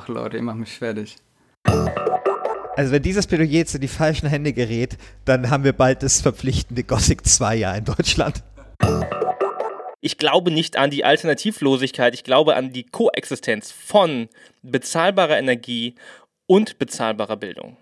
Ach 0.00 0.06
Leute, 0.06 0.36
ihr 0.36 0.44
macht 0.44 0.58
mich 0.58 0.70
fertig. 0.70 1.16
Also 2.76 2.92
wenn 2.92 3.02
dieses 3.02 3.26
Plädoyer 3.26 3.48
jetzt 3.48 3.74
in 3.74 3.80
die 3.80 3.88
falschen 3.88 4.28
Hände 4.28 4.52
gerät, 4.52 4.96
dann 5.24 5.50
haben 5.50 5.64
wir 5.64 5.72
bald 5.72 6.04
das 6.04 6.20
verpflichtende 6.20 6.84
Gothic 6.84 7.26
2 7.26 7.56
Jahr 7.56 7.76
in 7.76 7.84
Deutschland. 7.84 8.44
Ich 10.00 10.16
glaube 10.16 10.52
nicht 10.52 10.76
an 10.76 10.90
die 10.90 11.04
Alternativlosigkeit, 11.04 12.14
ich 12.14 12.22
glaube 12.22 12.54
an 12.54 12.72
die 12.72 12.84
Koexistenz 12.84 13.72
von 13.72 14.28
bezahlbarer 14.62 15.36
Energie 15.36 15.96
und 16.46 16.78
bezahlbarer 16.78 17.36
Bildung. 17.36 17.76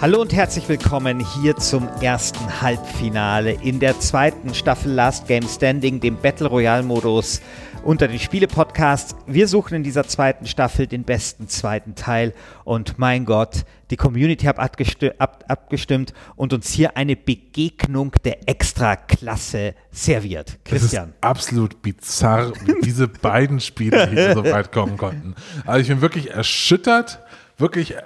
Hallo 0.00 0.20
und 0.20 0.32
herzlich 0.32 0.68
willkommen 0.68 1.18
hier 1.18 1.56
zum 1.56 1.88
ersten 2.00 2.62
Halbfinale 2.62 3.50
in 3.50 3.80
der 3.80 3.98
zweiten 3.98 4.54
Staffel 4.54 4.92
Last 4.92 5.26
Game 5.26 5.42
Standing, 5.42 5.98
dem 5.98 6.16
Battle 6.16 6.46
Royale 6.46 6.84
Modus 6.84 7.40
unter 7.82 8.06
den 8.06 8.20
Spiele-Podcasts. 8.20 9.16
Wir 9.26 9.48
suchen 9.48 9.74
in 9.74 9.82
dieser 9.82 10.06
zweiten 10.06 10.46
Staffel 10.46 10.86
den 10.86 11.02
besten 11.02 11.48
zweiten 11.48 11.96
Teil 11.96 12.32
und 12.62 12.96
mein 13.00 13.24
Gott, 13.24 13.64
die 13.90 13.96
Community 13.96 14.46
hat 14.46 14.60
ab 14.60 15.44
abgestimmt 15.48 16.12
und 16.36 16.52
uns 16.52 16.70
hier 16.70 16.96
eine 16.96 17.16
Begegnung 17.16 18.12
der 18.24 18.48
Extraklasse 18.48 19.74
serviert. 19.90 20.60
Christian. 20.64 21.12
Absolut 21.22 21.82
bizarr, 21.82 22.52
wie 22.64 22.80
diese 22.84 23.08
beiden 23.08 23.58
Spiele 23.58 24.08
hier 24.08 24.34
so 24.34 24.44
weit 24.44 24.70
kommen 24.70 24.96
konnten. 24.96 25.34
Also 25.66 25.80
ich 25.80 25.88
bin 25.88 26.00
wirklich 26.02 26.30
erschüttert, 26.30 27.18
wirklich 27.56 27.96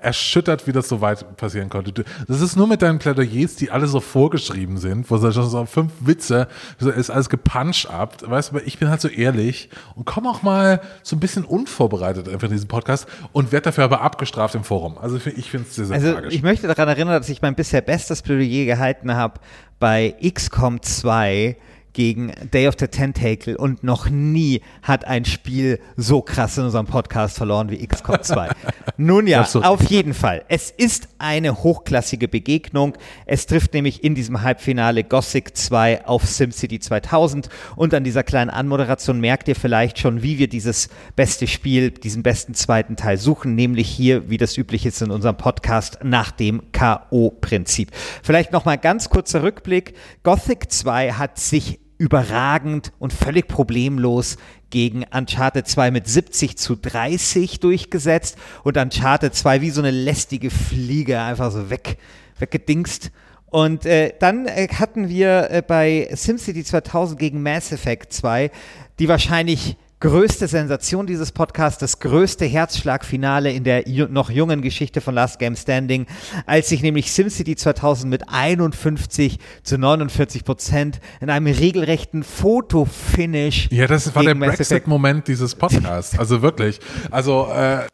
erschüttert, 0.00 0.66
wie 0.66 0.72
das 0.72 0.88
so 0.88 1.00
weit 1.00 1.36
passieren 1.36 1.68
konnte. 1.68 2.04
Das 2.26 2.40
ist 2.40 2.56
nur 2.56 2.66
mit 2.66 2.82
deinen 2.82 2.98
Plädoyers, 2.98 3.56
die 3.56 3.70
alle 3.70 3.86
so 3.86 4.00
vorgeschrieben 4.00 4.78
sind, 4.78 5.10
wo 5.10 5.16
so 5.16 5.30
schon 5.32 5.48
so 5.48 5.64
fünf 5.66 5.92
Witze, 6.00 6.48
ist 6.78 7.10
alles 7.10 7.28
gepuncht 7.28 7.90
ab. 7.90 8.16
Weißt 8.24 8.52
du, 8.52 8.58
ich 8.58 8.78
bin 8.78 8.88
halt 8.88 9.00
so 9.00 9.08
ehrlich 9.08 9.70
und 9.94 10.04
komme 10.04 10.28
auch 10.28 10.42
mal 10.42 10.80
so 11.02 11.16
ein 11.16 11.20
bisschen 11.20 11.44
unvorbereitet 11.44 12.28
einfach 12.28 12.48
in 12.48 12.54
diesen 12.54 12.68
Podcast 12.68 13.06
und 13.32 13.52
werde 13.52 13.64
dafür 13.64 13.84
aber 13.84 14.00
abgestraft 14.00 14.54
im 14.54 14.64
Forum. 14.64 14.98
Also 14.98 15.16
ich 15.16 15.50
finde 15.50 15.66
es 15.68 15.76
sehr, 15.76 15.86
sehr 15.86 15.96
also 15.96 16.12
tragisch. 16.12 16.34
Ich 16.34 16.42
möchte 16.42 16.66
daran 16.66 16.88
erinnern, 16.88 17.14
dass 17.14 17.28
ich 17.28 17.42
mein 17.42 17.54
bisher 17.54 17.80
bestes 17.80 18.22
Plädoyer 18.22 18.64
gehalten 18.64 19.14
habe 19.14 19.40
bei 19.78 20.14
XCOM 20.22 20.82
2 20.82 21.56
gegen 21.98 22.30
Day 22.54 22.68
of 22.68 22.76
the 22.78 22.86
Tentacle 22.86 23.56
und 23.56 23.82
noch 23.82 24.08
nie 24.08 24.60
hat 24.82 25.04
ein 25.04 25.24
Spiel 25.24 25.80
so 25.96 26.22
krass 26.22 26.56
in 26.56 26.62
unserem 26.62 26.86
Podcast 26.86 27.36
verloren 27.36 27.70
wie 27.70 27.84
XCOM 27.84 28.22
2. 28.22 28.50
Nun 28.96 29.26
ja, 29.26 29.42
auf 29.42 29.82
jeden 29.90 30.14
Fall. 30.14 30.44
Es 30.46 30.70
ist 30.70 31.08
eine 31.18 31.64
hochklassige 31.64 32.28
Begegnung. 32.28 32.96
Es 33.26 33.46
trifft 33.46 33.74
nämlich 33.74 34.04
in 34.04 34.14
diesem 34.14 34.42
Halbfinale 34.42 35.02
Gothic 35.02 35.56
2 35.56 36.06
auf 36.06 36.24
SimCity 36.24 36.78
2000 36.78 37.48
und 37.74 37.92
an 37.92 38.04
dieser 38.04 38.22
kleinen 38.22 38.50
Anmoderation 38.50 39.18
merkt 39.18 39.48
ihr 39.48 39.56
vielleicht 39.56 39.98
schon, 39.98 40.22
wie 40.22 40.38
wir 40.38 40.46
dieses 40.46 40.90
beste 41.16 41.48
Spiel, 41.48 41.90
diesen 41.90 42.22
besten 42.22 42.54
zweiten 42.54 42.94
Teil 42.94 43.16
suchen, 43.16 43.56
nämlich 43.56 43.88
hier, 43.88 44.30
wie 44.30 44.36
das 44.36 44.56
üblich 44.56 44.86
ist 44.86 45.02
in 45.02 45.10
unserem 45.10 45.36
Podcast, 45.36 45.98
nach 46.04 46.30
dem 46.30 46.70
K.O.-Prinzip. 46.70 47.88
Vielleicht 48.22 48.52
nochmal 48.52 48.78
ganz 48.78 49.10
kurzer 49.10 49.42
Rückblick. 49.42 49.94
Gothic 50.22 50.70
2 50.70 51.14
hat 51.14 51.40
sich 51.40 51.80
überragend 51.98 52.92
und 52.98 53.12
völlig 53.12 53.48
problemlos 53.48 54.36
gegen 54.70 55.04
Uncharted 55.12 55.66
2 55.66 55.90
mit 55.90 56.08
70 56.08 56.56
zu 56.56 56.76
30 56.76 57.60
durchgesetzt 57.60 58.36
und 58.64 58.76
Uncharted 58.76 59.34
2 59.34 59.60
wie 59.60 59.70
so 59.70 59.80
eine 59.80 59.90
lästige 59.90 60.50
Fliege 60.50 61.20
einfach 61.20 61.50
so 61.50 61.70
weg, 61.70 61.98
weggedingst. 62.38 63.10
Und 63.46 63.86
äh, 63.86 64.12
dann 64.18 64.46
äh, 64.46 64.68
hatten 64.68 65.08
wir 65.08 65.50
äh, 65.50 65.62
bei 65.66 66.08
SimCity 66.12 66.64
2000 66.64 67.18
gegen 67.18 67.42
Mass 67.42 67.72
Effect 67.72 68.12
2 68.12 68.50
die 68.98 69.08
wahrscheinlich 69.08 69.76
größte 70.00 70.46
Sensation 70.46 71.06
dieses 71.06 71.32
Podcasts, 71.32 71.78
das 71.80 71.98
größte 71.98 72.44
Herzschlagfinale 72.44 73.50
in 73.50 73.64
der 73.64 73.84
noch 74.08 74.30
jungen 74.30 74.62
Geschichte 74.62 75.00
von 75.00 75.14
Last 75.14 75.38
Game 75.38 75.56
Standing, 75.56 76.06
als 76.46 76.68
sich 76.68 76.82
nämlich 76.82 77.12
SimCity 77.12 77.56
2000 77.56 78.08
mit 78.10 78.22
51 78.28 79.38
zu 79.62 79.78
49 79.78 80.44
Prozent 80.44 81.00
in 81.20 81.30
einem 81.30 81.46
regelrechten 81.46 82.22
Fotofinish. 82.22 83.68
Ja, 83.70 83.86
das 83.86 84.14
war 84.14 84.22
der 84.22 84.34
Brexit-Moment 84.34 85.26
dieses 85.26 85.54
Podcasts. 85.54 86.18
Also 86.18 86.42
wirklich. 86.42 86.80
Also 87.10 87.48
äh, 87.52 87.86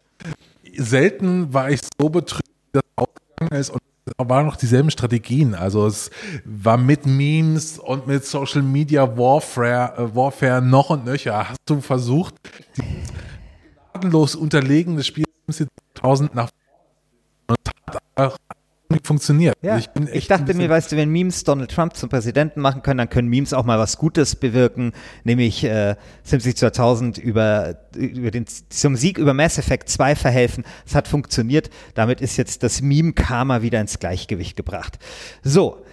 selten 0.76 1.53
war 1.54 1.71
ich 1.71 1.81
so 1.98 2.09
betrübt, 2.10 2.42
dass 2.72 2.82
ausgegangen 2.97 3.60
ist 3.60 3.71
und 3.71 3.81
waren 4.17 4.47
noch 4.47 4.57
dieselben 4.57 4.91
Strategien. 4.91 5.55
Also 5.55 5.87
es 5.87 6.11
war 6.45 6.77
mit 6.77 7.07
Memes 7.07 7.79
und 7.79 8.07
mit 8.07 8.25
Social 8.25 8.63
Media 8.63 9.17
Warfare, 9.17 9.95
äh, 9.97 10.15
Warfare 10.15 10.63
noch 10.63 10.91
und 10.91 11.05
nöcher. 11.05 11.49
Hast 11.49 11.59
du 11.67 11.81
versucht, 11.81 12.35
die 12.77 12.83
gnadenlos 13.93 14.35
unterlegene 14.35 15.03
Spiel 15.03 15.25
1000 15.97 16.35
nach 16.35 16.51
und 17.49 17.59
hat 18.17 18.37
auch 18.94 19.06
funktioniert. 19.06 19.55
Ja, 19.62 19.75
also 19.75 19.88
ich, 20.06 20.15
ich, 20.15 20.27
dachte 20.27 20.55
mir, 20.55 20.69
weißt 20.69 20.93
du, 20.93 20.97
wenn 20.97 21.10
Memes 21.10 21.44
Donald 21.44 21.71
Trump 21.71 21.97
zum 21.97 22.09
Präsidenten 22.09 22.60
machen 22.60 22.82
können, 22.82 22.99
dann 22.99 23.10
können 23.10 23.28
Memes 23.28 23.53
auch 23.53 23.65
mal 23.65 23.78
was 23.78 23.99
Gutes 23.99 24.37
bewirken, 24.37 24.93
nämlich 25.25 25.65
äh, 25.65 25.97
SimCity 26.22 26.55
2000 26.55 27.19
über, 27.19 27.77
über 27.97 28.31
den, 28.31 28.47
zum 28.69 28.97
Sieg 28.97 29.19
über 29.19 29.34
Mass 29.34 29.59
Effect 29.59 29.88
2 29.88 30.16
verhelfen. 30.16 30.65
Es 30.87 30.94
hat 30.94 31.09
funktioniert. 31.09 31.71
Damit 31.94 32.21
ist 32.21 32.37
jetzt 32.37 32.62
das 32.62 32.83
Meme-Karma 32.83 33.62
wieder 33.62 33.81
ins 33.81 33.99
Gleichgewicht 33.99 34.56
gebracht. 34.56 34.99
So, 35.43 35.84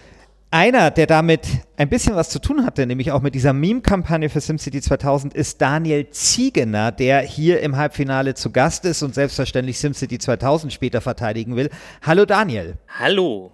einer, 0.51 0.91
der 0.91 1.07
damit 1.07 1.47
ein 1.77 1.89
bisschen 1.89 2.15
was 2.15 2.29
zu 2.29 2.39
tun 2.39 2.65
hatte, 2.65 2.85
nämlich 2.85 3.11
auch 3.11 3.21
mit 3.21 3.33
dieser 3.33 3.53
Meme-Kampagne 3.53 4.29
für 4.29 4.41
SimCity 4.41 4.81
2000, 4.81 5.33
ist 5.33 5.61
Daniel 5.61 6.09
Ziegener, 6.09 6.91
der 6.91 7.21
hier 7.21 7.61
im 7.61 7.77
Halbfinale 7.77 8.35
zu 8.35 8.51
Gast 8.51 8.85
ist 8.85 9.01
und 9.01 9.15
selbstverständlich 9.15 9.79
SimCity 9.79 10.19
2000 10.19 10.71
später 10.71 11.01
verteidigen 11.01 11.55
will. 11.55 11.69
Hallo 12.01 12.25
Daniel. 12.25 12.75
Hallo. 12.99 13.53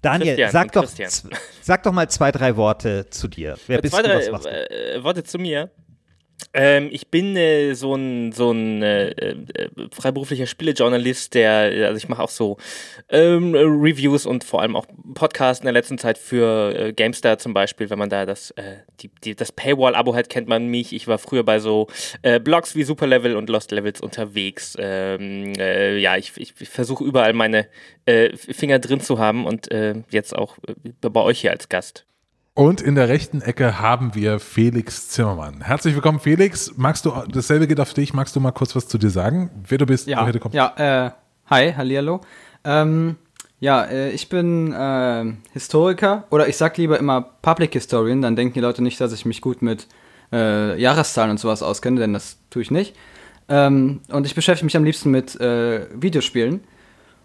Daniel, 0.00 0.48
sag 0.50 0.72
doch, 0.72 0.88
sag 1.60 1.82
doch 1.84 1.92
mal 1.92 2.08
zwei, 2.10 2.32
drei 2.32 2.56
Worte 2.56 3.08
zu 3.10 3.28
dir. 3.28 3.56
Wer 3.68 3.78
äh, 3.78 3.82
bist 3.82 3.94
zwei, 3.94 4.02
du, 4.02 4.08
was 4.08 4.30
machst 4.30 4.46
du? 4.46 4.50
Äh, 4.50 5.04
Worte 5.04 5.22
zu 5.22 5.38
mir. 5.38 5.70
Ähm, 6.54 6.88
ich 6.90 7.08
bin 7.08 7.36
äh, 7.36 7.74
so 7.74 7.94
ein, 7.94 8.32
so 8.32 8.50
ein 8.50 8.82
äh, 8.82 9.10
äh, 9.10 9.36
freiberuflicher 9.90 10.46
Spielejournalist, 10.46 11.34
der, 11.34 11.86
also 11.86 11.96
ich 11.96 12.08
mache 12.08 12.22
auch 12.22 12.28
so 12.28 12.58
ähm, 13.08 13.54
Reviews 13.54 14.26
und 14.26 14.44
vor 14.44 14.62
allem 14.62 14.76
auch 14.76 14.86
Podcasts 15.14 15.60
in 15.60 15.66
der 15.66 15.72
letzten 15.72 15.98
Zeit 15.98 16.18
für 16.18 16.74
äh, 16.74 16.92
GameStar 16.92 17.38
zum 17.38 17.54
Beispiel, 17.54 17.90
wenn 17.90 17.98
man 17.98 18.10
da 18.10 18.26
das, 18.26 18.50
äh, 18.52 18.76
die, 19.00 19.10
die, 19.24 19.34
das 19.34 19.52
Paywall-Abo 19.52 20.14
hat, 20.14 20.28
kennt 20.28 20.48
man 20.48 20.66
mich. 20.66 20.92
Ich 20.92 21.08
war 21.08 21.18
früher 21.18 21.44
bei 21.44 21.58
so 21.58 21.88
äh, 22.22 22.40
Blogs 22.40 22.74
wie 22.74 22.84
Superlevel 22.84 23.36
und 23.36 23.48
Lost 23.48 23.70
Levels 23.70 24.00
unterwegs. 24.00 24.76
Ähm, 24.78 25.54
ja, 25.54 26.16
ich, 26.16 26.32
ich, 26.36 26.54
ich 26.58 26.68
versuche 26.68 27.04
überall 27.04 27.32
meine 27.32 27.68
Finger 28.34 28.78
drin 28.78 29.00
zu 29.00 29.18
haben 29.18 29.46
und 29.46 29.68
jetzt 30.10 30.34
auch 30.34 30.56
bei 31.00 31.20
euch 31.20 31.40
hier 31.40 31.50
als 31.52 31.68
Gast. 31.68 32.04
Und 32.54 32.82
in 32.82 32.96
der 32.96 33.08
rechten 33.08 33.40
Ecke 33.40 33.80
haben 33.80 34.14
wir 34.14 34.38
Felix 34.38 35.08
Zimmermann. 35.08 35.62
Herzlich 35.62 35.94
willkommen, 35.94 36.20
Felix. 36.20 36.74
Magst 36.76 37.06
du, 37.06 37.12
dasselbe 37.32 37.66
geht 37.66 37.80
auf 37.80 37.94
dich, 37.94 38.12
magst 38.12 38.36
du 38.36 38.40
mal 38.40 38.50
kurz 38.50 38.76
was 38.76 38.86
zu 38.88 38.98
dir 38.98 39.08
sagen? 39.08 39.50
Wer 39.66 39.78
du 39.78 39.86
bist, 39.86 40.06
ja, 40.06 40.20
woher 40.20 40.34
du 40.34 40.38
kommst? 40.38 40.54
Ja, 40.54 40.74
äh, 40.76 41.10
hi, 41.48 41.72
hallihallo. 41.72 42.20
Ähm, 42.64 43.16
ja, 43.58 43.84
äh, 43.84 44.10
ich 44.10 44.28
bin 44.28 44.70
äh, 44.70 45.32
Historiker, 45.54 46.24
oder 46.28 46.46
ich 46.46 46.58
sag 46.58 46.76
lieber 46.76 46.98
immer 46.98 47.22
Public 47.22 47.72
Historian, 47.72 48.20
dann 48.20 48.36
denken 48.36 48.52
die 48.52 48.60
Leute 48.60 48.82
nicht, 48.82 49.00
dass 49.00 49.14
ich 49.14 49.24
mich 49.24 49.40
gut 49.40 49.62
mit 49.62 49.86
äh, 50.30 50.78
Jahreszahlen 50.78 51.30
und 51.30 51.40
sowas 51.40 51.62
auskenne, 51.62 52.00
denn 52.00 52.12
das 52.12 52.36
tue 52.50 52.60
ich 52.60 52.70
nicht. 52.70 52.94
Ähm, 53.48 54.00
und 54.10 54.26
ich 54.26 54.34
beschäftige 54.34 54.66
mich 54.66 54.76
am 54.76 54.84
liebsten 54.84 55.10
mit 55.10 55.40
äh, 55.40 55.86
Videospielen. 55.94 56.60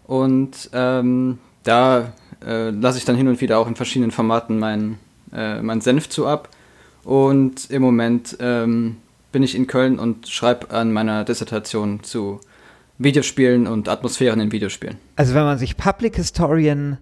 Und 0.04 0.70
ähm, 0.72 1.38
da 1.64 2.14
äh, 2.42 2.70
lasse 2.70 2.96
ich 2.96 3.04
dann 3.04 3.16
hin 3.16 3.28
und 3.28 3.42
wieder 3.42 3.58
auch 3.58 3.68
in 3.68 3.76
verschiedenen 3.76 4.10
Formaten 4.10 4.58
meinen 4.58 4.98
äh, 5.32 5.60
meinen 5.62 5.80
Senf 5.80 6.08
zu 6.08 6.26
ab. 6.26 6.48
Und 7.04 7.70
im 7.70 7.82
Moment 7.82 8.36
ähm, 8.40 8.96
bin 9.32 9.42
ich 9.42 9.54
in 9.54 9.66
Köln 9.66 9.98
und 9.98 10.28
schreibe 10.28 10.70
an 10.70 10.92
meiner 10.92 11.24
Dissertation 11.24 12.02
zu 12.02 12.40
Videospielen 12.98 13.66
und 13.66 13.88
Atmosphären 13.88 14.40
in 14.40 14.52
Videospielen. 14.52 14.98
Also 15.16 15.34
wenn 15.34 15.44
man 15.44 15.58
sich 15.58 15.76
Public 15.76 16.16
Historian 16.16 16.98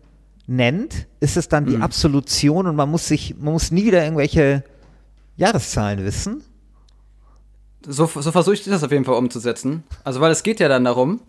nennt, 0.47 1.07
ist 1.21 1.37
es 1.37 1.49
dann 1.49 1.67
die 1.67 1.77
mhm. 1.77 1.83
Absolution 1.83 2.67
und 2.67 2.77
man 2.77 2.91
muss 2.91 3.09
sich, 3.09 3.35
man 3.39 3.55
muss 3.55 3.71
nie 3.71 3.85
wieder 3.85 4.05
irgendwelche 4.05 4.63
Jahreszahlen 5.37 6.05
wissen. 6.05 6.43
So, 7.87 8.07
so 8.07 8.33
versuche 8.33 8.55
ich 8.55 8.65
das 8.65 8.83
auf 8.83 8.93
jeden 8.93 9.05
Fall 9.05 9.15
umzusetzen. 9.15 9.85
Also 10.05 10.21
weil 10.21 10.33
es 10.33 10.43
geht 10.43 10.61
ja 10.61 10.69
dann 10.69 10.85
darum, 10.85 11.21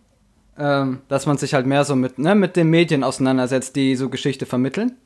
ähm, 0.57 0.99
dass 1.07 1.25
man 1.25 1.37
sich 1.37 1.53
halt 1.53 1.65
mehr 1.65 1.85
so 1.85 1.95
mit, 1.95 2.17
ne, 2.17 2.35
mit 2.35 2.55
den 2.55 2.69
Medien 2.69 3.03
auseinandersetzt, 3.03 3.75
die 3.75 3.95
so 3.95 4.09
Geschichte 4.09 4.45
vermitteln. 4.45 4.97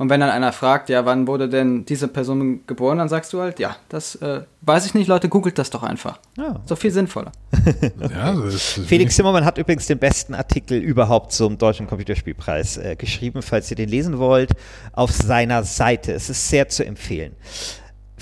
Und 0.00 0.08
wenn 0.08 0.20
dann 0.20 0.30
einer 0.30 0.50
fragt, 0.52 0.88
ja, 0.88 1.04
wann 1.04 1.26
wurde 1.26 1.46
denn 1.46 1.84
diese 1.84 2.08
Person 2.08 2.66
geboren, 2.66 2.96
dann 2.96 3.10
sagst 3.10 3.34
du 3.34 3.40
halt, 3.42 3.58
ja, 3.58 3.76
das 3.90 4.14
äh, 4.14 4.44
weiß 4.62 4.86
ich 4.86 4.94
nicht, 4.94 5.08
Leute, 5.08 5.28
googelt 5.28 5.58
das 5.58 5.68
doch 5.68 5.82
einfach. 5.82 6.18
Ja. 6.38 6.58
So 6.64 6.74
viel 6.74 6.90
sinnvoller. 6.90 7.32
ja, 8.10 8.34
Felix 8.86 9.16
Zimmermann 9.16 9.44
hat 9.44 9.58
übrigens 9.58 9.88
den 9.88 9.98
besten 9.98 10.34
Artikel 10.34 10.78
überhaupt 10.78 11.32
zum 11.32 11.58
Deutschen 11.58 11.86
Computerspielpreis 11.86 12.78
äh, 12.78 12.96
geschrieben, 12.96 13.42
falls 13.42 13.70
ihr 13.70 13.76
den 13.76 13.90
lesen 13.90 14.16
wollt, 14.16 14.52
auf 14.94 15.10
seiner 15.10 15.64
Seite. 15.64 16.12
Es 16.12 16.30
ist 16.30 16.48
sehr 16.48 16.70
zu 16.70 16.82
empfehlen. 16.86 17.36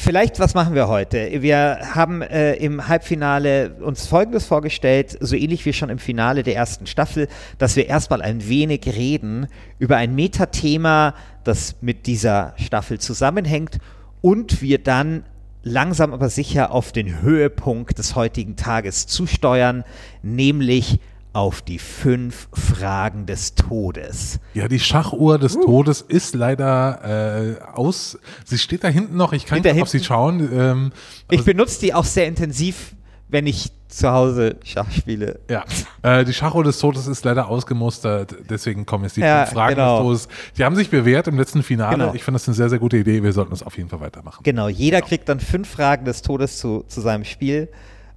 Vielleicht, 0.00 0.38
was 0.38 0.54
machen 0.54 0.76
wir 0.76 0.86
heute? 0.86 1.42
Wir 1.42 1.80
haben 1.92 2.22
äh, 2.22 2.54
im 2.54 2.86
Halbfinale 2.86 3.74
uns 3.80 4.06
Folgendes 4.06 4.46
vorgestellt, 4.46 5.18
so 5.18 5.34
ähnlich 5.34 5.66
wie 5.66 5.72
schon 5.72 5.90
im 5.90 5.98
Finale 5.98 6.44
der 6.44 6.54
ersten 6.54 6.86
Staffel, 6.86 7.26
dass 7.58 7.74
wir 7.74 7.88
erstmal 7.88 8.22
ein 8.22 8.48
wenig 8.48 8.86
reden 8.86 9.48
über 9.80 9.96
ein 9.96 10.14
Metathema, 10.14 11.14
das 11.42 11.74
mit 11.80 12.06
dieser 12.06 12.54
Staffel 12.58 13.00
zusammenhängt 13.00 13.78
und 14.20 14.62
wir 14.62 14.78
dann 14.78 15.24
langsam 15.64 16.14
aber 16.14 16.28
sicher 16.28 16.70
auf 16.70 16.92
den 16.92 17.20
Höhepunkt 17.20 17.98
des 17.98 18.14
heutigen 18.14 18.54
Tages 18.54 19.08
zusteuern, 19.08 19.82
nämlich 20.22 21.00
auf 21.32 21.62
die 21.62 21.78
fünf 21.78 22.48
Fragen 22.52 23.26
des 23.26 23.54
Todes. 23.54 24.40
Ja, 24.54 24.68
die 24.68 24.80
Schachuhr 24.80 25.38
des 25.38 25.56
uh. 25.56 25.64
Todes 25.64 26.00
ist 26.00 26.34
leider 26.34 27.58
äh, 27.58 27.62
aus. 27.74 28.18
Sie 28.44 28.58
steht 28.58 28.84
da 28.84 28.88
hinten 28.88 29.16
noch. 29.16 29.32
Ich 29.32 29.46
kann 29.46 29.60
nicht 29.60 29.82
auf 29.82 29.88
sie 29.88 30.02
schauen. 30.02 30.48
Ähm, 30.52 30.92
ich 31.30 31.44
benutze 31.44 31.80
die 31.80 31.94
auch 31.94 32.04
sehr 32.04 32.26
intensiv, 32.26 32.94
wenn 33.28 33.46
ich 33.46 33.70
zu 33.88 34.10
Hause 34.10 34.56
Schach 34.64 34.90
spiele. 34.90 35.40
Ja, 35.48 35.64
äh, 36.02 36.24
die 36.24 36.32
Schachuhr 36.32 36.64
des 36.64 36.78
Todes 36.78 37.06
ist 37.06 37.24
leider 37.24 37.48
ausgemustert. 37.48 38.34
Deswegen 38.48 38.84
kommen 38.86 39.04
jetzt 39.04 39.16
die 39.16 39.22
ja, 39.22 39.44
fünf 39.44 39.54
Fragen 39.54 39.76
genau. 39.76 40.12
des 40.12 40.26
Todes. 40.26 40.52
Die 40.56 40.64
haben 40.64 40.76
sich 40.76 40.90
bewährt 40.90 41.26
im 41.26 41.38
letzten 41.38 41.62
Finale. 41.62 41.96
Genau. 41.96 42.14
Ich 42.14 42.22
finde 42.22 42.36
das 42.36 42.48
eine 42.48 42.54
sehr, 42.54 42.68
sehr 42.68 42.78
gute 42.78 42.98
Idee. 42.98 43.22
Wir 43.22 43.32
sollten 43.32 43.50
das 43.50 43.62
auf 43.62 43.76
jeden 43.76 43.88
Fall 43.88 44.00
weitermachen. 44.00 44.42
Genau, 44.42 44.68
jeder 44.68 44.98
genau. 44.98 45.08
kriegt 45.08 45.28
dann 45.28 45.40
fünf 45.40 45.68
Fragen 45.68 46.04
des 46.04 46.22
Todes 46.22 46.58
zu, 46.58 46.84
zu 46.88 47.00
seinem 47.00 47.24
Spiel. 47.24 47.68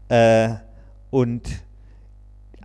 Äh, 0.10 0.50
und 1.10 1.44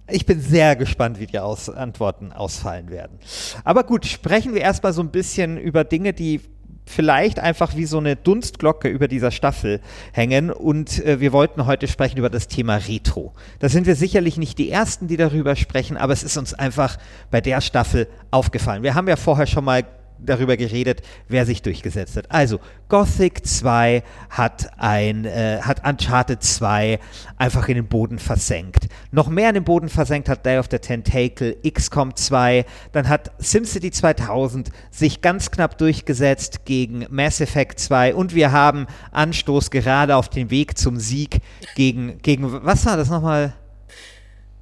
ich 0.09 0.27
bin 0.27 0.41
sehr 0.41 0.77
gespannt, 0.77 1.19
wie 1.19 1.27
die 1.27 1.39
Aus 1.39 1.69
Antworten 1.69 2.33
ausfallen 2.33 2.91
werden. 2.91 3.19
Aber 3.65 3.85
gut, 3.85 4.07
sprechen 4.07 4.55
wir 4.55 4.61
erstmal 4.61 4.93
so 4.93 5.03
ein 5.03 5.11
bisschen 5.11 5.57
über 5.57 5.85
Dinge, 5.85 6.13
die 6.13 6.41
vielleicht 6.87 7.41
einfach 7.41 7.75
wie 7.75 7.85
so 7.85 7.99
eine 7.99 8.15
Dunstglocke 8.15 8.89
über 8.89 9.09
dieser 9.09 9.33
Staffel 9.33 9.81
hängen. 10.13 10.51
Und 10.51 11.05
äh, 11.05 11.21
wir 11.21 11.33
wollten 11.33 11.67
heute 11.67 11.89
sprechen 11.89 12.19
über 12.19 12.31
das 12.31 12.47
Thema 12.49 12.77
Retro. 12.77 13.35
Da 13.59 13.69
sind 13.69 13.87
wir 13.87 13.97
sicherlich 13.97 14.37
nicht 14.37 14.59
die 14.59 14.71
Ersten, 14.71 15.09
die 15.09 15.17
darüber 15.17 15.57
sprechen, 15.57 15.97
aber 15.97 16.13
es 16.13 16.23
ist 16.23 16.37
uns 16.37 16.55
einfach 16.55 16.97
bei 17.31 17.41
der 17.41 17.61
Staffel 17.61 18.07
aufgefallen. 18.31 18.85
Wir 18.85 18.95
haben 18.95 19.09
ja 19.09 19.17
vorher 19.17 19.47
schon 19.47 19.65
mal 19.65 19.85
darüber 20.19 20.57
geredet, 20.57 21.03
wer 21.29 21.47
sich 21.47 21.63
durchgesetzt 21.63 22.17
hat. 22.17 22.31
Also, 22.31 22.61
Gothic 22.89 23.47
2 23.47 24.03
hat 24.31 24.71
ein, 24.79 25.25
äh, 25.25 25.61
hat 25.63 25.87
Uncharted 25.87 26.43
2 26.43 26.99
einfach 27.37 27.69
in 27.69 27.77
den 27.77 27.89
Boden 27.89 28.19
versenkt. 28.19 28.89
Noch 29.11 29.29
mehr 29.29 29.49
in 29.49 29.55
den 29.55 29.65
Boden 29.65 29.89
versenkt 29.89 30.29
hat 30.29 30.47
Day 30.47 30.59
of 30.59 30.67
the 30.71 30.79
Tentacle, 30.79 31.57
XCOM 31.69 32.15
2, 32.15 32.65
dann 32.93 33.09
hat 33.09 33.33
SimCity 33.39 33.91
2000 33.91 34.71
sich 34.91 35.21
ganz 35.21 35.51
knapp 35.51 35.79
durchgesetzt 35.79 36.65
gegen 36.65 37.07
Mass 37.11 37.41
Effect 37.41 37.81
2 37.81 38.15
und 38.15 38.35
wir 38.35 38.53
haben 38.53 38.87
Anstoß 39.13 39.71
gerade 39.71 40.17
auf 40.17 40.29
den 40.29 40.51
Weg 40.51 40.79
zum 40.79 40.99
Sieg 40.99 41.41
gegen, 41.75 42.19
gegen 42.23 42.65
was 42.65 42.87
war 42.87 42.97
das 42.97 43.11
nochmal? 43.11 43.55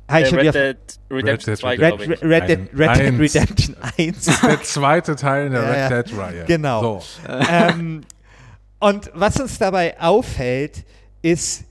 Ah, 0.06 0.18
äh, 0.18 0.34
Red, 0.34 0.54
Dead 0.54 0.76
Redemption 1.10 1.56
2, 1.56 1.76
Red, 1.76 2.00
Red, 2.00 2.22
Red, 2.22 2.48
Dead, 2.48 2.68
Red 2.74 2.96
Dead 2.96 3.20
Redemption 3.20 3.76
1. 3.98 4.40
Der 4.42 4.62
zweite 4.62 5.16
Teil 5.16 5.46
in 5.46 5.52
der 5.52 5.90
Red 5.90 6.08
Dead-Reihe. 6.08 6.44
Genau. 6.44 7.00
So. 7.00 7.02
Ähm, 7.50 8.02
und 8.80 9.10
was 9.14 9.40
uns 9.40 9.58
dabei 9.58 9.98
auffällt, 9.98 10.84
ist, 11.22 11.64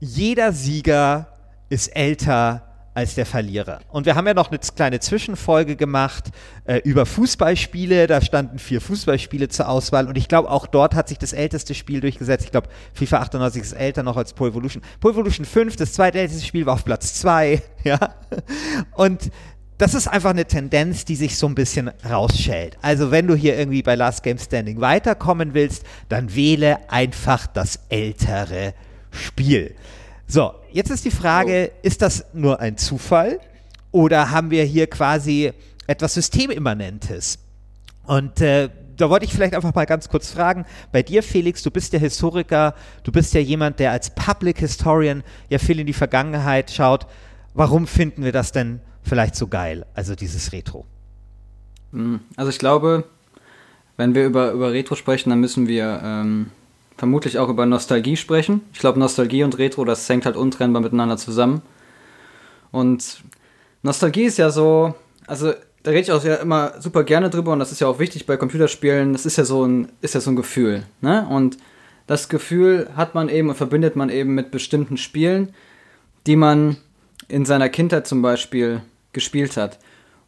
jeder 0.00 0.52
Sieger 0.52 1.28
ist 1.68 1.88
älter 1.94 2.65
als 2.96 3.14
der 3.14 3.26
Verlierer. 3.26 3.80
Und 3.88 4.06
wir 4.06 4.14
haben 4.14 4.26
ja 4.26 4.32
noch 4.32 4.50
eine 4.50 4.58
kleine 4.58 5.00
Zwischenfolge 5.00 5.76
gemacht 5.76 6.30
äh, 6.64 6.78
über 6.78 7.04
Fußballspiele. 7.04 8.06
Da 8.06 8.22
standen 8.22 8.58
vier 8.58 8.80
Fußballspiele 8.80 9.48
zur 9.48 9.68
Auswahl. 9.68 10.08
Und 10.08 10.16
ich 10.16 10.28
glaube, 10.28 10.50
auch 10.50 10.66
dort 10.66 10.94
hat 10.94 11.08
sich 11.08 11.18
das 11.18 11.34
älteste 11.34 11.74
Spiel 11.74 12.00
durchgesetzt. 12.00 12.46
Ich 12.46 12.50
glaube, 12.50 12.68
FIFA 12.94 13.18
98 13.18 13.62
ist 13.62 13.72
älter 13.74 14.02
noch 14.02 14.16
als 14.16 14.32
Pro 14.32 14.46
Evolution. 14.46 14.82
Pro 15.00 15.10
Evolution 15.10 15.44
5, 15.44 15.76
das 15.76 15.92
zweitälteste 15.92 16.46
Spiel, 16.46 16.64
war 16.64 16.72
auf 16.74 16.84
Platz 16.84 17.14
2. 17.20 17.62
Ja? 17.84 18.16
Und 18.96 19.30
das 19.78 19.94
ist 19.94 20.08
einfach 20.08 20.30
eine 20.30 20.46
Tendenz, 20.46 21.04
die 21.04 21.14
sich 21.14 21.38
so 21.38 21.46
ein 21.46 21.54
bisschen 21.54 21.92
rausschält. 22.10 22.78
Also 22.82 23.12
wenn 23.12 23.28
du 23.28 23.36
hier 23.36 23.56
irgendwie 23.56 23.82
bei 23.82 23.94
Last 23.94 24.24
Game 24.24 24.38
Standing 24.38 24.80
weiterkommen 24.80 25.54
willst, 25.54 25.84
dann 26.08 26.34
wähle 26.34 26.90
einfach 26.90 27.46
das 27.46 27.78
ältere 27.90 28.74
Spiel. 29.12 29.76
So, 30.26 30.54
jetzt 30.76 30.90
ist 30.90 31.06
die 31.06 31.10
Frage, 31.10 31.72
oh. 31.72 31.78
ist 31.82 32.02
das 32.02 32.26
nur 32.34 32.60
ein 32.60 32.76
Zufall 32.76 33.40
oder 33.92 34.30
haben 34.30 34.50
wir 34.50 34.62
hier 34.64 34.86
quasi 34.88 35.52
etwas 35.86 36.14
Systemimmanentes? 36.14 37.38
Und 38.04 38.42
äh, 38.42 38.68
da 38.98 39.08
wollte 39.08 39.24
ich 39.24 39.32
vielleicht 39.32 39.54
einfach 39.54 39.74
mal 39.74 39.86
ganz 39.86 40.08
kurz 40.08 40.30
fragen, 40.30 40.66
bei 40.92 41.02
dir 41.02 41.22
Felix, 41.22 41.62
du 41.62 41.70
bist 41.70 41.94
ja 41.94 41.98
Historiker, 41.98 42.74
du 43.04 43.10
bist 43.10 43.32
ja 43.32 43.40
jemand, 43.40 43.78
der 43.78 43.90
als 43.90 44.14
Public 44.14 44.58
Historian 44.58 45.22
ja 45.48 45.58
viel 45.58 45.80
in 45.80 45.86
die 45.86 45.94
Vergangenheit 45.94 46.70
schaut. 46.70 47.06
Warum 47.54 47.86
finden 47.86 48.22
wir 48.22 48.32
das 48.32 48.52
denn 48.52 48.80
vielleicht 49.02 49.34
so 49.34 49.46
geil, 49.46 49.86
also 49.94 50.14
dieses 50.14 50.52
Retro? 50.52 50.84
Hm, 51.92 52.20
also 52.36 52.50
ich 52.50 52.58
glaube, 52.58 53.04
wenn 53.96 54.14
wir 54.14 54.26
über, 54.26 54.52
über 54.52 54.72
Retro 54.72 54.94
sprechen, 54.94 55.30
dann 55.30 55.40
müssen 55.40 55.68
wir 55.68 56.00
ähm, 56.04 56.50
vermutlich 56.96 57.38
auch 57.38 57.48
über 57.48 57.66
Nostalgie 57.66 58.16
sprechen. 58.16 58.62
Ich 58.72 58.78
glaube, 58.78 58.98
Nostalgie 58.98 59.44
und 59.44 59.58
Retro, 59.58 59.84
das 59.84 60.08
hängt 60.08 60.26
halt 60.26 60.36
untrennbar 60.36 60.82
miteinander 60.82 61.16
zusammen. 61.16 61.62
Und 62.72 63.22
Nostalgie 63.82 64.24
ist 64.24 64.38
ja 64.38 64.50
so, 64.50 64.94
also 65.26 65.52
da 65.82 65.90
rede 65.90 66.02
ich 66.02 66.12
auch 66.12 66.24
ja 66.24 66.36
immer 66.36 66.80
super 66.80 67.04
gerne 67.04 67.30
drüber 67.30 67.52
und 67.52 67.58
das 67.58 67.70
ist 67.70 67.80
ja 67.80 67.86
auch 67.86 67.98
wichtig 67.98 68.26
bei 68.26 68.36
Computerspielen. 68.36 69.12
Das 69.12 69.26
ist 69.26 69.36
ja 69.36 69.44
so 69.44 69.64
ein, 69.64 69.92
ist 70.00 70.14
ja 70.14 70.20
so 70.20 70.30
ein 70.30 70.36
Gefühl. 70.36 70.84
Ne? 71.00 71.26
Und 71.30 71.58
das 72.06 72.28
Gefühl 72.28 72.88
hat 72.96 73.14
man 73.14 73.28
eben 73.28 73.48
und 73.48 73.54
verbindet 73.54 73.94
man 73.96 74.10
eben 74.10 74.34
mit 74.34 74.50
bestimmten 74.50 74.96
Spielen, 74.96 75.54
die 76.26 76.36
man 76.36 76.76
in 77.28 77.44
seiner 77.44 77.68
Kindheit 77.68 78.06
zum 78.06 78.22
Beispiel 78.22 78.82
gespielt 79.12 79.56
hat. 79.56 79.78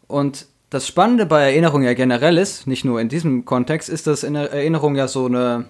Und 0.06 0.47
das 0.71 0.87
Spannende 0.87 1.26
bei 1.26 1.43
Erinnerung 1.43 1.82
ja 1.82 1.94
generell 1.94 2.38
ist, 2.38 2.67
nicht 2.67 2.85
nur 2.85 3.00
in 3.00 3.09
diesem 3.09 3.44
Kontext, 3.44 3.88
ist, 3.88 4.06
dass 4.06 4.23
Erinnerung 4.23 4.97
ja 4.97 5.09
so 5.09 5.26
eine 5.26 5.67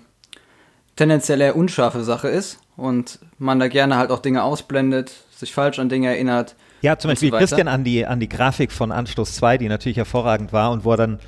tendenziell 0.99 1.41
eher 1.41 1.56
unscharfe 1.56 2.03
Sache 2.03 2.29
ist 2.29 2.59
und 2.77 3.21
man 3.39 3.61
da 3.61 3.69
gerne 3.69 3.97
halt 3.97 4.11
auch 4.11 4.19
Dinge 4.19 4.43
ausblendet, 4.43 5.12
sich 5.31 5.55
falsch 5.55 5.79
an 5.79 5.89
Dinge 5.89 6.09
erinnert. 6.09 6.56
Ja, 6.83 6.99
zum 6.99 7.11
Beispiel 7.11 7.31
so 7.31 7.37
Christian 7.37 7.69
an 7.69 7.85
die, 7.85 8.05
an 8.05 8.19
die 8.19 8.29
Grafik 8.29 8.72
von 8.72 8.91
Anstoß 8.91 9.37
2, 9.37 9.58
die 9.58 9.69
natürlich 9.69 9.96
hervorragend 9.96 10.53
war 10.53 10.72
und 10.72 10.84
wo 10.84 10.91
er 10.93 10.96
dann 10.96 11.20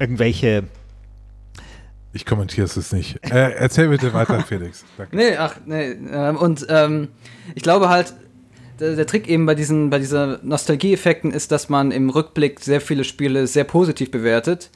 irgendwelche 0.00 0.64
ich 2.12 2.24
kommentiere 2.24 2.64
es 2.64 2.74
jetzt 2.74 2.92
nicht. 2.92 3.18
Äh, 3.22 3.52
erzähl 3.52 3.88
bitte 3.88 4.12
weiter, 4.12 4.40
Felix. 4.48 4.84
Danke. 4.96 5.14
Nee, 5.14 5.36
ach, 5.36 5.56
nee. 5.66 5.90
Ähm, 5.90 6.36
und 6.36 6.66
ähm, 6.68 7.08
ich 7.54 7.62
glaube 7.62 7.90
halt, 7.90 8.14
der, 8.80 8.96
der, 8.96 9.06
Trick 9.06 9.28
eben 9.28 9.46
bei 9.46 9.54
diesen, 9.54 9.90
bei 9.90 9.98
dieser 9.98 10.40
Nostalgie-Effekten 10.42 11.30
ist, 11.30 11.52
dass 11.52 11.68
man 11.68 11.92
im 11.92 12.10
Rückblick 12.10 12.60
sehr 12.60 12.80
viele 12.80 13.04
Spiele 13.04 13.46
sehr 13.46 13.64
positiv 13.64 14.10
bewertet, 14.10 14.70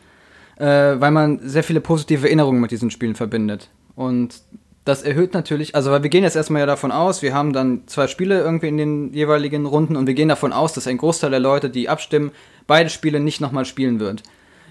äh, 0.57 0.67
weil 0.67 1.11
man 1.11 1.41
sehr 1.43 1.65
viele 1.65 1.81
positive 1.81 2.27
Erinnerungen 2.27 2.61
mit 2.61 2.71
diesen 2.71 2.91
Spielen 2.91 3.15
verbindet. 3.15 3.71
Und 3.95 4.43
das 4.85 5.03
erhöht 5.03 5.33
natürlich, 5.33 5.75
also 5.77 5.91
weil 5.91 6.03
wir 6.03 6.11
gehen 6.11 6.25
jetzt 6.25 6.35
erstmal 6.35 6.61
ja 6.61 6.67
davon 6.67 6.91
aus, 6.91 7.23
wir 7.23 7.35
haben 7.35 7.53
dann 7.53 7.83
zwei 7.87 8.09
Spiele 8.09 8.41
irgendwie 8.41 8.69
in 8.69 8.77
den 8.77 9.13
jeweiligen 9.13 9.65
Runden 9.65 9.97
und 9.97 10.07
wir 10.07 10.15
gehen 10.15 10.29
davon 10.29 10.53
aus, 10.53 10.73
dass 10.73 10.89
ein 10.89 10.99
Großteil 10.99 11.31
der 11.31 11.41
Leute, 11.41 11.71
die 11.71 11.89
abstimmen, 11.89 12.33
beide 12.67 12.91
Spiele 12.91 13.21
nicht 13.21 13.41
nochmal 13.41 13.65
spielen 13.65 14.01
wird. 14.01 14.25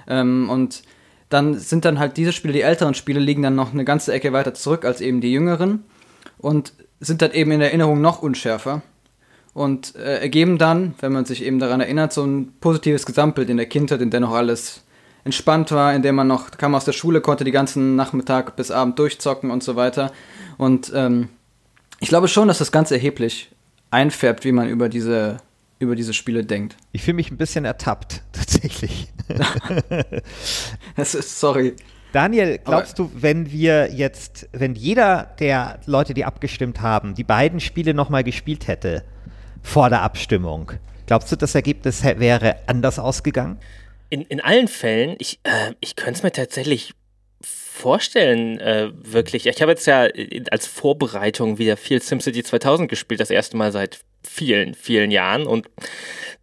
Ähm, 0.07 0.49
und 0.49 0.83
dann 1.29 1.57
sind 1.57 1.85
dann 1.85 1.97
halt 1.97 2.17
diese 2.17 2.33
Spiele, 2.33 2.53
die 2.53 2.61
älteren 2.61 2.93
Spiele, 2.93 3.21
liegen 3.21 3.41
dann 3.41 3.55
noch 3.55 3.71
eine 3.71 3.85
ganze 3.85 4.11
Ecke 4.11 4.33
weiter 4.33 4.53
zurück 4.53 4.83
als 4.83 4.99
eben 4.99 5.21
die 5.21 5.31
jüngeren 5.31 5.85
und 6.39 6.73
sind 6.99 7.21
dann 7.21 7.31
eben 7.31 7.51
in 7.51 7.61
Erinnerung 7.61 8.01
noch 8.01 8.21
unschärfer 8.21 8.81
und 9.53 9.95
äh, 9.95 10.19
ergeben 10.19 10.57
dann, 10.57 10.93
wenn 10.99 11.13
man 11.13 11.25
sich 11.25 11.43
eben 11.43 11.59
daran 11.59 11.79
erinnert, 11.79 12.11
so 12.11 12.23
ein 12.23 12.53
positives 12.59 13.05
Gesamtbild 13.05 13.49
in 13.49 13.57
der 13.57 13.65
Kindheit, 13.65 14.01
in 14.01 14.09
der 14.09 14.19
noch 14.19 14.33
alles 14.33 14.83
entspannt 15.23 15.71
war, 15.71 15.93
in 15.93 16.01
dem 16.01 16.15
man 16.15 16.27
noch 16.27 16.51
kam 16.51 16.75
aus 16.75 16.85
der 16.85 16.93
Schule, 16.93 17.21
konnte 17.21 17.43
die 17.43 17.51
ganzen 17.51 17.95
Nachmittag 17.95 18.55
bis 18.55 18.71
Abend 18.71 18.97
durchzocken 18.99 19.51
und 19.51 19.63
so 19.63 19.75
weiter. 19.75 20.11
Und 20.57 20.91
ähm, 20.95 21.29
ich 21.99 22.09
glaube 22.09 22.27
schon, 22.27 22.47
dass 22.47 22.57
das 22.57 22.71
ganz 22.71 22.91
erheblich 22.91 23.51
einfärbt, 23.91 24.45
wie 24.45 24.51
man 24.51 24.67
über 24.67 24.89
diese 24.89 25.37
über 25.81 25.95
diese 25.95 26.13
Spiele 26.13 26.45
denkt. 26.45 26.77
Ich 26.91 27.03
fühle 27.03 27.15
mich 27.15 27.31
ein 27.31 27.37
bisschen 27.37 27.65
ertappt, 27.65 28.21
tatsächlich. 28.31 29.07
das 30.95 31.15
ist, 31.15 31.39
sorry. 31.39 31.75
Daniel, 32.13 32.59
glaubst 32.63 32.99
Aber 32.99 33.09
du, 33.09 33.21
wenn 33.21 33.51
wir 33.51 33.91
jetzt, 33.91 34.47
wenn 34.51 34.75
jeder 34.75 35.33
der 35.39 35.79
Leute, 35.85 36.13
die 36.13 36.25
abgestimmt 36.25 36.81
haben, 36.81 37.15
die 37.15 37.23
beiden 37.23 37.59
Spiele 37.59 37.93
nochmal 37.93 38.23
gespielt 38.23 38.67
hätte 38.67 39.03
vor 39.63 39.89
der 39.89 40.01
Abstimmung, 40.01 40.73
glaubst 41.07 41.31
du, 41.31 41.35
das 41.35 41.55
Ergebnis 41.55 42.03
wäre 42.03 42.57
anders 42.67 42.99
ausgegangen? 42.99 43.57
In, 44.11 44.23
in 44.23 44.41
allen 44.41 44.67
Fällen, 44.67 45.15
ich, 45.19 45.39
äh, 45.43 45.73
ich 45.79 45.95
könnte 45.95 46.17
es 46.17 46.23
mir 46.23 46.31
tatsächlich 46.31 46.93
vorstellen, 47.41 48.59
äh, 48.59 48.91
wirklich. 48.93 49.47
Ich 49.47 49.61
habe 49.61 49.71
jetzt 49.71 49.87
ja 49.87 50.05
äh, 50.05 50.43
als 50.51 50.67
Vorbereitung 50.67 51.57
wieder 51.57 51.77
viel 51.77 52.01
SimCity 52.01 52.43
2000 52.43 52.89
gespielt, 52.89 53.21
das 53.21 53.31
erste 53.31 53.57
Mal 53.57 53.71
seit 53.71 54.01
vielen, 54.23 54.75
vielen 54.75 55.11
Jahren. 55.11 55.47
Und 55.47 55.69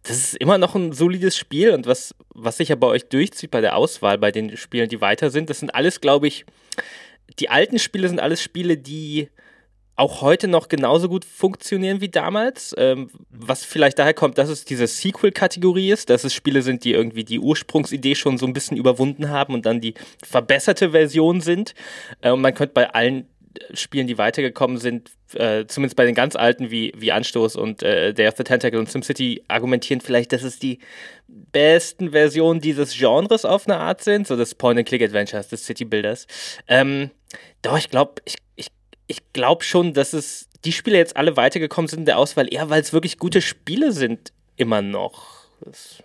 das 0.03 0.17
ist 0.17 0.37
immer 0.37 0.57
noch 0.57 0.75
ein 0.75 0.91
solides 0.91 1.37
Spiel. 1.37 1.71
Und 1.71 1.85
was, 1.85 2.15
was 2.33 2.57
sich 2.57 2.69
ja 2.69 2.75
bei 2.75 2.87
euch 2.87 3.07
durchzieht 3.07 3.51
bei 3.51 3.61
der 3.61 3.77
Auswahl, 3.77 4.17
bei 4.17 4.31
den 4.31 4.57
Spielen, 4.57 4.89
die 4.89 4.99
weiter 4.99 5.29
sind, 5.29 5.49
das 5.49 5.59
sind 5.59 5.75
alles, 5.75 6.01
glaube 6.01 6.27
ich, 6.27 6.45
die 7.37 7.49
alten 7.49 7.77
Spiele 7.77 8.09
sind 8.09 8.19
alles 8.19 8.41
Spiele, 8.41 8.77
die 8.77 9.29
auch 9.99 10.21
heute 10.21 10.47
noch 10.47 10.69
genauso 10.69 11.09
gut 11.09 11.25
funktionieren 11.25 11.99
wie 11.99 12.09
damals. 12.09 12.73
Ähm, 12.77 13.09
was 13.29 13.65
vielleicht 13.65 13.99
daher 13.99 14.13
kommt, 14.13 14.37
dass 14.37 14.49
es 14.49 14.63
diese 14.63 14.87
Sequel-Kategorie 14.87 15.91
ist, 15.91 16.09
dass 16.09 16.23
es 16.23 16.33
Spiele 16.33 16.61
sind, 16.61 16.85
die 16.85 16.93
irgendwie 16.93 17.25
die 17.25 17.39
Ursprungsidee 17.39 18.15
schon 18.15 18.37
so 18.37 18.45
ein 18.45 18.53
bisschen 18.53 18.77
überwunden 18.77 19.29
haben 19.29 19.53
und 19.53 19.65
dann 19.65 19.81
die 19.81 19.95
verbesserte 20.23 20.91
Version 20.91 21.41
sind. 21.41 21.73
Äh, 22.21 22.31
und 22.31 22.41
man 22.41 22.53
könnte 22.53 22.73
bei 22.73 22.89
allen 22.91 23.27
Spielen, 23.73 24.07
die 24.07 24.17
weitergekommen 24.17 24.77
sind, 24.77 25.11
äh, 25.33 25.65
zumindest 25.65 25.97
bei 25.97 26.05
den 26.05 26.15
ganz 26.15 26.35
alten 26.35 26.71
wie, 26.71 26.93
wie 26.95 27.11
Anstoß 27.11 27.57
und 27.57 27.83
äh, 27.83 28.13
Day 28.13 28.27
of 28.27 28.35
the 28.37 28.43
Tentacle 28.43 28.79
und 28.79 28.89
SimCity, 28.89 29.43
argumentieren 29.47 30.01
vielleicht, 30.01 30.31
dass 30.31 30.43
es 30.43 30.59
die 30.59 30.79
besten 31.27 32.11
Versionen 32.11 32.61
dieses 32.61 32.97
Genres 32.97 33.43
auf 33.43 33.67
eine 33.67 33.77
Art 33.77 34.01
sind, 34.01 34.27
so 34.27 34.37
des 34.37 34.55
Point-and-Click-Adventures, 34.55 35.49
des 35.49 35.65
City-Builders. 35.65 36.27
Ähm, 36.67 37.09
doch, 37.61 37.77
ich 37.77 37.89
glaube, 37.89 38.21
ich, 38.25 38.35
ich 38.55 38.67
ich 39.09 39.33
glaube 39.33 39.63
schon, 39.63 39.93
dass 39.93 40.13
es 40.13 40.47
die 40.63 40.71
Spiele 40.71 40.97
jetzt 40.97 41.17
alle 41.17 41.35
weitergekommen 41.35 41.89
sind 41.89 41.99
in 41.99 42.05
der 42.05 42.17
Auswahl, 42.17 42.51
eher 42.51 42.69
weil 42.69 42.81
es 42.81 42.93
wirklich 42.93 43.17
gute 43.17 43.41
Spiele 43.41 43.91
sind, 43.91 44.31
immer 44.55 44.81
noch. 44.81 45.45
Das 45.61 46.03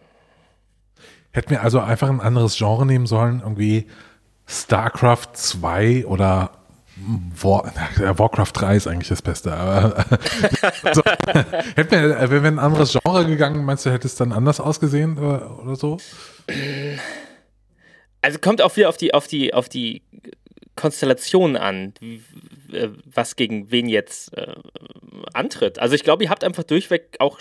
Hätten 1.33 1.51
wir 1.51 1.63
also 1.63 1.81
einfach 1.81 2.09
ein 2.09 2.21
anderes 2.21 2.57
Genre 2.57 2.87
nehmen 2.87 3.07
sollen, 3.07 3.41
irgendwie 3.41 3.87
StarCraft 4.47 5.29
2 5.35 6.07
oder 6.07 6.53
War, 6.97 7.73
Warcraft 7.97 8.53
3 8.55 8.77
ist 8.77 8.87
eigentlich 8.87 9.09
das 9.09 9.21
Beste, 9.21 9.53
aber 9.53 10.07
so, 10.93 11.03
hätten 11.75 11.91
wir, 11.91 12.31
wenn 12.31 12.43
wir 12.43 12.51
ein 12.53 12.59
anderes 12.61 12.93
Genre 12.93 13.27
gegangen, 13.27 13.65
meinst 13.65 13.85
du, 13.85 13.91
hätte 13.91 14.07
es 14.07 14.15
dann 14.15 14.33
anders 14.33 14.61
ausgesehen 14.61 15.19
oder, 15.19 15.59
oder 15.61 15.77
so? 15.77 15.99
Also 18.23 18.39
kommt 18.39 18.63
auch 18.63 18.77
wieder 18.77 18.89
auf 18.89 18.97
die, 18.97 19.13
auf 19.13 19.27
die, 19.27 19.53
auf 19.53 19.69
die 19.69 20.03
Konstellation 20.77 21.57
an, 21.57 21.95
äh, 22.75 22.91
was 23.05 23.37
gegen 23.37 23.71
wen 23.71 23.89
jetzt 23.89 24.37
äh, 24.37 24.55
antritt. 25.33 25.79
Also 25.79 25.95
ich 25.95 26.05
glaube, 26.05 26.25
ihr 26.25 26.31
habt 26.31 26.45
einfach 26.45 26.65
durchweg 26.65 27.17
auch 27.19 27.41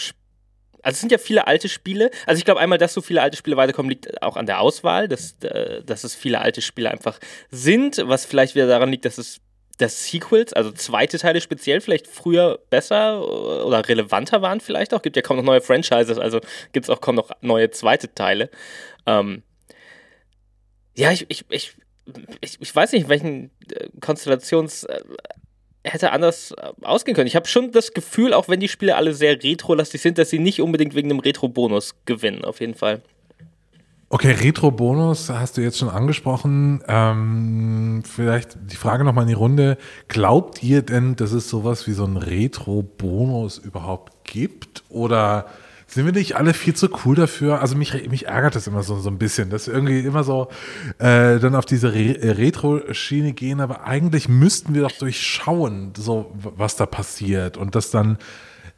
also 0.84 0.96
es 0.96 1.00
sind 1.00 1.14
ja 1.14 1.18
viele 1.18 1.48
alte 1.48 1.70
Spiele. 1.70 2.12
Also 2.26 2.40
ich 2.40 2.46
glaube 2.46 2.60
einmal, 2.60 2.78
dass 2.78 2.94
so 2.94 3.02
viele 3.02 3.22
alte 3.22 3.38
Spiele 3.38 3.56
weiterkommen, 3.56 3.90
liegt 3.90 4.22
auch 4.22 4.36
an 4.36 4.46
der 4.46 4.60
Auswahl, 4.60 5.08
dass, 5.08 5.38
äh, 5.42 5.82
dass 5.82 6.04
es 6.04 6.14
viele 6.14 6.42
alte 6.42 6.62
Spiele 6.62 6.92
einfach 6.92 7.20
sind, 7.50 8.02
was 8.06 8.26
vielleicht 8.26 8.54
wieder 8.54 8.68
daran 8.68 8.90
liegt, 8.90 9.06
dass 9.06 9.18
es 9.18 9.40
dass 9.80 10.06
Sequels, 10.06 10.54
also 10.54 10.72
zweite 10.72 11.18
Teile 11.18 11.42
speziell, 11.42 11.82
vielleicht 11.82 12.06
früher 12.06 12.60
besser 12.70 13.28
oder 13.66 13.88
relevanter 13.88 14.44
waren 14.44 14.60
vielleicht 14.62 14.94
auch. 14.94 15.02
Gibt 15.02 15.16
ja 15.16 15.24
kaum 15.24 15.38
noch 15.38 15.44
neue 15.44 15.62
Franchises, 15.62 16.20
also 16.20 16.42
gibt 16.74 16.86
es 16.86 16.90
auch 16.92 17.02
kaum 17.02 17.16
noch 17.16 17.32
neue 17.42 17.72
zweite 17.72 18.14
Teile. 18.14 18.52
Ähm, 19.08 19.42
ja, 20.96 21.12
ich, 21.12 21.26
ich, 21.28 21.46
ich, 21.50 21.74
ich, 22.42 22.58
ich 22.60 22.76
weiß 22.76 22.92
nicht, 22.94 23.10
welchen 23.10 23.52
äh, 23.72 23.90
Konstellations 24.00 24.84
äh, 24.84 25.02
hätte 25.84 26.12
anders 26.12 26.54
äh, 26.58 26.72
ausgehen 26.82 27.16
können. 27.16 27.28
Ich 27.28 27.36
habe 27.36 27.48
schon 27.48 27.72
das 27.72 27.94
Gefühl, 27.94 28.34
auch 28.34 28.48
wenn 28.48 28.60
die 28.60 28.68
Spiele 28.68 28.96
alle 28.96 29.14
sehr 29.14 29.42
retro-lastig 29.42 30.02
sind, 30.02 30.18
dass 30.18 30.30
sie 30.30 30.40
nicht 30.40 30.62
unbedingt 30.62 30.96
wegen 30.96 31.10
einem 31.10 31.20
Retro-Bonus 31.20 31.96
gewinnen, 32.06 32.44
auf 32.44 32.60
jeden 32.60 32.76
Fall. 32.76 33.02
Okay, 34.10 34.32
Retro-Bonus 34.32 35.32
hast 35.32 35.58
du 35.58 35.62
jetzt 35.62 35.80
schon 35.80 35.90
angesprochen. 35.90 36.84
Ähm, 36.88 38.04
vielleicht 38.06 38.58
die 38.72 38.76
Frage 38.76 39.04
nochmal 39.04 39.24
in 39.24 39.30
die 39.30 39.34
Runde. 39.34 39.78
Glaubt 40.08 40.62
ihr 40.62 40.84
denn, 40.84 41.16
dass 41.16 41.32
es 41.32 41.50
sowas 41.50 41.88
wie 41.88 41.94
so 41.94 42.04
einen 42.04 42.18
Retro-Bonus 42.18 43.58
überhaupt 43.58 44.24
gibt? 44.24 44.84
Oder 44.90 45.48
sind 45.94 46.06
wir 46.06 46.14
nicht 46.14 46.36
alle 46.36 46.54
viel 46.54 46.74
zu 46.74 46.90
cool 47.06 47.16
dafür? 47.16 47.62
Also 47.62 47.76
mich, 47.76 48.10
mich 48.10 48.28
ärgert 48.28 48.56
das 48.56 48.68
immer 48.68 48.84
so, 48.84 48.98
so 49.00 49.10
ein 49.10 49.18
bisschen, 49.18 49.50
dass 49.50 49.68
wir 49.68 49.74
irgendwie 49.74 50.00
immer 50.00 50.24
so 50.24 50.50
äh, 51.00 51.40
dann 51.40 51.56
auf 51.56 51.66
diese 51.66 51.94
Re 51.94 52.20
äh, 52.20 52.32
Retro-Schiene 52.32 53.34
gehen, 53.34 53.62
aber 53.62 53.86
eigentlich 53.86 54.28
müssten 54.28 54.74
wir 54.74 54.84
doch 54.84 54.92
durchschauen, 54.92 55.94
so 55.96 56.32
was 56.34 56.76
da 56.76 56.86
passiert 56.86 57.58
und 57.58 57.76
das 57.76 57.92
dann 57.92 58.18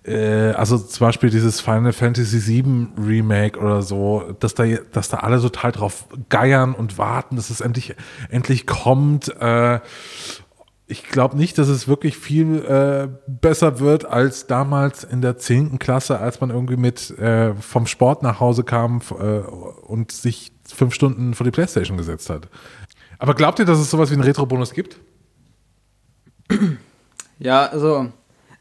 äh, 0.05 0.51
also 0.51 0.77
zum 0.77 1.07
Beispiel 1.07 1.29
dieses 1.29 1.61
Final 1.61 1.93
Fantasy 1.93 2.45
VII 2.47 2.87
Remake 2.97 3.59
oder 3.59 3.81
so, 3.81 4.35
dass 4.39 4.53
da, 4.53 4.65
dass 4.91 5.09
da 5.09 5.17
alle 5.17 5.41
total 5.41 5.71
drauf 5.71 6.05
geiern 6.29 6.73
und 6.73 6.97
warten, 6.97 7.35
dass 7.35 7.49
es 7.49 7.61
endlich, 7.61 7.95
endlich 8.29 8.67
kommt. 8.67 9.29
Äh, 9.39 9.79
ich 10.87 11.03
glaube 11.03 11.35
nicht, 11.35 11.57
dass 11.57 11.67
es 11.67 11.87
wirklich 11.87 12.17
viel 12.17 12.63
äh, 12.63 13.07
besser 13.27 13.79
wird 13.79 14.05
als 14.05 14.45
damals 14.45 15.03
in 15.03 15.21
der 15.21 15.37
zehnten 15.37 15.79
Klasse, 15.79 16.19
als 16.19 16.41
man 16.41 16.51
irgendwie 16.51 16.77
mit 16.77 17.09
äh, 17.17 17.55
vom 17.55 17.87
Sport 17.87 18.21
nach 18.21 18.39
Hause 18.39 18.63
kam 18.63 19.01
äh, 19.19 19.39
und 19.39 20.11
sich 20.11 20.51
fünf 20.67 20.93
Stunden 20.93 21.33
vor 21.33 21.43
die 21.43 21.51
Playstation 21.51 21.97
gesetzt 21.97 22.29
hat. 22.29 22.49
Aber 23.17 23.33
glaubt 23.33 23.59
ihr, 23.59 23.65
dass 23.65 23.79
es 23.79 23.89
sowas 23.89 24.09
wie 24.09 24.13
einen 24.13 24.23
Retro-Bonus 24.23 24.73
gibt? 24.73 24.99
Ja, 27.39 27.65
also 27.65 28.11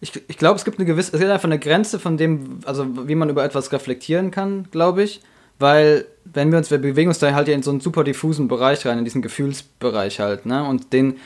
ich, 0.00 0.12
ich 0.28 0.38
glaube, 0.38 0.56
es 0.56 0.64
gibt 0.64 0.78
eine 0.78 0.86
gewisse, 0.86 1.12
es 1.12 1.18
gibt 1.18 1.30
einfach 1.30 1.48
eine 1.48 1.58
Grenze 1.58 1.98
von 1.98 2.16
dem, 2.16 2.60
also 2.64 3.08
wie 3.08 3.14
man 3.14 3.28
über 3.28 3.44
etwas 3.44 3.72
reflektieren 3.72 4.30
kann, 4.30 4.68
glaube 4.70 5.02
ich. 5.02 5.20
Weil, 5.58 6.06
wenn 6.24 6.50
wir 6.50 6.58
uns, 6.58 6.70
wir 6.70 6.78
bewegen 6.78 7.08
uns 7.08 7.20
da 7.20 7.32
halt 7.32 7.48
ja 7.48 7.54
in 7.54 7.62
so 7.62 7.70
einen 7.70 7.80
super 7.80 8.02
diffusen 8.02 8.48
Bereich 8.48 8.84
rein, 8.86 8.98
in 8.98 9.04
diesen 9.04 9.22
Gefühlsbereich 9.22 10.18
halt, 10.18 10.46
ne? 10.46 10.64
Und 10.64 10.92
den, 10.92 11.16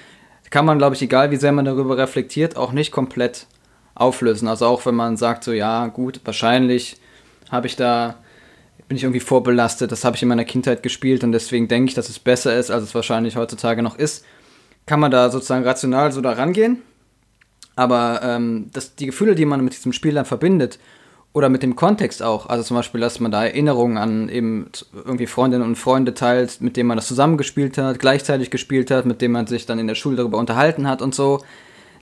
kann 0.50 0.64
man, 0.64 0.78
glaube 0.78 0.94
ich, 0.96 1.02
egal 1.02 1.30
wie 1.30 1.36
sehr 1.36 1.52
man 1.52 1.64
darüber 1.64 1.96
reflektiert, 1.98 2.56
auch 2.56 2.72
nicht 2.72 2.92
komplett 2.92 3.46
auflösen. 3.94 4.48
Also 4.48 4.66
auch 4.66 4.86
wenn 4.86 4.94
man 4.94 5.16
sagt, 5.16 5.44
so 5.44 5.52
ja, 5.52 5.86
gut, 5.88 6.20
wahrscheinlich 6.24 6.98
habe 7.50 7.66
ich 7.66 7.76
da, 7.76 8.16
bin 8.86 8.96
ich 8.96 9.02
irgendwie 9.02 9.20
vorbelastet, 9.20 9.92
das 9.92 10.04
habe 10.04 10.16
ich 10.16 10.22
in 10.22 10.28
meiner 10.28 10.44
Kindheit 10.44 10.82
gespielt 10.82 11.24
und 11.24 11.32
deswegen 11.32 11.68
denke 11.68 11.90
ich, 11.90 11.94
dass 11.94 12.08
es 12.08 12.18
besser 12.18 12.56
ist, 12.56 12.70
als 12.70 12.84
es 12.84 12.94
wahrscheinlich 12.94 13.36
heutzutage 13.36 13.82
noch 13.82 13.98
ist, 13.98 14.24
kann 14.86 15.00
man 15.00 15.10
da 15.10 15.30
sozusagen 15.30 15.64
rational 15.64 16.12
so 16.12 16.20
da 16.20 16.32
rangehen. 16.32 16.82
Aber 17.76 18.20
ähm, 18.24 18.70
das, 18.72 18.96
die 18.96 19.06
Gefühle, 19.06 19.34
die 19.34 19.44
man 19.44 19.62
mit 19.62 19.72
diesem 19.72 19.92
Spiel 19.92 20.14
dann 20.14 20.24
verbindet, 20.24 20.78
oder 21.32 21.48
mit 21.48 21.62
dem 21.62 21.76
Kontext 21.76 22.22
auch. 22.22 22.46
Also 22.46 22.64
zum 22.64 22.76
Beispiel, 22.76 23.00
dass 23.00 23.20
man 23.20 23.30
da 23.30 23.44
Erinnerungen 23.44 23.98
an 23.98 24.28
eben 24.28 24.70
irgendwie 24.92 25.26
Freundinnen 25.26 25.64
und 25.64 25.76
Freunde 25.76 26.14
teilt, 26.14 26.60
mit 26.60 26.76
denen 26.76 26.88
man 26.88 26.96
das 26.96 27.06
zusammengespielt 27.06 27.78
hat, 27.78 27.98
gleichzeitig 27.98 28.50
gespielt 28.50 28.90
hat, 28.90 29.06
mit 29.06 29.20
denen 29.20 29.32
man 29.32 29.46
sich 29.46 29.66
dann 29.66 29.78
in 29.78 29.86
der 29.86 29.94
Schule 29.94 30.16
darüber 30.16 30.38
unterhalten 30.38 30.88
hat 30.88 31.02
und 31.02 31.14
so. 31.14 31.44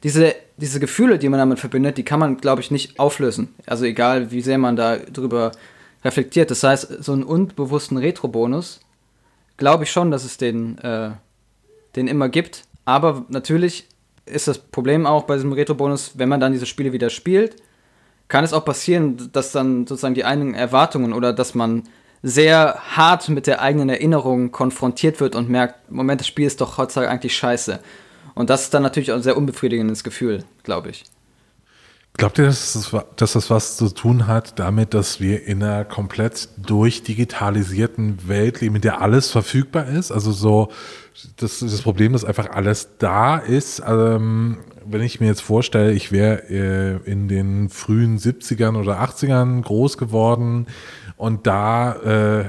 Diese, 0.03 0.35
diese 0.57 0.79
Gefühle, 0.79 1.19
die 1.19 1.29
man 1.29 1.39
damit 1.39 1.59
verbindet, 1.59 1.99
die 1.99 2.05
kann 2.05 2.21
man, 2.21 2.37
glaube 2.39 2.61
ich, 2.61 2.71
nicht 2.71 2.99
auflösen. 3.01 3.55
Also 3.67 3.85
egal, 3.85 4.31
wie 4.31 4.43
sehr 4.43 4.59
man 4.59 4.77
da 4.77 4.97
drüber 4.97 5.53
reflektiert. 6.05 6.51
Das 6.51 6.63
heißt, 6.63 7.03
so 7.05 7.13
einen 7.13 7.25
unbewussten 7.25 7.99
Retro-Bonus, 7.99 8.81
glaube 9.57 9.85
ich 9.85 9.91
schon, 9.91 10.11
dass 10.11 10.25
es 10.25 10.39
den, 10.39 10.79
äh, 10.79 11.11
den 11.97 12.09
immer 12.09 12.29
gibt. 12.29 12.63
Aber 12.85 13.25
natürlich 13.29 13.89
ist 14.25 14.49
das 14.49 14.59
Problem 14.59 15.07
auch 15.07 15.25
bei 15.25 15.35
diesem 15.35 15.53
Retro-Bonus, 15.53 16.13
wenn 16.15 16.29
man 16.29 16.41
dann 16.41 16.53
diese 16.53 16.67
Spiele 16.67 16.93
wieder 16.93 17.11
spielt, 17.11 17.57
kann 18.29 18.45
es 18.45 18.53
auch 18.53 18.65
passieren, 18.65 19.31
dass 19.33 19.53
dann 19.53 19.87
sozusagen 19.87 20.15
die 20.15 20.25
eigenen 20.25 20.55
Erwartungen 20.55 21.13
oder 21.13 21.33
dass 21.33 21.55
man 21.55 21.85
sehr 22.23 22.77
hart 22.97 23.29
mit 23.29 23.47
der 23.47 23.61
eigenen 23.61 23.89
Erinnerung 23.89 24.51
konfrontiert 24.51 25.21
wird 25.21 25.35
und 25.35 25.49
merkt, 25.49 25.91
Moment, 25.91 26.21
das 26.21 26.27
Spiel 26.27 26.47
ist 26.47 26.61
doch 26.61 26.79
heutzutage 26.79 27.09
eigentlich 27.09 27.37
scheiße. 27.37 27.79
Und 28.35 28.51
das 28.51 28.65
ist 28.65 28.75
dann 28.75 28.83
natürlich 28.83 29.13
auch 29.13 29.17
ein 29.17 29.23
sehr 29.23 29.37
unbefriedigendes 29.37 30.03
Gefühl, 30.03 30.45
glaube 30.63 30.91
ich. 30.91 31.05
Glaubt 32.17 32.39
ihr, 32.39 32.47
dass 32.47 32.73
das, 32.73 33.05
dass 33.17 33.33
das 33.35 33.51
was 33.51 33.77
zu 33.77 33.91
tun 33.91 34.27
hat 34.27 34.59
damit, 34.59 34.95
dass 34.95 35.21
wir 35.21 35.47
in 35.47 35.63
einer 35.63 35.85
komplett 35.85 36.49
durchdigitalisierten 36.57 38.27
Welt 38.27 38.63
leben, 38.63 38.77
in 38.77 38.81
der 38.81 39.03
alles 39.03 39.31
verfügbar 39.31 39.87
ist? 39.87 40.11
Also 40.11 40.33
so 40.33 40.71
das, 41.37 41.61
das 41.61 41.83
Problem, 41.83 42.15
dass 42.15 42.25
einfach 42.25 42.51
alles 42.51 42.89
da 42.99 43.37
ist. 43.37 43.83
Ähm, 43.87 44.59
wenn 44.89 45.03
ich 45.03 45.21
mir 45.21 45.27
jetzt 45.27 45.43
vorstelle, 45.43 45.93
ich 45.93 46.13
wäre 46.13 46.49
äh, 46.49 47.11
in 47.11 47.29
den 47.29 47.69
frühen 47.69 48.19
70ern 48.19 48.77
oder 48.77 49.01
80ern 49.01 49.63
groß 49.63 49.99
geworden 49.99 50.67
und 51.17 51.47
da 51.47 51.95
äh, 51.95 52.45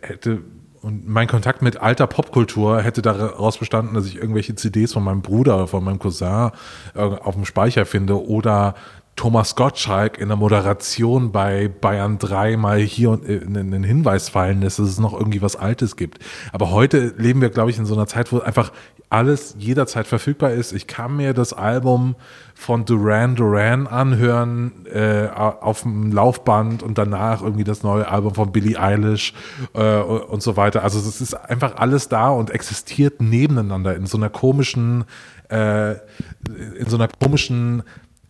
hätte 0.00 0.42
und 0.82 1.08
mein 1.08 1.26
Kontakt 1.26 1.62
mit 1.62 1.78
alter 1.78 2.06
Popkultur 2.06 2.80
hätte 2.80 3.02
daraus 3.02 3.58
bestanden, 3.58 3.94
dass 3.94 4.06
ich 4.06 4.18
irgendwelche 4.18 4.54
CDs 4.54 4.92
von 4.92 5.02
meinem 5.02 5.20
Bruder 5.20 5.56
oder 5.56 5.66
von 5.66 5.82
meinem 5.82 5.98
Cousin 5.98 6.52
äh, 6.94 7.00
auf 7.00 7.34
dem 7.34 7.44
Speicher 7.44 7.86
finde 7.86 8.24
oder 8.24 8.76
Thomas 9.16 9.56
Gottschalk 9.56 10.18
in 10.18 10.28
der 10.28 10.36
Moderation 10.36 11.32
bei 11.32 11.68
Bayern 11.68 12.18
3 12.18 12.58
mal 12.58 12.78
hier 12.78 13.18
äh, 13.26 13.40
einen 13.44 13.82
Hinweis 13.82 14.28
fallen 14.28 14.60
lässt, 14.60 14.78
dass 14.78 14.86
es 14.86 15.00
noch 15.00 15.14
irgendwie 15.14 15.42
was 15.42 15.56
Altes 15.56 15.96
gibt. 15.96 16.18
Aber 16.52 16.70
heute 16.70 17.14
leben 17.16 17.40
wir, 17.40 17.48
glaube 17.48 17.70
ich, 17.70 17.78
in 17.78 17.86
so 17.86 17.94
einer 17.94 18.06
Zeit, 18.06 18.30
wo 18.30 18.40
einfach 18.40 18.70
alles 19.08 19.54
jederzeit 19.58 20.06
verfügbar 20.06 20.52
ist. 20.52 20.72
Ich 20.72 20.86
kann 20.86 21.16
mir 21.16 21.32
das 21.32 21.52
Album 21.52 22.16
von 22.54 22.84
Duran 22.84 23.36
Duran 23.36 23.86
anhören 23.86 24.86
äh, 24.86 25.28
auf 25.28 25.82
dem 25.82 26.10
Laufband 26.10 26.82
und 26.82 26.98
danach 26.98 27.42
irgendwie 27.42 27.64
das 27.64 27.82
neue 27.82 28.08
Album 28.08 28.34
von 28.34 28.50
Billie 28.50 28.80
Eilish 28.80 29.32
äh, 29.74 29.98
und 30.00 30.42
so 30.42 30.56
weiter. 30.56 30.82
Also 30.82 30.98
es 30.98 31.20
ist 31.20 31.34
einfach 31.34 31.76
alles 31.76 32.08
da 32.08 32.30
und 32.30 32.50
existiert 32.50 33.20
nebeneinander 33.20 33.94
in 33.94 34.06
so 34.06 34.16
einer 34.16 34.30
komischen, 34.30 35.04
äh, 35.50 35.92
in 35.92 36.88
so 36.88 36.96
einer 36.96 37.08
komischen 37.08 37.84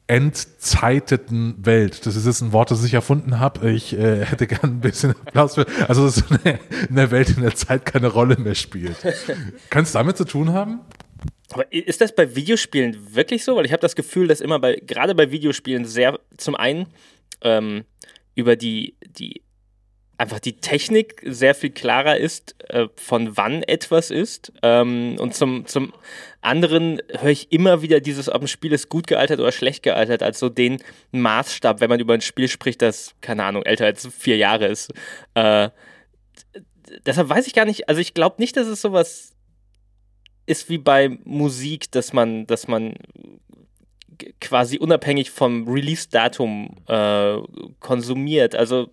entzeiteten 0.08 1.54
Welt. 1.66 2.06
Das 2.06 2.14
ist 2.14 2.26
jetzt 2.26 2.40
ein 2.40 2.52
Wort, 2.52 2.70
das 2.70 2.84
ich 2.84 2.94
erfunden 2.94 3.40
habe. 3.40 3.70
Ich 3.70 3.92
äh, 3.92 4.24
hätte 4.24 4.46
gern 4.46 4.60
ein 4.62 4.80
bisschen 4.80 5.10
Applaus 5.10 5.54
für. 5.54 5.66
Also 5.88 6.08
so 6.08 6.22
eine, 6.44 6.60
eine 6.88 7.10
Welt, 7.10 7.30
in 7.30 7.42
der 7.42 7.54
Zeit 7.54 7.84
keine 7.84 8.08
Rolle 8.08 8.36
mehr 8.38 8.54
spielt. 8.54 8.96
Kann 9.70 9.82
es 9.82 9.92
damit 9.92 10.16
zu 10.16 10.24
tun 10.24 10.52
haben? 10.52 10.80
Aber 11.52 11.72
ist 11.72 12.00
das 12.00 12.14
bei 12.14 12.36
Videospielen 12.36 13.14
wirklich 13.14 13.44
so? 13.44 13.56
Weil 13.56 13.66
ich 13.66 13.72
habe 13.72 13.80
das 13.80 13.96
Gefühl, 13.96 14.28
dass 14.28 14.40
immer 14.40 14.58
bei, 14.58 14.76
gerade 14.76 15.14
bei 15.14 15.30
Videospielen 15.30 15.84
sehr 15.84 16.18
zum 16.36 16.54
einen 16.54 16.86
ähm, 17.42 17.84
über 18.34 18.56
die, 18.56 18.96
die 19.06 19.42
einfach 20.18 20.40
die 20.40 20.58
Technik 20.60 21.22
sehr 21.24 21.54
viel 21.54 21.70
klarer 21.70 22.16
ist, 22.16 22.54
äh, 22.70 22.88
von 22.96 23.36
wann 23.36 23.62
etwas 23.62 24.10
ist. 24.10 24.52
Ähm, 24.62 25.16
und 25.18 25.34
zum, 25.34 25.66
zum 25.66 25.92
anderen 26.40 27.02
höre 27.18 27.30
ich 27.30 27.52
immer 27.52 27.82
wieder 27.82 28.00
dieses, 28.00 28.28
ob 28.28 28.42
ein 28.42 28.48
Spiel 28.48 28.72
ist 28.72 28.88
gut 28.88 29.06
gealtert 29.06 29.40
oder 29.40 29.52
schlecht 29.52 29.82
gealtert, 29.82 30.22
als 30.22 30.38
so 30.38 30.48
den 30.48 30.82
Maßstab, 31.12 31.80
wenn 31.80 31.90
man 31.90 32.00
über 32.00 32.14
ein 32.14 32.22
Spiel 32.22 32.48
spricht, 32.48 32.82
das, 32.82 33.14
keine 33.20 33.44
Ahnung, 33.44 33.62
älter 33.64 33.84
als 33.84 34.06
vier 34.06 34.36
Jahre 34.36 34.66
ist. 34.66 34.92
Äh, 35.34 35.70
deshalb 37.04 37.28
weiß 37.28 37.46
ich 37.46 37.54
gar 37.54 37.64
nicht, 37.64 37.88
also 37.88 38.00
ich 38.00 38.14
glaube 38.14 38.36
nicht, 38.38 38.56
dass 38.56 38.68
es 38.68 38.80
sowas 38.80 39.34
ist 40.46 40.68
wie 40.70 40.78
bei 40.78 41.18
Musik, 41.24 41.90
dass 41.90 42.12
man, 42.12 42.46
dass 42.46 42.68
man 42.68 42.94
quasi 44.40 44.78
unabhängig 44.78 45.30
vom 45.30 45.68
Release-Datum 45.68 46.76
äh, 46.86 47.36
konsumiert. 47.80 48.54
Also 48.54 48.90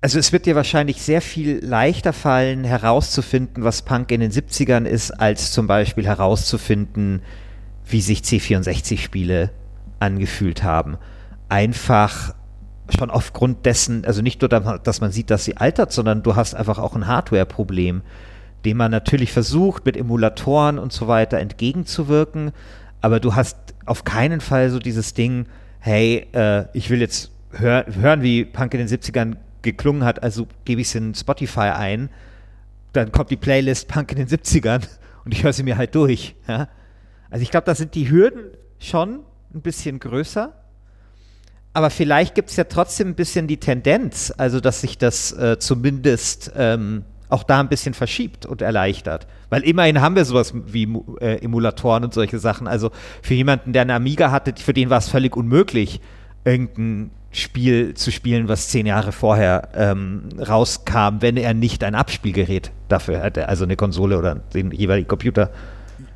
also 0.00 0.18
es 0.18 0.32
wird 0.32 0.46
dir 0.46 0.56
wahrscheinlich 0.56 1.02
sehr 1.02 1.20
viel 1.20 1.64
leichter 1.64 2.12
fallen, 2.12 2.64
herauszufinden, 2.64 3.64
was 3.64 3.82
Punk 3.82 4.10
in 4.10 4.20
den 4.20 4.30
70ern 4.30 4.86
ist, 4.86 5.10
als 5.10 5.52
zum 5.52 5.66
Beispiel 5.66 6.06
herauszufinden, 6.06 7.22
wie 7.86 8.00
sich 8.00 8.20
C64-Spiele 8.20 9.50
angefühlt 9.98 10.62
haben. 10.62 10.96
Einfach 11.50 12.34
schon 12.88 13.10
aufgrund 13.10 13.66
dessen, 13.66 14.04
also 14.04 14.22
nicht 14.22 14.40
nur, 14.40 14.48
dass 14.48 15.00
man 15.00 15.12
sieht, 15.12 15.30
dass 15.30 15.44
sie 15.44 15.58
altert, 15.58 15.92
sondern 15.92 16.22
du 16.22 16.34
hast 16.34 16.54
einfach 16.54 16.78
auch 16.78 16.96
ein 16.96 17.06
Hardware-Problem, 17.06 18.02
dem 18.64 18.76
man 18.76 18.90
natürlich 18.90 19.32
versucht, 19.32 19.84
mit 19.84 19.96
Emulatoren 19.96 20.78
und 20.78 20.92
so 20.92 21.08
weiter 21.08 21.38
entgegenzuwirken, 21.38 22.52
aber 23.00 23.20
du 23.20 23.34
hast 23.34 23.56
auf 23.86 24.04
keinen 24.04 24.40
Fall 24.40 24.70
so 24.70 24.78
dieses 24.78 25.14
Ding, 25.14 25.46
hey, 25.78 26.26
äh, 26.32 26.64
ich 26.72 26.90
will 26.90 27.00
jetzt 27.00 27.32
hör 27.52 27.86
hören, 27.86 28.22
wie 28.22 28.44
Punk 28.44 28.74
in 28.74 28.86
den 28.86 28.88
70ern 28.88 29.36
geklungen 29.62 30.04
hat, 30.04 30.22
also 30.22 30.46
gebe 30.64 30.80
ich 30.80 30.88
es 30.88 30.94
in 30.94 31.14
Spotify 31.14 31.70
ein, 31.70 32.10
dann 32.92 33.12
kommt 33.12 33.30
die 33.30 33.36
Playlist 33.36 33.88
Punk 33.88 34.12
in 34.12 34.18
den 34.18 34.28
70ern 34.28 34.82
und 35.24 35.32
ich 35.32 35.42
höre 35.42 35.52
sie 35.52 35.62
mir 35.62 35.76
halt 35.76 35.94
durch. 35.94 36.34
Ja? 36.48 36.68
Also 37.30 37.42
ich 37.42 37.50
glaube, 37.50 37.66
da 37.66 37.74
sind 37.74 37.94
die 37.94 38.10
Hürden 38.10 38.44
schon 38.78 39.20
ein 39.54 39.62
bisschen 39.62 39.98
größer. 40.00 40.54
Aber 41.72 41.90
vielleicht 41.90 42.34
gibt 42.34 42.50
es 42.50 42.56
ja 42.56 42.64
trotzdem 42.64 43.08
ein 43.08 43.14
bisschen 43.14 43.46
die 43.46 43.58
Tendenz, 43.58 44.32
also 44.36 44.58
dass 44.58 44.80
sich 44.80 44.98
das 44.98 45.30
äh, 45.32 45.56
zumindest 45.58 46.50
ähm, 46.56 47.04
auch 47.28 47.44
da 47.44 47.60
ein 47.60 47.68
bisschen 47.68 47.94
verschiebt 47.94 48.44
und 48.44 48.60
erleichtert. 48.60 49.28
Weil 49.50 49.62
immerhin 49.62 50.00
haben 50.00 50.16
wir 50.16 50.24
sowas 50.24 50.52
wie 50.66 50.88
äh, 51.20 51.44
Emulatoren 51.44 52.02
und 52.02 52.12
solche 52.12 52.40
Sachen. 52.40 52.66
Also 52.66 52.90
für 53.22 53.34
jemanden, 53.34 53.72
der 53.72 53.82
eine 53.82 53.94
Amiga 53.94 54.32
hatte, 54.32 54.52
für 54.56 54.74
den 54.74 54.90
war 54.90 54.98
es 54.98 55.08
völlig 55.08 55.36
unmöglich, 55.36 56.00
irgendein 56.44 57.12
Spiel 57.32 57.94
zu 57.94 58.10
spielen, 58.10 58.48
was 58.48 58.68
zehn 58.68 58.86
Jahre 58.86 59.12
vorher 59.12 59.68
ähm, 59.74 60.28
rauskam, 60.38 61.20
wenn 61.20 61.36
er 61.36 61.54
nicht 61.54 61.84
ein 61.84 61.94
Abspielgerät 61.94 62.72
dafür 62.88 63.22
hätte, 63.22 63.48
also 63.48 63.64
eine 63.64 63.76
Konsole 63.76 64.18
oder 64.18 64.34
den 64.34 64.72
jeweiligen 64.72 65.08
Computer. 65.08 65.50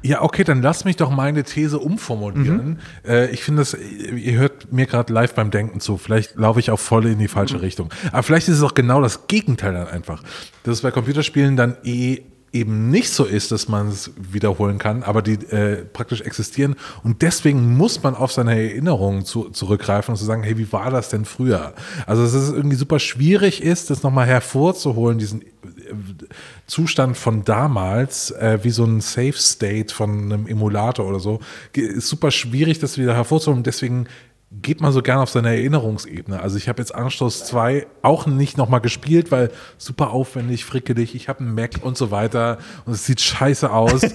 Ja, 0.02 0.22
okay, 0.22 0.44
dann 0.44 0.60
lass 0.60 0.84
mich 0.84 0.96
doch 0.96 1.10
meine 1.10 1.44
These 1.44 1.78
umformulieren. 1.78 2.66
Mhm. 3.04 3.10
Äh, 3.10 3.30
ich 3.30 3.42
finde 3.42 3.62
das, 3.62 3.74
ihr 3.74 4.34
hört 4.34 4.72
mir 4.72 4.86
gerade 4.86 5.12
live 5.12 5.34
beim 5.34 5.50
Denken 5.50 5.80
zu. 5.80 5.96
Vielleicht 5.96 6.36
laufe 6.36 6.60
ich 6.60 6.70
auch 6.70 6.78
voll 6.78 7.06
in 7.06 7.18
die 7.18 7.28
falsche 7.28 7.56
mhm. 7.56 7.60
Richtung. 7.60 7.90
Aber 8.12 8.22
vielleicht 8.22 8.48
ist 8.48 8.56
es 8.56 8.62
auch 8.62 8.74
genau 8.74 9.00
das 9.00 9.28
Gegenteil 9.28 9.72
dann 9.72 9.86
einfach. 9.86 10.22
Dass 10.62 10.74
es 10.74 10.82
bei 10.82 10.90
Computerspielen 10.90 11.56
dann 11.56 11.76
eh 11.84 12.22
eben 12.54 12.88
nicht 12.88 13.10
so 13.10 13.24
ist, 13.24 13.50
dass 13.50 13.68
man 13.68 13.88
es 13.88 14.12
wiederholen 14.16 14.78
kann, 14.78 15.02
aber 15.02 15.22
die 15.22 15.34
äh, 15.34 15.84
praktisch 15.84 16.20
existieren. 16.20 16.76
Und 17.02 17.20
deswegen 17.22 17.76
muss 17.76 18.02
man 18.02 18.14
auf 18.14 18.32
seine 18.32 18.52
Erinnerungen 18.52 19.24
zu, 19.24 19.50
zurückgreifen 19.50 20.12
und 20.12 20.18
zu 20.18 20.24
sagen, 20.24 20.44
hey, 20.44 20.56
wie 20.56 20.72
war 20.72 20.90
das 20.90 21.08
denn 21.08 21.24
früher? 21.24 21.74
Also 22.06 22.22
dass 22.22 22.32
es 22.32 22.52
irgendwie 22.52 22.76
super 22.76 23.00
schwierig 23.00 23.62
ist, 23.62 23.90
das 23.90 24.04
nochmal 24.04 24.26
hervorzuholen, 24.26 25.18
diesen 25.18 25.42
äh, 25.42 25.46
Zustand 26.66 27.16
von 27.16 27.44
damals, 27.44 28.30
äh, 28.30 28.60
wie 28.62 28.70
so 28.70 28.84
ein 28.84 29.00
Safe 29.00 29.34
State 29.34 29.92
von 29.92 30.32
einem 30.32 30.46
Emulator 30.46 31.06
oder 31.06 31.18
so, 31.18 31.40
ist 31.72 32.08
super 32.08 32.30
schwierig, 32.30 32.78
das 32.78 32.98
wieder 32.98 33.14
hervorzuholen. 33.14 33.64
Deswegen 33.64 34.06
geht 34.62 34.80
man 34.80 34.92
so 34.92 35.02
gern 35.02 35.18
auf 35.18 35.30
seine 35.30 35.48
Erinnerungsebene. 35.50 36.40
Also 36.40 36.56
ich 36.56 36.68
habe 36.68 36.80
jetzt 36.80 36.94
Anstoß 36.94 37.44
2 37.46 37.86
auch 38.02 38.26
nicht 38.26 38.56
nochmal 38.56 38.80
gespielt, 38.80 39.30
weil 39.30 39.50
super 39.78 40.10
aufwendig, 40.10 40.64
frickelig, 40.64 41.14
ich 41.14 41.28
habe 41.28 41.40
einen 41.40 41.54
Mac 41.54 41.80
und 41.82 41.96
so 41.96 42.10
weiter 42.10 42.58
und 42.86 42.92
es 42.94 43.06
sieht 43.06 43.20
scheiße 43.20 43.70
aus. 43.70 44.02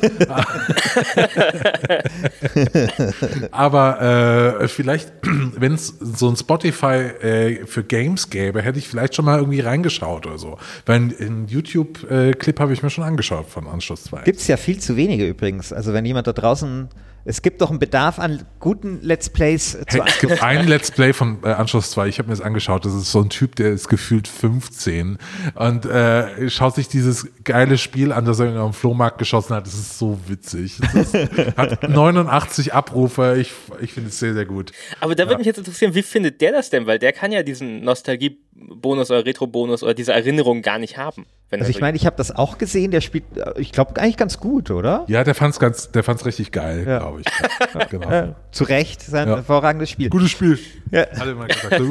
Aber 3.51 4.59
äh, 4.61 4.67
vielleicht, 4.67 5.11
wenn 5.23 5.73
es 5.73 5.87
so 5.99 6.29
ein 6.29 6.35
Spotify 6.35 6.85
äh, 6.85 7.65
für 7.65 7.83
Games 7.83 8.29
gäbe, 8.29 8.61
hätte 8.61 8.79
ich 8.79 8.87
vielleicht 8.87 9.15
schon 9.15 9.25
mal 9.25 9.39
irgendwie 9.39 9.59
reingeschaut 9.61 10.25
oder 10.25 10.37
so. 10.37 10.57
Weil 10.85 10.95
einen 11.19 11.47
YouTube-Clip 11.47 12.59
habe 12.59 12.73
ich 12.73 12.83
mir 12.83 12.89
schon 12.89 13.03
angeschaut 13.03 13.47
von 13.47 13.67
Anstoß 13.67 14.03
2. 14.05 14.21
Gibt 14.23 14.39
es 14.39 14.47
ja 14.47 14.57
viel 14.57 14.79
zu 14.79 14.95
wenige 14.95 15.27
übrigens. 15.27 15.73
Also 15.73 15.93
wenn 15.93 16.05
jemand 16.05 16.27
da 16.27 16.33
draußen 16.33 16.89
es 17.29 17.43
gibt 17.43 17.61
doch 17.61 17.69
einen 17.69 17.77
Bedarf 17.77 18.17
an 18.17 18.43
guten 18.59 19.01
Let's 19.03 19.29
Plays. 19.29 19.77
Hey, 19.87 20.01
es 20.03 20.19
gibt 20.19 20.41
ein 20.41 20.67
Let's 20.67 20.89
Play 20.89 21.13
von 21.13 21.37
äh, 21.43 21.49
Anschluss 21.49 21.91
2, 21.91 22.07
ich 22.07 22.17
habe 22.17 22.27
mir 22.27 22.35
das 22.35 22.41
angeschaut, 22.41 22.85
das 22.85 22.93
ist 22.95 23.11
so 23.11 23.21
ein 23.21 23.29
Typ, 23.29 23.55
der 23.55 23.69
ist 23.69 23.87
gefühlt 23.87 24.27
15 24.27 25.19
und 25.53 25.85
äh, 25.85 26.49
schaut 26.49 26.73
sich 26.73 26.87
dieses 26.87 27.27
geile 27.43 27.77
Spiel 27.77 28.11
an, 28.11 28.25
das 28.25 28.39
er 28.39 28.59
auf 28.63 28.71
dem 28.71 28.73
Flohmarkt 28.73 29.19
geschossen 29.19 29.55
hat. 29.55 29.67
Das 29.67 29.75
ist 29.75 29.99
so 29.99 30.19
witzig. 30.25 30.79
Das 30.81 31.13
ist, 31.13 31.55
hat 31.55 31.83
89 31.87 32.73
Abrufe, 32.73 33.37
ich, 33.39 33.53
ich 33.79 33.93
finde 33.93 34.09
es 34.09 34.17
sehr, 34.17 34.33
sehr 34.33 34.45
gut. 34.45 34.71
Aber 34.99 35.13
da 35.13 35.25
würde 35.25 35.33
ja. 35.33 35.37
mich 35.37 35.47
jetzt 35.47 35.59
interessieren, 35.59 35.93
wie 35.93 36.01
findet 36.01 36.41
der 36.41 36.51
das 36.51 36.71
denn? 36.71 36.87
Weil 36.87 36.97
der 36.97 37.13
kann 37.13 37.31
ja 37.31 37.43
diesen 37.43 37.83
Nostalgie-Bonus 37.83 39.11
oder 39.11 39.23
Retro-Bonus 39.23 39.83
oder 39.83 39.93
diese 39.93 40.13
Erinnerung 40.13 40.63
gar 40.63 40.79
nicht 40.79 40.97
haben 40.97 41.27
also 41.51 41.69
ich 41.69 41.81
meine, 41.81 41.97
ich 41.97 42.05
habe 42.05 42.15
das 42.15 42.35
auch 42.35 42.57
gesehen, 42.59 42.91
der 42.91 43.01
spielt, 43.01 43.25
äh, 43.35 43.59
ich 43.59 43.71
glaube, 43.71 43.99
eigentlich 43.99 44.17
ganz 44.17 44.39
gut, 44.39 44.69
oder? 44.69 45.05
Ja, 45.07 45.23
der 45.23 45.33
fand 45.33 45.53
es 45.53 45.59
ganz, 45.59 45.91
der 45.91 46.03
fand's 46.03 46.25
richtig 46.25 46.51
geil, 46.51 46.85
ja. 46.87 46.99
glaube 46.99 47.21
ich. 47.21 47.27
Ja, 47.73 47.85
genau. 47.85 48.11
Ja, 48.11 48.35
zu 48.51 48.63
Recht, 48.65 49.01
sein 49.01 49.27
ja. 49.27 49.37
hervorragendes 49.37 49.89
Spiel. 49.89 50.09
Gutes 50.09 50.31
Spiel. 50.31 50.59
Ja. 50.91 51.03
Alle 51.19 51.35
mal 51.35 51.47
gesagt. 51.47 51.81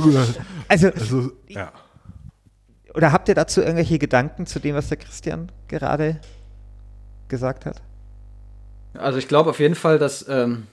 also, 0.69 0.89
also, 0.89 1.33
ja. 1.49 1.73
Oder 2.95 3.13
habt 3.13 3.29
ihr 3.29 3.35
dazu 3.35 3.61
irgendwelche 3.61 3.99
Gedanken 3.99 4.47
zu 4.47 4.61
dem, 4.61 4.75
was 4.75 4.89
der 4.89 4.97
Christian 4.97 5.51
gerade 5.69 6.21
gesagt 7.29 7.67
hat? 7.67 7.83
Also 8.95 9.19
ich 9.19 9.29
glaube 9.29 9.51
auf 9.51 9.61
jeden 9.61 9.75
Fall, 9.75 9.99
dass, 9.99 10.27
ähm, 10.29 10.67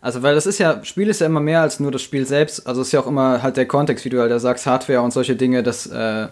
also 0.00 0.22
weil 0.22 0.34
das 0.34 0.46
ist 0.46 0.58
ja, 0.58 0.82
Spiel 0.84 1.08
ist 1.08 1.20
ja 1.20 1.26
immer 1.26 1.40
mehr 1.40 1.62
als 1.62 1.80
nur 1.80 1.90
das 1.90 2.02
Spiel 2.02 2.26
selbst, 2.26 2.66
also 2.66 2.80
es 2.80 2.88
ist 2.88 2.92
ja 2.92 3.00
auch 3.00 3.06
immer 3.06 3.42
halt 3.42 3.56
der 3.56 3.66
Kontext, 3.66 4.04
wie 4.04 4.10
du 4.10 4.20
halt 4.20 4.30
da 4.30 4.38
sagst, 4.38 4.66
Hardware 4.66 5.00
und 5.00 5.12
solche 5.12 5.36
Dinge, 5.36 5.62
das 5.62 5.86
äh, 5.86 6.28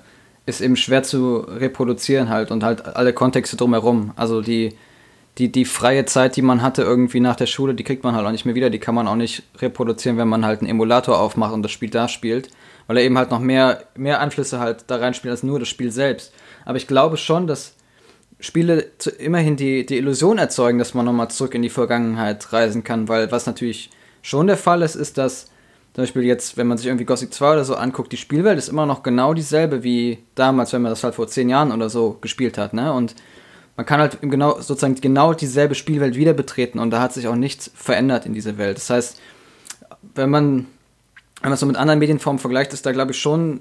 ist 0.50 0.60
eben 0.60 0.76
schwer 0.76 1.02
zu 1.02 1.38
reproduzieren 1.38 2.28
halt 2.28 2.50
und 2.50 2.62
halt 2.62 2.84
alle 2.84 3.12
Kontexte 3.12 3.56
drumherum. 3.56 4.12
Also 4.16 4.42
die, 4.42 4.76
die, 5.38 5.50
die 5.50 5.64
freie 5.64 6.04
Zeit, 6.04 6.36
die 6.36 6.42
man 6.42 6.62
hatte 6.62 6.82
irgendwie 6.82 7.20
nach 7.20 7.36
der 7.36 7.46
Schule, 7.46 7.74
die 7.74 7.84
kriegt 7.84 8.04
man 8.04 8.14
halt 8.14 8.26
auch 8.26 8.30
nicht 8.30 8.44
mehr 8.44 8.54
wieder, 8.54 8.70
die 8.70 8.78
kann 8.78 8.94
man 8.94 9.08
auch 9.08 9.16
nicht 9.16 9.44
reproduzieren, 9.58 10.18
wenn 10.18 10.28
man 10.28 10.44
halt 10.44 10.60
einen 10.60 10.68
Emulator 10.70 11.18
aufmacht 11.18 11.54
und 11.54 11.62
das 11.62 11.70
Spiel 11.70 11.90
da 11.90 12.08
spielt, 12.08 12.50
weil 12.86 12.98
er 12.98 13.04
eben 13.04 13.16
halt 13.16 13.30
noch 13.30 13.40
mehr, 13.40 13.84
mehr 13.96 14.20
Einflüsse 14.20 14.60
halt 14.60 14.84
da 14.88 14.96
reinspielt 14.96 15.30
als 15.32 15.42
nur 15.42 15.58
das 15.58 15.68
Spiel 15.68 15.92
selbst. 15.92 16.32
Aber 16.64 16.76
ich 16.76 16.86
glaube 16.86 17.16
schon, 17.16 17.46
dass 17.46 17.74
Spiele 18.40 18.90
zu, 18.98 19.10
immerhin 19.10 19.56
die, 19.56 19.86
die 19.86 19.98
Illusion 19.98 20.38
erzeugen, 20.38 20.78
dass 20.78 20.94
man 20.94 21.04
nochmal 21.04 21.30
zurück 21.30 21.54
in 21.54 21.62
die 21.62 21.70
Vergangenheit 21.70 22.52
reisen 22.52 22.84
kann, 22.84 23.08
weil 23.08 23.30
was 23.30 23.46
natürlich 23.46 23.90
schon 24.22 24.46
der 24.46 24.56
Fall 24.56 24.82
ist, 24.82 24.94
ist, 24.94 25.18
dass 25.18 25.49
zum 25.92 26.02
Beispiel 26.02 26.22
jetzt, 26.22 26.56
wenn 26.56 26.68
man 26.68 26.78
sich 26.78 26.86
irgendwie 26.86 27.04
Gothic 27.04 27.34
2 27.34 27.52
oder 27.52 27.64
so 27.64 27.74
anguckt, 27.74 28.12
die 28.12 28.16
Spielwelt 28.16 28.58
ist 28.58 28.68
immer 28.68 28.86
noch 28.86 29.02
genau 29.02 29.34
dieselbe 29.34 29.82
wie 29.82 30.18
damals, 30.34 30.72
wenn 30.72 30.82
man 30.82 30.90
das 30.90 31.02
halt 31.02 31.16
vor 31.16 31.26
zehn 31.26 31.48
Jahren 31.48 31.72
oder 31.72 31.90
so 31.90 32.18
gespielt 32.20 32.58
hat, 32.58 32.74
ne? 32.74 32.92
Und 32.92 33.16
man 33.76 33.86
kann 33.86 34.00
halt 34.00 34.18
genau, 34.20 34.60
sozusagen 34.60 34.94
genau 34.96 35.32
dieselbe 35.32 35.74
Spielwelt 35.74 36.14
wieder 36.14 36.32
betreten 36.32 36.78
und 36.78 36.90
da 36.90 37.00
hat 37.00 37.12
sich 37.12 37.26
auch 37.26 37.34
nichts 37.34 37.70
verändert 37.74 38.26
in 38.26 38.34
dieser 38.34 38.58
Welt. 38.58 38.76
Das 38.76 38.90
heißt, 38.90 39.20
wenn 40.14 40.30
man, 40.30 40.66
wenn 41.40 41.50
man 41.50 41.58
so 41.58 41.66
mit 41.66 41.76
anderen 41.76 41.98
Medienformen 41.98 42.38
vergleicht, 42.38 42.72
ist 42.72 42.86
da, 42.86 42.92
glaube 42.92 43.12
ich, 43.12 43.18
schon 43.18 43.60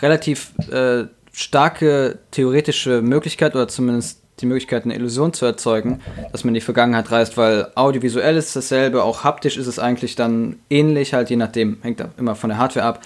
relativ 0.00 0.52
äh, 0.70 1.04
starke 1.32 2.18
theoretische 2.30 3.02
Möglichkeit 3.02 3.54
oder 3.54 3.68
zumindest 3.68 4.22
die 4.40 4.46
Möglichkeit, 4.46 4.84
eine 4.84 4.94
Illusion 4.94 5.32
zu 5.32 5.44
erzeugen, 5.44 6.00
dass 6.32 6.44
man 6.44 6.50
in 6.50 6.54
die 6.54 6.60
Vergangenheit 6.60 7.10
reist, 7.10 7.36
weil 7.36 7.68
audiovisuell 7.74 8.36
ist 8.36 8.54
dasselbe, 8.56 9.02
auch 9.04 9.24
haptisch 9.24 9.56
ist 9.56 9.66
es 9.66 9.78
eigentlich 9.78 10.16
dann 10.16 10.56
ähnlich, 10.68 11.14
halt 11.14 11.30
je 11.30 11.36
nachdem, 11.36 11.78
hängt 11.82 12.02
immer 12.16 12.34
von 12.34 12.50
der 12.50 12.58
Hardware 12.58 12.86
ab. 12.86 13.00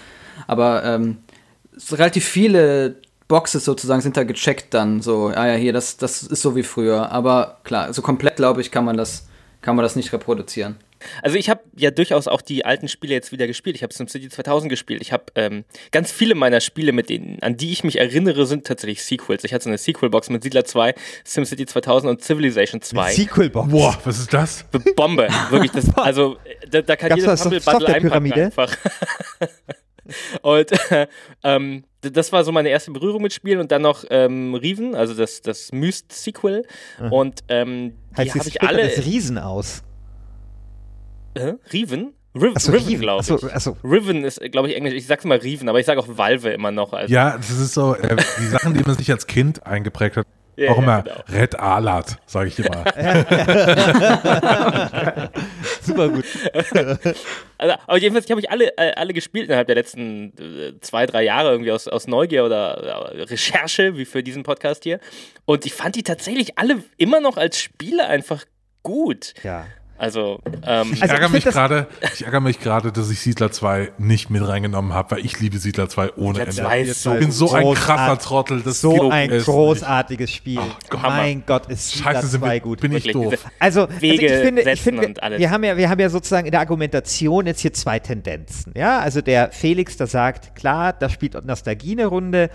Aber 0.47 0.85
ähm, 0.85 1.18
relativ 1.92 2.25
viele 2.25 2.97
Boxes 3.29 3.64
sozusagen 3.64 4.01
sind 4.01 4.16
da 4.16 4.25
gecheckt 4.25 4.75
dann, 4.75 5.01
so, 5.01 5.33
ah 5.35 5.47
ja, 5.47 5.55
hier, 5.55 5.73
das, 5.73 5.97
das 5.97 6.23
ist 6.23 6.42
so 6.42 6.57
wie 6.57 6.62
früher. 6.62 7.11
Aber 7.11 7.59
klar, 7.64 7.92
so 7.92 8.03
komplett, 8.03 8.37
glaube 8.37 8.61
ich, 8.61 8.70
kann 8.70 8.85
man 8.85 8.97
das, 8.97 9.27
kann 9.62 9.77
man 9.77 9.83
das 9.83 9.97
nicht 9.97 10.12
reproduzieren. 10.12 10.77
Also 11.23 11.37
ich 11.37 11.51
habe 11.51 11.62
ja 11.77 11.90
durchaus 11.90 12.29
auch 12.29 12.43
die 12.43 12.64
alten 12.64 12.88
Spiele 12.88 13.14
jetzt 13.14 13.33
wieder 13.33 13.47
gespielt. 13.47 13.77
Ich 13.77 13.83
habe 13.83 13.93
SimCity 13.93 14.29
2000 14.29 14.71
gespielt. 14.71 15.03
Ich 15.03 15.12
habe 15.12 15.25
ähm, 15.35 15.64
ganz 15.90 16.12
viele 16.12 16.35
meiner 16.35 16.61
Spiele, 16.61 16.93
mit 16.93 17.09
denen, 17.09 17.43
an 17.43 17.57
die 17.57 17.73
ich 17.73 17.85
mich 17.85 17.99
erinnere, 17.99 18.47
sind 18.47 18.67
tatsächlich 18.67 19.05
Sequels. 19.05 19.45
Ich 19.45 19.53
hatte 19.53 19.64
so 19.64 19.71
eine 19.71 19.79
Sequel-Box 19.79 20.31
mit 20.31 20.43
Siedler 20.43 20.64
2, 20.64 20.95
SimCity 21.25 21.67
2000 21.67 22.11
und 22.11 22.23
Civilization 22.23 22.81
2. 22.81 23.12
Sequel-Box? 23.12 23.71
Boah, 23.71 23.99
was 24.05 24.19
ist 24.19 24.33
das? 24.33 24.64
Bombe, 24.97 25.29
wirklich. 25.51 25.73
Das, 25.73 25.97
also 25.97 26.37
da, 26.71 26.83
da 26.83 26.97
kann 26.97 27.11
Gab's 27.11 27.23
jeder 27.23 27.61
Bundle 27.61 27.95
einpacken 27.95 28.33
einfach. 28.33 28.77
und 30.43 30.73
äh, 30.90 31.07
ähm, 31.43 31.85
das 32.01 32.33
war 32.33 32.45
so 32.45 32.53
meine 32.53 32.69
erste 32.69 32.90
Berührung 32.90 33.23
mit 33.23 33.33
Spielen 33.33 33.61
und 33.61 33.73
dann 33.73 33.83
noch 33.83 34.05
ähm, 34.11 34.55
Riven, 34.55 34.95
also 34.95 35.14
das, 35.14 35.40
das 35.40 35.73
Myst-Sequel. 35.73 36.67
Und 37.11 37.45
ähm, 37.49 37.95
die 38.17 38.31
habe 38.31 38.49
ich 38.49 38.62
alle. 38.62 38.88
das 38.88 39.05
Riesen 39.05 39.38
aus? 39.38 39.83
Äh, 41.35 41.55
Riven? 41.73 42.14
Riv 42.35 42.57
Achso, 42.57 42.73
Riven, 42.73 42.88
Riven. 42.88 43.01
glaube 43.03 43.23
ich. 43.23 43.31
Achso, 43.31 43.47
achso. 43.47 43.77
Riven 43.85 44.25
ist, 44.25 44.40
glaube 44.51 44.68
ich, 44.68 44.77
Englisch. 44.77 44.94
Ich 44.94 45.07
sag's 45.07 45.25
mal 45.25 45.38
Riven, 45.38 45.68
aber 45.68 45.79
ich 45.79 45.87
sage 45.87 46.01
auch 46.01 46.09
Valve 46.09 46.51
immer 46.51 46.73
noch. 46.73 46.92
Also, 46.92 47.12
Ja, 47.14 47.37
das 47.37 47.51
ist 47.51 47.75
so, 47.75 47.94
äh, 47.94 48.16
die 48.40 48.47
Sachen, 48.47 48.75
die 48.75 48.83
man 48.83 48.97
sich 48.97 49.11
als 49.12 49.27
Kind 49.27 49.64
eingeprägt 49.66 50.16
hat, 50.16 50.27
Ja, 50.57 50.70
auch 50.70 50.77
ja, 50.77 50.83
immer 50.83 51.03
genau. 51.03 51.16
Red 51.33 51.59
Alert, 51.59 52.16
sage 52.27 52.49
ich 52.49 52.59
immer. 52.61 52.85
Super 55.83 56.09
gut. 56.11 56.25
Also, 57.57 57.77
aber 57.87 57.99
jedenfalls, 57.99 58.25
ich 58.27 58.31
habe 58.33 58.40
ich 58.40 58.51
alle, 58.51 58.77
äh, 58.77 58.92
alle 58.94 59.14
gespielt 59.14 59.47
innerhalb 59.47 59.68
der 59.68 59.77
letzten 59.77 60.33
äh, 60.38 60.79
zwei, 60.81 61.07
drei 61.07 61.23
Jahre 61.23 61.53
irgendwie 61.53 61.70
aus, 61.73 61.88
aus 61.88 62.07
Neugier 62.09 62.44
oder 62.44 63.12
Recherche, 63.31 63.97
wie 63.97 64.05
für 64.05 64.23
diesen 64.23 64.42
Podcast 64.42 64.83
hier. 64.83 64.99
Und 65.44 65.64
ich 65.64 65.73
fand 65.73 65.94
die 65.97 66.03
tatsächlich 66.03 66.59
alle 66.59 66.83
immer 66.99 67.20
noch 67.20 67.37
als 67.37 67.59
Spiele 67.59 68.07
einfach 68.07 68.44
gut. 68.83 69.35
Ja. 69.44 69.66
Also, 69.96 70.40
ähm, 70.66 70.92
Ich 70.92 71.02
Also 71.02 71.14
ärgere 71.14 71.26
ich 71.28 71.44
mich 71.44 71.44
gerade, 71.44 71.87
ich 72.14 72.24
ärgere 72.24 72.40
mich 72.40 72.61
gerade, 72.61 72.92
dass 72.92 73.11
ich 73.11 73.20
Siedler 73.20 73.52
2 73.52 73.92
nicht 73.98 74.28
mit 74.28 74.46
reingenommen 74.46 74.92
habe, 74.92 75.12
weil 75.16 75.24
ich 75.24 75.38
liebe 75.40 75.59
Siedler 75.59 75.88
2 75.88 76.14
ohne 76.16 76.38
Siedler 76.38 76.48
Ende. 76.48 76.62
2 76.62 76.80
ist 76.80 77.02
so 77.02 77.12
ich 77.14 77.20
bin 77.20 77.30
so 77.30 77.52
ein 77.52 77.74
krasser 77.74 78.18
Trottel, 78.18 78.62
das 78.62 78.80
So 78.80 79.11
ein 79.11 79.30
es 79.30 79.44
großartiges 79.44 80.33
Spiel. 80.33 80.61
Gott. 80.90 81.02
mein 81.02 81.44
Gott, 81.46 81.66
ist 81.66 81.94
nicht. 81.94 82.04
Scheiße, 82.04 82.26
Siedler 82.26 82.28
sind 82.28 82.40
2 82.40 82.54
wir, 82.54 82.61
gut. 82.61 82.80
bin 82.80 82.92
ich 82.92 83.12
doof. 83.12 83.35
Also, 83.59 83.83
also 83.83 83.96
ich 84.00 84.20
finde, 84.20 84.62
ich 84.70 84.83
finde 84.83 85.14
wir 85.37 85.50
haben 85.50 85.64
ja, 85.64 85.76
wir 85.76 85.88
haben 85.88 86.00
ja 86.00 86.09
sozusagen 86.09 86.46
in 86.46 86.52
der 86.52 86.61
Argumentation 86.61 87.46
jetzt 87.46 87.61
hier 87.61 87.72
zwei 87.72 87.98
Tendenzen. 87.98 88.72
Ja, 88.76 88.98
also 88.98 89.20
der 89.20 89.52
Felix, 89.52 89.96
der 89.96 90.07
sagt, 90.07 90.57
klar, 90.57 90.92
da 90.92 91.09
spielt 91.09 91.35
Nostalgie 91.44 91.92
eine 91.92 92.07
Runde. 92.07 92.50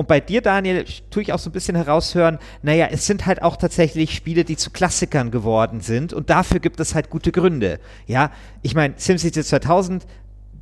Und 0.00 0.08
bei 0.08 0.18
dir, 0.18 0.40
Daniel, 0.40 0.86
tue 1.10 1.22
ich 1.22 1.34
auch 1.34 1.38
so 1.38 1.50
ein 1.50 1.52
bisschen 1.52 1.76
heraushören, 1.76 2.38
naja, 2.62 2.88
es 2.90 3.04
sind 3.04 3.26
halt 3.26 3.42
auch 3.42 3.58
tatsächlich 3.58 4.14
Spiele, 4.14 4.44
die 4.44 4.56
zu 4.56 4.70
Klassikern 4.70 5.30
geworden 5.30 5.82
sind. 5.82 6.14
Und 6.14 6.30
dafür 6.30 6.58
gibt 6.58 6.80
es 6.80 6.94
halt 6.94 7.10
gute 7.10 7.32
Gründe. 7.32 7.78
Ja, 8.06 8.30
ich 8.62 8.74
meine, 8.74 8.94
SimCity 8.96 9.44
2000 9.44 10.06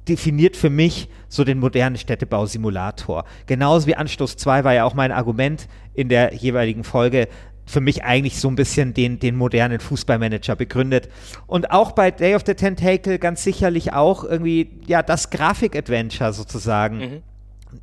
definiert 0.09 0.57
für 0.57 0.71
mich 0.71 1.09
so 1.29 1.45
den 1.45 1.61
modernen 1.61 1.99
Städtebausimulator. 1.99 3.25
Genauso 3.47 3.87
wie 3.87 3.95
Anstoß 3.95 4.39
2 4.39 4.65
war 4.65 4.75
ja 4.75 4.83
auch 4.83 4.95
mein 4.95 5.13
Argument 5.13 5.69
in 5.95 6.09
der 6.09 6.35
jeweiligen 6.35 6.83
Folge 6.83 7.29
für 7.65 7.81
mich 7.81 8.03
eigentlich 8.03 8.41
so 8.41 8.49
ein 8.49 8.57
bisschen 8.57 8.93
den, 8.93 9.21
den 9.21 9.37
modernen 9.37 9.79
Fußballmanager 9.79 10.57
begründet. 10.57 11.09
Und 11.47 11.71
auch 11.71 11.93
bei 11.93 12.11
Day 12.11 12.35
of 12.35 12.43
the 12.45 12.55
Tentacle 12.55 13.21
ganz 13.21 13.45
sicherlich 13.45 13.93
auch 13.93 14.25
irgendwie, 14.25 14.81
ja, 14.89 15.05
das 15.05 15.31
Grafik-Adventure 15.31 16.33
sozusagen 16.33 17.23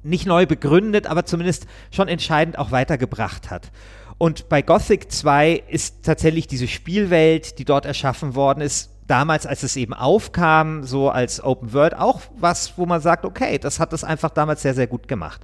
nicht 0.04 0.26
neu 0.26 0.45
begründet, 0.45 1.08
aber 1.08 1.26
zumindest 1.26 1.67
schon 1.91 2.08
entscheidend 2.08 2.58
auch 2.58 2.71
weitergebracht 2.71 3.50
hat. 3.52 3.71
Und 4.17 4.48
bei 4.48 4.62
Gothic 4.62 5.12
2 5.12 5.63
ist 5.67 6.04
tatsächlich 6.04 6.48
diese 6.48 6.67
Spielwelt, 6.67 7.60
die 7.60 7.65
dort 7.65 7.86
erschaffen 7.86 8.36
worden 8.36 8.62
ist, 8.62 8.91
damals, 9.08 9.45
als 9.45 9.63
es 9.63 9.76
eben 9.76 9.93
aufkam, 9.93 10.84
so 10.84 11.10
als 11.10 11.43
Open 11.43 11.74
World, 11.74 11.95
auch 11.95 12.21
was, 12.38 12.78
wo 12.78 12.86
man 12.86 13.02
sagt, 13.02 13.26
okay, 13.26 13.60
das 13.60 13.80
hat 13.80 13.93
es 13.93 14.04
einfach 14.04 14.32
damals 14.32 14.62
sehr, 14.62 14.74
sehr 14.74 14.88
gut 14.88 15.08
gemacht. 15.08 15.41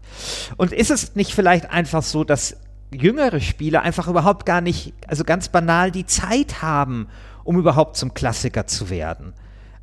Und 0.57 0.71
ist 0.71 0.89
es 0.89 1.15
nicht 1.15 1.33
vielleicht 1.33 1.69
einfach 1.69 2.01
so, 2.01 2.23
dass 2.23 2.57
jüngere 2.93 3.39
Spieler 3.39 3.81
einfach 3.81 4.07
überhaupt 4.07 4.45
gar 4.45 4.61
nicht, 4.61 4.93
also 5.07 5.23
ganz 5.23 5.49
banal, 5.49 5.91
die 5.91 6.05
Zeit 6.05 6.61
haben, 6.61 7.07
um 7.43 7.57
überhaupt 7.57 7.97
zum 7.97 8.13
Klassiker 8.13 8.67
zu 8.67 8.89
werden? 8.89 9.33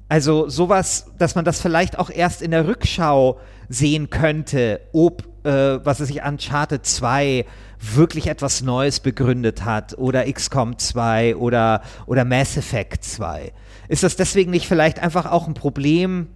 Also 0.08 0.48
sowas, 0.48 1.12
dass 1.18 1.34
man 1.34 1.44
das 1.44 1.60
vielleicht 1.60 1.98
auch 1.98 2.10
erst 2.10 2.40
in 2.42 2.50
der 2.50 2.66
Rückschau 2.66 3.38
sehen 3.68 4.10
könnte, 4.10 4.80
ob, 4.92 5.24
äh, 5.44 5.84
was 5.84 6.00
weiß 6.00 6.10
ich, 6.10 6.22
Uncharted 6.22 6.84
2 6.86 7.44
wirklich 7.80 8.26
etwas 8.26 8.62
Neues 8.62 9.00
begründet 9.00 9.64
hat 9.64 9.96
oder 9.98 10.30
XCOM 10.30 10.78
2 10.78 11.36
oder, 11.36 11.82
oder 12.06 12.24
Mass 12.24 12.56
Effect 12.56 13.04
2. 13.04 13.52
Ist 13.88 14.02
das 14.02 14.16
deswegen 14.16 14.50
nicht 14.50 14.66
vielleicht 14.66 14.98
einfach 14.98 15.26
auch 15.26 15.46
ein 15.46 15.54
Problem, 15.54 16.28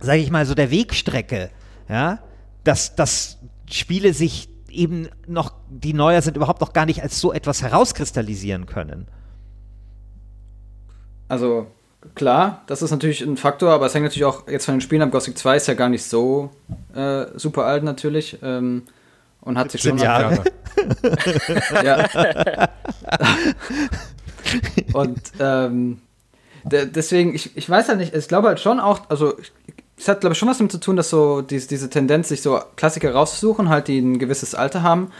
sage 0.00 0.20
ich 0.20 0.30
mal, 0.30 0.46
so 0.46 0.54
der 0.54 0.70
Wegstrecke, 0.70 1.50
ja, 1.88 2.20
dass, 2.64 2.94
dass 2.94 3.38
Spiele 3.70 4.14
sich 4.14 4.48
eben 4.70 5.08
noch, 5.26 5.52
die 5.68 5.92
neuer 5.92 6.22
sind, 6.22 6.36
überhaupt 6.36 6.60
noch 6.60 6.72
gar 6.72 6.86
nicht 6.86 7.02
als 7.02 7.20
so 7.20 7.32
etwas 7.32 7.62
herauskristallisieren 7.62 8.66
können? 8.66 9.06
Also 11.28 11.68
klar, 12.14 12.62
das 12.66 12.82
ist 12.82 12.90
natürlich 12.90 13.22
ein 13.22 13.36
Faktor, 13.36 13.70
aber 13.70 13.86
es 13.86 13.94
hängt 13.94 14.04
natürlich 14.04 14.24
auch 14.24 14.48
jetzt 14.48 14.64
von 14.64 14.74
den 14.74 14.80
Spielen 14.80 15.02
ab. 15.02 15.10
Gothic 15.10 15.36
2 15.36 15.56
ist 15.56 15.68
ja 15.68 15.74
gar 15.74 15.88
nicht 15.88 16.04
so 16.04 16.50
äh, 16.94 17.26
super 17.36 17.64
alt 17.64 17.84
natürlich. 17.84 18.38
Ähm, 18.42 18.82
und 19.40 19.58
hat 19.58 19.70
sich 19.70 19.82
schon. 19.82 19.98
17 19.98 20.04
Jahre. 20.04 20.44
Ja. 21.82 22.08
und 24.92 25.20
ähm, 25.38 26.00
de 26.64 26.86
deswegen, 26.86 27.34
ich, 27.34 27.56
ich 27.56 27.70
weiß 27.70 27.88
halt 27.88 27.98
nicht, 27.98 28.14
ich 28.14 28.28
glaube 28.28 28.48
halt 28.48 28.60
schon 28.60 28.80
auch, 28.80 29.08
also 29.08 29.34
es 29.96 30.08
hat 30.08 30.20
glaube 30.20 30.32
ich 30.32 30.38
schon 30.38 30.48
was 30.48 30.58
damit 30.58 30.72
zu 30.72 30.80
tun, 30.80 30.96
dass 30.96 31.10
so 31.10 31.42
diese, 31.42 31.68
diese 31.68 31.88
Tendenz, 31.90 32.28
sich 32.28 32.42
so 32.42 32.60
Klassiker 32.76 33.12
rauszusuchen, 33.12 33.68
halt 33.68 33.88
die 33.88 33.98
ein 33.98 34.18
gewisses 34.18 34.54
Alter 34.54 34.82
haben. 34.82 35.10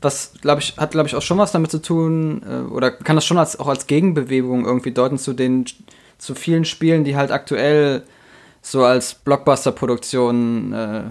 Was, 0.00 0.32
glaube 0.40 0.60
ich, 0.60 0.76
hat, 0.78 0.90
glaube 0.90 1.06
ich, 1.06 1.14
auch 1.14 1.22
schon 1.22 1.38
was 1.38 1.52
damit 1.52 1.70
zu 1.70 1.80
tun, 1.80 2.42
äh, 2.48 2.72
oder 2.72 2.90
kann 2.90 3.14
das 3.14 3.24
schon 3.24 3.38
als, 3.38 3.60
auch 3.60 3.68
als 3.68 3.86
Gegenbewegung 3.86 4.64
irgendwie 4.64 4.90
deuten 4.90 5.18
zu 5.18 5.32
den, 5.32 5.66
zu 6.22 6.36
vielen 6.36 6.64
Spielen, 6.64 7.02
die 7.02 7.16
halt 7.16 7.32
aktuell 7.32 8.04
so 8.62 8.84
als 8.84 9.14
Blockbuster-Produktion 9.14 10.72
äh, 10.72 11.02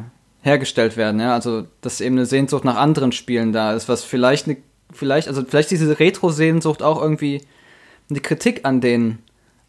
hergestellt 0.42 0.96
werden, 0.96 1.20
ja, 1.20 1.34
also 1.34 1.68
dass 1.82 2.00
eben 2.00 2.16
eine 2.16 2.26
Sehnsucht 2.26 2.64
nach 2.64 2.78
anderen 2.78 3.12
Spielen 3.12 3.52
da 3.52 3.74
ist, 3.74 3.90
was 3.90 4.06
vielleicht 4.06 4.48
eine, 4.48 4.56
vielleicht, 4.94 5.28
also 5.28 5.44
vielleicht 5.46 5.70
diese 5.70 6.00
Retro-Sehnsucht 6.00 6.82
auch 6.82 7.02
irgendwie 7.02 7.42
eine 8.10 8.22
Kritik 8.22 8.62
an 8.64 8.80
den 8.80 9.20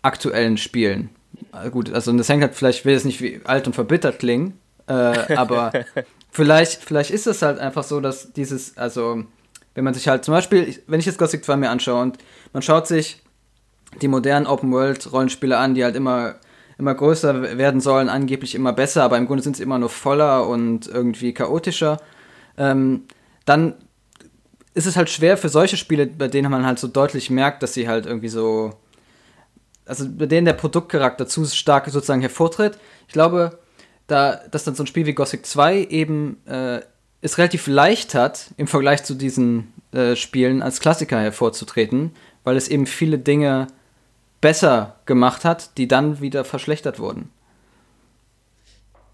aktuellen 0.02 0.58
Spielen. 0.58 1.10
Äh, 1.52 1.70
gut, 1.70 1.92
also 1.92 2.12
das 2.12 2.28
hängt 2.28 2.42
halt 2.42 2.54
vielleicht, 2.54 2.78
ich 2.78 2.84
will 2.84 2.94
jetzt 2.94 3.04
nicht 3.04 3.20
wie 3.20 3.40
alt 3.42 3.66
und 3.66 3.72
verbittert 3.72 4.20
klingen, 4.20 4.56
äh, 4.86 5.34
aber 5.34 5.72
vielleicht, 6.30 6.84
vielleicht 6.84 7.10
ist 7.10 7.26
es 7.26 7.42
halt 7.42 7.58
einfach 7.58 7.82
so, 7.82 8.00
dass 8.00 8.32
dieses, 8.32 8.76
also 8.76 9.24
wenn 9.74 9.82
man 9.82 9.94
sich 9.94 10.06
halt 10.06 10.24
zum 10.24 10.34
Beispiel, 10.34 10.78
wenn 10.86 11.00
ich 11.00 11.06
jetzt 11.06 11.18
Gothic 11.18 11.44
2 11.44 11.56
mir 11.56 11.70
anschaue 11.70 12.00
und 12.00 12.18
man 12.52 12.62
schaut 12.62 12.86
sich 12.86 13.22
die 14.00 14.08
modernen 14.08 14.46
Open-World-Rollenspiele 14.46 15.56
an, 15.56 15.74
die 15.74 15.84
halt 15.84 15.96
immer, 15.96 16.36
immer 16.78 16.94
größer 16.94 17.58
werden 17.58 17.80
sollen, 17.80 18.08
angeblich 18.08 18.54
immer 18.54 18.72
besser, 18.72 19.02
aber 19.02 19.18
im 19.18 19.26
Grunde 19.26 19.42
sind 19.42 19.56
sie 19.56 19.62
immer 19.62 19.78
nur 19.78 19.90
voller 19.90 20.48
und 20.48 20.88
irgendwie 20.88 21.34
chaotischer, 21.34 21.98
ähm, 22.56 23.04
dann 23.44 23.74
ist 24.74 24.86
es 24.86 24.96
halt 24.96 25.10
schwer 25.10 25.36
für 25.36 25.48
solche 25.48 25.76
Spiele, 25.76 26.06
bei 26.06 26.28
denen 26.28 26.50
man 26.50 26.64
halt 26.64 26.78
so 26.78 26.88
deutlich 26.88 27.28
merkt, 27.30 27.62
dass 27.62 27.74
sie 27.74 27.88
halt 27.88 28.06
irgendwie 28.06 28.28
so, 28.28 28.72
also 29.84 30.06
bei 30.08 30.26
denen 30.26 30.46
der 30.46 30.54
Produktcharakter 30.54 31.26
zu 31.26 31.44
stark 31.44 31.88
sozusagen 31.90 32.22
hervortritt. 32.22 32.78
Ich 33.06 33.12
glaube, 33.12 33.58
da, 34.06 34.40
dass 34.50 34.64
dann 34.64 34.74
so 34.74 34.82
ein 34.82 34.86
Spiel 34.86 35.06
wie 35.06 35.12
Gothic 35.12 35.44
2 35.44 35.86
eben 35.90 36.38
äh, 36.46 36.80
es 37.20 37.38
relativ 37.38 37.66
leicht 37.66 38.14
hat, 38.14 38.46
im 38.56 38.66
Vergleich 38.66 39.04
zu 39.04 39.14
diesen 39.14 39.72
äh, 39.92 40.16
Spielen 40.16 40.62
als 40.62 40.80
Klassiker 40.80 41.20
hervorzutreten, 41.20 42.12
weil 42.44 42.56
es 42.56 42.68
eben 42.68 42.86
viele 42.86 43.18
Dinge 43.18 43.68
besser 44.42 44.96
gemacht 45.06 45.46
hat, 45.46 45.78
die 45.78 45.88
dann 45.88 46.20
wieder 46.20 46.44
verschlechtert 46.44 46.98
wurden. 46.98 47.30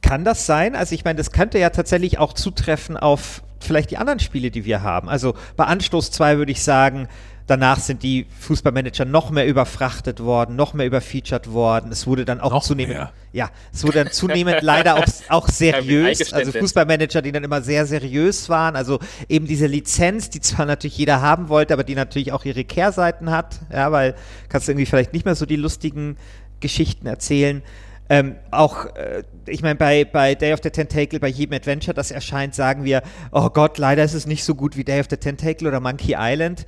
Kann 0.02 0.24
das 0.24 0.46
sein? 0.46 0.74
Also 0.74 0.96
ich 0.96 1.04
meine, 1.04 1.18
das 1.18 1.30
könnte 1.30 1.58
ja 1.60 1.70
tatsächlich 1.70 2.18
auch 2.18 2.32
zutreffen 2.32 2.96
auf 2.96 3.42
vielleicht 3.60 3.90
die 3.90 3.98
anderen 3.98 4.18
Spiele, 4.18 4.50
die 4.50 4.64
wir 4.64 4.82
haben. 4.82 5.08
Also 5.08 5.34
bei 5.56 5.64
Anstoß 5.64 6.10
2 6.10 6.38
würde 6.38 6.52
ich 6.52 6.62
sagen, 6.62 7.08
Danach 7.48 7.80
sind 7.80 8.02
die 8.02 8.26
Fußballmanager 8.40 9.06
noch 9.06 9.30
mehr 9.30 9.46
überfrachtet 9.46 10.20
worden, 10.20 10.54
noch 10.54 10.74
mehr 10.74 10.84
überfeatured 10.84 11.50
worden. 11.50 11.90
Es 11.90 12.06
wurde 12.06 12.26
dann 12.26 12.40
auch 12.40 12.50
Noch 12.50 12.62
zunehmend, 12.62 12.94
mehr. 12.94 13.12
ja, 13.32 13.48
es 13.72 13.84
wurde 13.84 14.04
dann 14.04 14.12
zunehmend 14.12 14.61
leider 14.61 14.96
auch, 14.96 15.04
auch 15.30 15.48
seriös. 15.52 16.30
Also. 16.30 16.52
Fußballmanager, 16.52 17.22
die 17.22 17.32
dann 17.32 17.44
immer 17.44 17.62
sehr 17.62 17.87
seriös 17.87 18.50
waren. 18.50 18.76
Also 18.76 18.98
eben 19.30 19.46
diese 19.46 19.66
Lizenz, 19.66 20.28
die 20.28 20.40
zwar 20.40 20.66
natürlich 20.66 20.98
jeder 20.98 21.22
haben 21.22 21.48
wollte, 21.48 21.72
aber 21.72 21.84
die 21.84 21.94
natürlich 21.94 22.32
auch 22.32 22.44
ihre 22.44 22.64
Kehrseiten 22.64 23.30
hat. 23.30 23.61
Ja, 23.72 23.92
weil 23.92 24.14
kannst 24.50 24.68
du 24.68 24.72
irgendwie 24.72 24.87
vielleicht 24.87 25.14
nicht 25.14 25.24
mehr 25.24 25.34
so 25.34 25.46
die 25.46 25.56
lustigen 25.56 26.18
Geschichten 26.61 27.06
erzählen. 27.06 27.62
Ähm, 28.11 28.37
auch, 28.50 28.94
äh, 28.94 29.22
ich 29.46 29.62
meine, 29.62 29.76
bei, 29.76 30.04
bei 30.04 30.34
Day 30.34 30.52
of 30.52 30.61
the 30.62 30.70
Tentacle, 30.70 31.18
bei 31.18 31.28
jedem 31.28 31.54
Adventure, 31.54 31.94
das 31.94 32.11
erscheint, 32.11 32.54
sagen 32.54 32.84
wir, 32.84 33.02
oh 33.32 33.48
Gott, 33.48 33.78
leider 33.78 34.04
ist 34.04 34.14
es 34.14 34.26
nicht 34.26 34.44
so 34.44 34.54
gut 34.54 34.76
wie 34.76 34.84
Day 34.84 35.00
of 35.00 35.06
the 35.08 35.16
Tentacle 35.16 35.66
oder 35.66 35.80
Monkey 35.80 36.14
Island. 36.18 36.66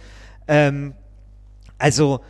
Ähm, 0.50 0.94
also, 1.78 2.20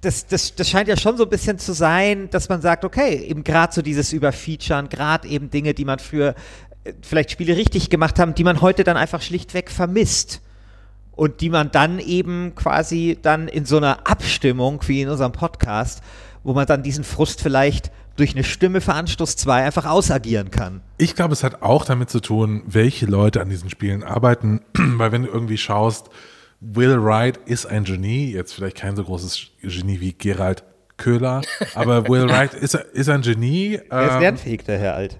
das, 0.00 0.26
das, 0.26 0.54
das 0.54 0.70
scheint 0.70 0.88
ja 0.88 0.96
schon 0.96 1.16
so 1.16 1.24
ein 1.24 1.28
bisschen 1.28 1.58
zu 1.58 1.72
sein, 1.72 2.30
dass 2.30 2.48
man 2.48 2.62
sagt, 2.62 2.84
okay, 2.84 3.16
eben 3.16 3.42
gerade 3.42 3.74
so 3.74 3.82
dieses 3.82 4.12
Überfeaturen, 4.12 4.88
gerade 4.88 5.28
eben 5.28 5.50
Dinge, 5.50 5.74
die 5.74 5.84
man 5.84 5.98
früher 5.98 6.36
äh, 6.84 6.92
vielleicht 7.02 7.32
Spiele 7.32 7.56
richtig 7.56 7.90
gemacht 7.90 8.20
haben, 8.20 8.36
die 8.36 8.44
man 8.44 8.60
heute 8.60 8.84
dann 8.84 8.96
einfach 8.96 9.20
schlichtweg 9.20 9.70
vermisst. 9.70 10.40
Und 11.16 11.40
die 11.40 11.50
man 11.50 11.70
dann 11.70 12.00
eben 12.00 12.56
quasi 12.56 13.18
dann 13.22 13.46
in 13.46 13.66
so 13.66 13.76
einer 13.76 14.08
Abstimmung, 14.08 14.80
wie 14.86 15.02
in 15.02 15.08
unserem 15.08 15.30
Podcast, 15.30 16.02
wo 16.42 16.54
man 16.54 16.66
dann 16.66 16.82
diesen 16.82 17.04
Frust 17.04 17.40
vielleicht 17.40 17.92
durch 18.16 18.34
eine 18.34 18.42
Stimme 18.42 18.80
für 18.80 18.94
Anstoß 18.94 19.36
2 19.36 19.64
einfach 19.64 19.86
ausagieren 19.86 20.50
kann. 20.50 20.80
Ich 20.98 21.14
glaube, 21.14 21.32
es 21.32 21.44
hat 21.44 21.62
auch 21.62 21.84
damit 21.84 22.10
zu 22.10 22.18
tun, 22.18 22.64
welche 22.66 23.06
Leute 23.06 23.40
an 23.40 23.48
diesen 23.48 23.70
Spielen 23.70 24.02
arbeiten, 24.02 24.60
weil 24.74 25.12
wenn 25.12 25.22
du 25.22 25.28
irgendwie 25.28 25.58
schaust, 25.58 26.10
Will 26.72 27.02
Wright 27.02 27.36
ist 27.46 27.66
ein 27.66 27.84
Genie, 27.84 28.32
jetzt 28.32 28.54
vielleicht 28.54 28.78
kein 28.78 28.96
so 28.96 29.04
großes 29.04 29.48
Genie 29.62 30.00
wie 30.00 30.12
Gerald 30.12 30.64
Köhler, 30.96 31.42
aber 31.74 32.08
Will 32.08 32.28
Wright 32.28 32.54
ist, 32.54 32.74
ist 32.74 33.08
ein 33.08 33.22
Genie. 33.22 33.80
Er 33.90 34.06
ist 34.06 34.14
ähm, 34.14 34.20
lernfähig, 34.20 34.64
der 34.64 34.78
Herr 34.78 34.94
Alt. 34.94 35.18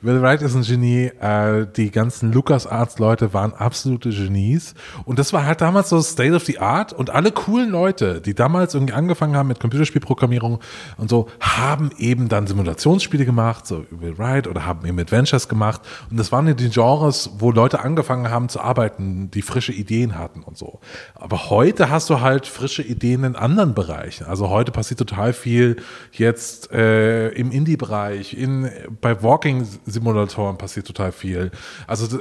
Will 0.00 0.22
Wright 0.22 0.42
ist 0.42 0.54
ein 0.54 0.62
Genie, 0.62 1.06
äh, 1.20 1.66
die 1.76 1.90
ganzen 1.90 2.32
LucasArts-Leute 2.32 3.34
waren 3.34 3.52
absolute 3.52 4.10
Genies. 4.10 4.74
Und 5.04 5.18
das 5.18 5.32
war 5.32 5.44
halt 5.44 5.60
damals 5.60 5.88
so 5.88 6.00
State 6.00 6.34
of 6.34 6.44
the 6.44 6.58
Art. 6.58 6.92
Und 6.92 7.10
alle 7.10 7.32
coolen 7.32 7.70
Leute, 7.70 8.20
die 8.20 8.34
damals 8.34 8.74
irgendwie 8.74 8.94
angefangen 8.94 9.36
haben 9.36 9.48
mit 9.48 9.60
Computerspielprogrammierung 9.60 10.60
und 10.96 11.10
so, 11.10 11.28
haben 11.40 11.90
eben 11.98 12.28
dann 12.28 12.46
Simulationsspiele 12.46 13.24
gemacht, 13.24 13.66
so 13.66 13.84
Will 13.90 14.18
Wright, 14.18 14.46
oder 14.46 14.66
haben 14.66 14.86
eben 14.86 14.98
Adventures 14.98 15.48
gemacht. 15.48 15.82
Und 16.10 16.18
das 16.18 16.32
waren 16.32 16.46
ja 16.46 16.54
die 16.54 16.70
Genres, 16.70 17.30
wo 17.38 17.50
Leute 17.50 17.80
angefangen 17.80 18.30
haben 18.30 18.48
zu 18.48 18.60
arbeiten, 18.60 19.30
die 19.30 19.42
frische 19.42 19.72
Ideen 19.72 20.18
hatten 20.18 20.42
und 20.42 20.56
so. 20.56 20.80
Aber 21.14 21.50
heute 21.50 21.90
hast 21.90 22.10
du 22.10 22.20
halt 22.20 22.46
frische 22.46 22.82
Ideen 22.82 23.24
in 23.24 23.36
anderen 23.36 23.74
Bereichen. 23.74 24.24
Also 24.24 24.50
heute 24.50 24.72
passiert 24.72 24.98
total 24.98 25.32
viel 25.32 25.76
jetzt 26.12 26.70
äh, 26.72 27.28
im 27.30 27.50
Indie-Bereich, 27.50 28.34
in, 28.34 28.70
bei 29.00 29.22
Walking-Simulatoren 29.42 30.56
passiert 30.56 30.86
total 30.86 31.12
viel. 31.12 31.50
Also 31.86 32.18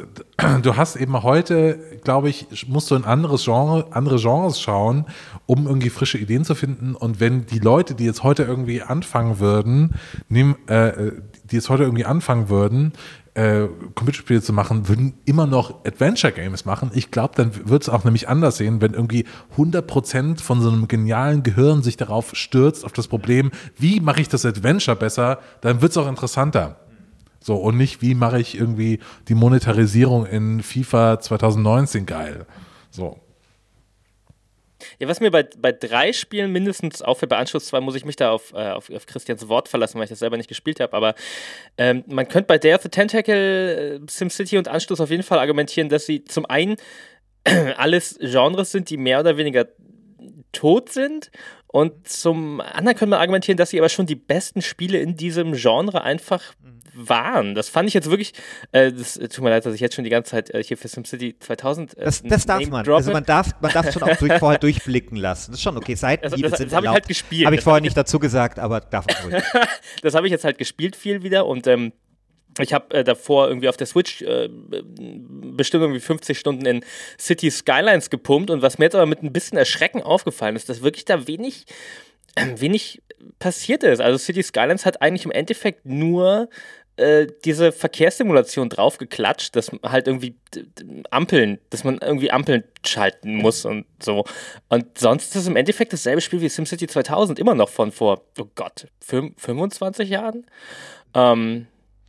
du 0.62 0.76
hast 0.76 0.96
eben 0.96 1.22
heute, 1.24 1.80
glaube 2.04 2.30
ich, 2.30 2.68
musst 2.68 2.92
du 2.92 2.96
in 2.96 3.06
anderes 3.06 3.46
Genre, 3.46 3.88
andere 3.92 4.18
Genres 4.18 4.60
schauen, 4.60 5.06
um 5.46 5.68
irgendwie 5.68 5.90
frische 5.90 6.18
Ideen 6.18 6.44
zu 6.44 6.56
finden. 6.56 6.96
Und 6.96 7.20
wenn 7.20 7.46
die 7.46 7.60
Leute, 7.60 7.96
die 7.96 8.06
jetzt 8.06 8.24
heute 8.24 8.44
irgendwie 8.44 8.82
anfangen 8.82 9.40
würden, 9.40 9.96
nehm, 10.30 10.56
äh, 10.68 11.12
die 11.44 11.56
jetzt 11.56 11.70
heute 11.70 11.84
irgendwie 11.84 12.06
anfangen 12.06 12.50
würden, 12.50 12.94
äh, 13.34 13.68
Computerspiele 13.96 14.42
zu 14.42 14.52
machen, 14.52 14.90
würden 14.90 15.14
immer 15.24 15.48
noch 15.48 15.86
Adventure 15.86 16.34
Games 16.34 16.66
machen. 16.66 16.92
Ich 16.94 17.12
glaube, 17.12 17.34
dann 17.36 17.70
wird 17.70 17.84
es 17.84 17.90
auch 17.90 18.04
nämlich 18.04 18.28
anders 18.28 18.58
sehen, 18.58 18.82
wenn 18.82 18.94
irgendwie 18.94 19.26
100% 19.56 20.42
von 20.42 20.62
so 20.62 20.70
einem 20.70 20.90
genialen 20.90 21.42
Gehirn 21.44 21.82
sich 21.82 21.96
darauf 21.96 22.32
stürzt, 22.34 22.84
auf 22.84 22.92
das 22.92 23.08
Problem, 23.08 23.52
wie 23.78 24.02
mache 24.02 24.20
ich 24.20 24.28
das 24.28 24.46
Adventure 24.46 24.98
besser, 24.98 25.40
dann 25.62 25.82
wird 25.82 25.92
es 25.92 25.98
auch 25.98 26.10
interessanter. 26.10 26.81
So, 27.42 27.56
und 27.56 27.76
nicht, 27.76 28.02
wie 28.02 28.14
mache 28.14 28.40
ich 28.40 28.56
irgendwie 28.56 29.00
die 29.28 29.34
Monetarisierung 29.34 30.28
in 30.28 30.62
FIFA 30.62 31.20
2019 31.20 32.06
geil. 32.06 32.46
So. 32.92 33.20
Ja, 35.00 35.08
was 35.08 35.20
mir 35.20 35.32
bei, 35.32 35.48
bei 35.58 35.72
drei 35.72 36.14
Spielen 36.14 36.52
mindestens 36.52 37.02
auffällt, 37.02 37.30
bei 37.30 37.38
Anschluss 37.38 37.66
2 37.68 37.82
muss 37.82 37.96
ich 37.96 38.06
mich 38.06 38.16
da 38.16 38.32
auf, 38.32 38.54
äh, 38.54 38.70
auf, 38.70 38.90
auf 38.92 39.06
Christians 39.06 39.48
Wort 39.48 39.68
verlassen, 39.68 39.98
weil 39.98 40.06
ich 40.06 40.10
das 40.10 40.20
selber 40.20 40.38
nicht 40.38 40.50
gespielt 40.50 40.80
habe, 40.80 40.94
aber 40.94 41.16
ähm, 41.78 42.04
man 42.08 42.28
könnte 42.28 42.48
bei 42.48 42.58
Day 42.58 42.74
of 42.74 42.82
the 42.82 42.90
Tentacle, 42.90 43.96
äh, 43.96 44.00
SimCity 44.08 44.58
und 44.58 44.68
Anschluss 44.68 45.02
auf 45.02 45.10
jeden 45.10 45.24
Fall 45.24 45.40
argumentieren, 45.40 45.90
dass 45.90 46.06
sie 46.06 46.24
zum 46.26 46.46
einen 46.46 46.78
alles 47.78 48.18
Genres 48.20 48.72
sind, 48.72 48.90
die 48.90 48.98
mehr 48.98 49.20
oder 49.20 49.38
weniger 49.38 49.68
tot 50.52 50.92
sind 50.92 51.32
und 51.68 52.08
zum 52.08 52.60
anderen 52.60 52.98
könnte 52.98 53.12
man 53.12 53.20
argumentieren, 53.20 53.58
dass 53.58 53.70
sie 53.70 53.80
aber 53.80 53.90
schon 53.90 54.06
die 54.06 54.16
besten 54.16 54.62
Spiele 54.62 55.00
in 55.00 55.16
diesem 55.16 55.54
Genre 55.54 56.02
einfach 56.04 56.54
waren. 56.94 57.56
Das 57.56 57.70
fand 57.70 57.88
ich 57.88 57.94
jetzt 57.94 58.10
wirklich, 58.10 58.34
äh, 58.72 58.92
das 58.92 59.18
äh, 59.18 59.28
tut 59.30 59.44
mir 59.44 59.50
leid, 59.50 59.66
dass 59.66 59.74
ich 59.74 59.80
jetzt 59.82 59.96
schon 59.96 60.04
die 60.04 60.10
ganze 60.10 60.32
Zeit 60.32 60.50
äh, 60.54 60.64
hier 60.64 60.78
für 60.78 60.88
SimCity 60.88 61.38
2000 61.40 61.98
äh, 61.98 62.04
Das, 62.06 62.22
das 62.24 62.46
darf 62.46 62.66
man. 62.68 62.84
droppe. 62.84 62.98
Also 62.98 63.12
man 63.12 63.24
darf, 63.24 63.52
man 63.62 63.72
darf 63.72 63.92
schon 63.94 64.04
auch 64.04 64.16
durch, 64.18 64.34
vorher 64.40 64.60
durchblicken 64.60 65.18
lassen. 65.18 65.52
Das 65.52 65.60
ist 65.60 65.64
schon 65.64 65.78
okay. 65.78 65.96
Seitenhiebe 65.96 66.42
Das- 66.42 66.52
das- 66.52 66.58
sind 66.60 66.68
das 66.68 66.76
hab 66.76 66.82
ich 66.84 66.86
erlaubt. 66.88 66.94
halt 67.02 67.08
gespielt. 67.08 67.46
Habe 67.46 67.56
ich 67.56 67.60
Das 67.60 67.64
vorher 67.64 67.78
ich 67.80 67.84
nicht 67.84 67.98
dazu 67.98 68.20
gesagt, 68.20 68.60
aber 68.60 68.80
darf 68.82 69.06
man 69.08 69.32
ruhig. 69.34 69.44
das 70.02 70.14
habe 70.16 70.28
ich 70.28 70.32
jetzt 70.32 70.44
halt 70.44 70.58
gespielt 70.58 70.96
viel 70.96 71.24
wieder 71.24 71.46
und 71.46 71.66
ähm, 71.68 71.94
ich 72.60 72.74
habe 72.74 72.94
äh, 72.94 73.04
davor 73.06 73.48
irgendwie 73.48 73.70
auf 73.70 73.78
der 73.78 73.88
Switch 73.88 74.22
äh, 74.24 74.50
bestimmt 74.50 75.84
irgendwie 75.84 76.02
50 76.02 76.38
Stunden 76.38 76.66
in 76.66 76.84
City 77.18 77.50
Skylines 77.50 78.10
gepumpt 78.10 78.50
und 78.50 78.62
was 78.62 78.78
mir 78.78 78.86
jetzt 78.86 78.96
aber 78.96 79.06
mit 79.06 79.24
ein 79.24 79.32
bisschen 79.32 79.58
Erschrecken 79.58 80.02
aufgefallen 80.02 80.56
ist, 80.58 80.68
dass 80.68 80.82
wirklich 80.82 81.06
da 81.06 81.28
wenig, 81.28 81.66
äh, 82.36 82.46
wenig 82.58 83.02
passiert 83.40 83.84
ist. 83.84 84.02
Also 84.02 84.18
City 84.18 84.44
Skylines 84.44 84.86
hat 84.86 85.02
eigentlich 85.02 85.26
im 85.26 85.32
Endeffekt 85.32 85.86
nur 85.86 86.50
äh, 87.02 87.28
diese 87.44 87.72
Verkehrssimulation 87.72 88.70
draufgeklatscht, 88.70 89.56
dass 89.56 89.72
halt 89.84 90.08
irgendwie 90.08 90.36
Ampeln, 91.10 91.60
dass 91.70 91.84
man 91.84 91.98
irgendwie 91.98 92.32
Ampeln 92.32 92.64
schalten 92.86 93.36
muss 93.36 93.66
und 93.66 93.86
so. 94.02 94.24
Und 94.70 94.98
sonst 94.98 95.36
ist 95.36 95.42
es 95.42 95.48
im 95.48 95.56
Endeffekt 95.56 95.92
dasselbe 95.94 96.22
Spiel 96.22 96.42
wie 96.42 96.50
SimCity 96.50 96.88
2000, 96.88 97.40
immer 97.40 97.56
noch 97.56 97.70
von 97.70 97.92
vor, 97.92 98.22
oh 98.40 98.48
Gott, 98.56 98.88
fünf- 99.00 99.34
25 99.38 100.10
Jahren? 100.10 100.46
Ähm, 101.14 101.68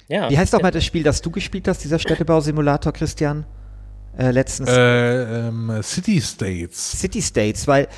ja. 0.08 0.30
Wie 0.30 0.38
heißt 0.38 0.54
auch 0.54 0.62
mal 0.62 0.70
das 0.70 0.84
Spiel, 0.84 1.02
das 1.02 1.22
du 1.22 1.30
gespielt 1.30 1.66
hast, 1.66 1.82
dieser 1.82 1.98
Städtebausimulator, 1.98 2.92
Christian? 2.92 3.46
Äh, 4.16 4.30
letztens. 4.30 4.68
Äh, 4.68 5.48
ähm, 5.48 5.80
City 5.82 6.20
States. 6.20 7.00
City 7.00 7.22
States, 7.22 7.66
weil 7.66 7.88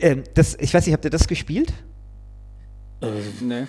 ähm, 0.00 0.24
das, 0.34 0.56
ich 0.60 0.74
weiß 0.74 0.86
nicht, 0.86 0.92
habt 0.92 1.04
ihr 1.04 1.10
das 1.10 1.26
gespielt? 1.26 1.72
Nee. 3.40 3.66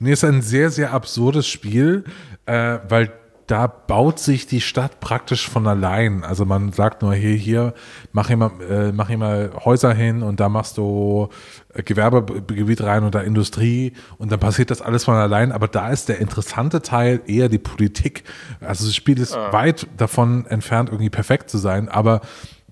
Nee, 0.00 0.12
ist 0.12 0.24
ein 0.24 0.42
sehr, 0.42 0.70
sehr 0.70 0.92
absurdes 0.92 1.46
Spiel, 1.46 2.04
äh, 2.46 2.78
weil 2.88 3.12
da 3.50 3.66
baut 3.66 4.20
sich 4.20 4.46
die 4.46 4.60
Stadt 4.60 5.00
praktisch 5.00 5.48
von 5.48 5.66
allein. 5.66 6.22
Also 6.22 6.44
man 6.44 6.72
sagt 6.72 7.02
nur, 7.02 7.14
hier, 7.14 7.34
hier, 7.34 7.74
mach 8.12 8.28
hier 8.28 8.36
mal, 8.36 8.50
äh, 8.68 8.92
mach 8.92 9.08
mal 9.16 9.50
Häuser 9.64 9.92
hin 9.92 10.22
und 10.22 10.38
da 10.38 10.48
machst 10.48 10.78
du 10.78 11.28
äh, 11.74 11.82
Gewerbegebiet 11.82 12.80
rein 12.82 13.02
und 13.02 13.14
da 13.14 13.20
Industrie 13.20 13.92
und 14.18 14.30
dann 14.30 14.38
passiert 14.38 14.70
das 14.70 14.80
alles 14.80 15.04
von 15.04 15.16
allein. 15.16 15.50
Aber 15.50 15.66
da 15.66 15.90
ist 15.90 16.08
der 16.08 16.20
interessante 16.20 16.80
Teil 16.80 17.22
eher 17.26 17.48
die 17.48 17.58
Politik. 17.58 18.22
Also 18.60 18.86
das 18.86 18.94
Spiel 18.94 19.18
ist 19.18 19.34
weit 19.34 19.88
davon 19.96 20.46
entfernt, 20.46 20.90
irgendwie 20.90 21.10
perfekt 21.10 21.50
zu 21.50 21.58
sein, 21.58 21.88
aber 21.88 22.20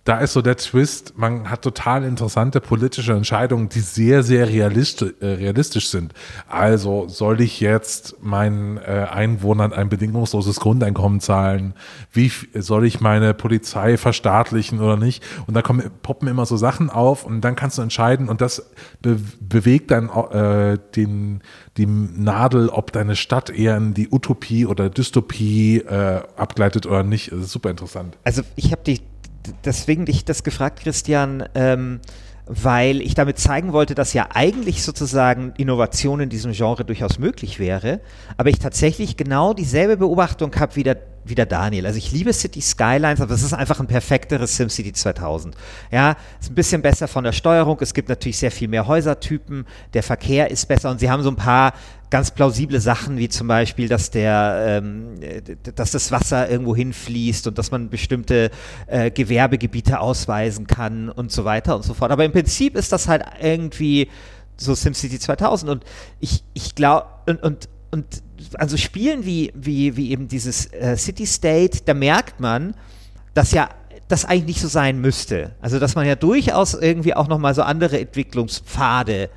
da 0.09 0.21
ist 0.21 0.33
so 0.33 0.40
der 0.40 0.57
Twist, 0.57 1.18
man 1.18 1.51
hat 1.51 1.61
total 1.61 2.03
interessante 2.03 2.62
politische 2.62 3.12
Entscheidungen, 3.12 3.68
die 3.68 3.81
sehr, 3.81 4.23
sehr 4.23 4.49
realistisch, 4.49 5.12
äh, 5.21 5.27
realistisch 5.27 5.90
sind. 5.90 6.14
Also 6.49 7.09
soll 7.09 7.42
ich 7.42 7.61
jetzt 7.61 8.16
meinen 8.23 8.79
äh, 8.79 9.07
Einwohnern 9.11 9.75
ein 9.75 9.90
bedingungsloses 9.90 10.61
Grundeinkommen 10.61 11.21
zahlen? 11.21 11.75
Wie 12.11 12.33
soll 12.55 12.87
ich 12.87 13.03
meine 13.03 13.35
Polizei 13.35 13.99
verstaatlichen 13.99 14.81
oder 14.81 14.97
nicht? 14.97 15.23
Und 15.47 15.53
da 15.53 15.61
kommen, 15.61 15.90
poppen 16.03 16.27
immer 16.27 16.47
so 16.47 16.57
Sachen 16.57 16.88
auf 16.88 17.27
und 17.27 17.42
dann 17.42 17.55
kannst 17.55 17.77
du 17.77 17.83
entscheiden 17.83 18.31
und 18.31 18.40
das 18.40 18.71
be 19.03 19.21
bewegt 19.40 19.90
dann 19.90 20.09
äh, 20.09 20.79
den, 20.97 21.42
die 21.77 21.85
Nadel, 21.85 22.71
ob 22.71 22.92
deine 22.92 23.14
Stadt 23.14 23.51
eher 23.51 23.77
in 23.77 23.92
die 23.92 24.09
Utopie 24.11 24.64
oder 24.64 24.88
Dystopie 24.88 25.81
äh, 25.81 26.23
abgleitet 26.37 26.87
oder 26.87 27.03
nicht. 27.03 27.31
Das 27.31 27.40
ist 27.40 27.53
super 27.53 27.68
interessant. 27.68 28.16
Also 28.25 28.40
ich 28.57 28.73
habe 28.73 28.83
dich 28.85 29.03
deswegen 29.64 30.06
dich 30.06 30.24
das 30.24 30.42
gefragt, 30.42 30.80
Christian, 30.80 31.44
ähm, 31.54 32.00
weil 32.48 33.02
ich 33.02 33.14
damit 33.14 33.38
zeigen 33.38 33.74
wollte, 33.74 33.94
dass 33.94 34.14
ja 34.14 34.28
eigentlich 34.32 34.82
sozusagen 34.82 35.52
Innovation 35.58 36.20
in 36.20 36.30
diesem 36.30 36.52
Genre 36.52 36.84
durchaus 36.84 37.18
möglich 37.18 37.58
wäre, 37.58 38.00
aber 38.38 38.48
ich 38.48 38.58
tatsächlich 38.58 39.18
genau 39.18 39.52
dieselbe 39.52 39.98
Beobachtung 39.98 40.54
habe 40.56 40.74
wie 40.76 40.82
der, 40.82 40.96
wie 41.26 41.34
der 41.34 41.44
Daniel. 41.44 41.84
Also 41.84 41.98
ich 41.98 42.11
liebe 42.11 42.32
City 42.32 42.62
Skylines, 42.62 43.20
aber 43.20 43.34
es 43.34 43.42
ist 43.42 43.52
einfach 43.52 43.80
ein 43.80 43.87
perfekteres 43.87 44.56
SimCity 44.56 44.94
2000. 44.94 45.54
Ja, 45.90 46.16
ist 46.40 46.50
ein 46.50 46.54
bisschen 46.54 46.80
besser 46.80 47.06
von 47.06 47.22
der 47.22 47.32
Steuerung, 47.32 47.76
es 47.82 47.92
gibt 47.92 48.08
natürlich 48.08 48.38
sehr 48.38 48.50
viel 48.50 48.68
mehr 48.68 48.87
Häusertypen, 48.87 49.66
der 49.92 50.02
Verkehr 50.02 50.50
ist 50.50 50.66
besser 50.66 50.90
und 50.90 51.00
sie 51.00 51.11
haben 51.11 51.22
so 51.22 51.30
ein 51.30 51.37
paar 51.37 51.74
ganz 52.11 52.31
plausible 52.31 52.81
Sachen, 52.81 53.18
wie 53.18 53.29
zum 53.29 53.49
Beispiel, 53.49 53.88
dass 53.88 54.11
der, 54.11 54.83
ähm, 54.83 55.14
dass 55.75 55.90
das 55.90 56.11
Wasser 56.11 56.49
irgendwo 56.49 56.75
hinfließt 56.75 57.47
und 57.47 57.59
dass 57.59 57.71
man 57.71 57.90
bestimmte 57.90 58.51
äh, 58.87 59.11
Gewerbegebiete 59.11 60.01
ausweisen 60.01 60.66
kann 60.66 61.09
und 61.11 61.31
so 61.33 61.44
weiter 61.44 61.77
und 61.77 61.83
so 61.83 61.94
fort. 61.94 62.11
Aber 62.11 62.25
im 62.25 62.33
Prinzip 62.33 62.77
ist 62.77 62.92
das 62.92 63.09
halt 63.09 63.25
irgendwie 63.40 64.09
so 64.57 64.75
SimCity 64.75 65.18
2000 65.18 65.71
und 65.71 65.85
ich, 66.21 66.42
ich 66.55 66.75
glaube, 66.75 67.07
und, 67.27 67.42
und, 67.42 67.68
und 67.90 68.23
also 68.55 68.77
Spielen 68.77 69.25
wie, 69.25 69.53
wie, 69.55 69.97
wie 69.97 70.11
eben 70.11 70.29
dieses 70.29 70.73
äh, 70.73 70.97
City 70.97 71.27
State, 71.27 71.81
da 71.85 71.94
merkt 71.94 72.40
man, 72.40 72.75
dass 73.35 73.53
ja 73.53 73.68
das 74.09 74.25
eigentlich 74.25 74.47
nicht 74.47 74.61
so 74.61 74.68
sein 74.68 75.01
müsste. 75.01 75.53
Also 75.61 75.79
dass 75.79 75.94
man 75.94 76.07
ja 76.07 76.16
durchaus 76.16 76.75
irgendwie 76.75 77.14
auch 77.14 77.29
nochmal 77.29 77.55
so 77.55 77.62
andere 77.62 78.01
Entwicklungspfade 78.01 79.29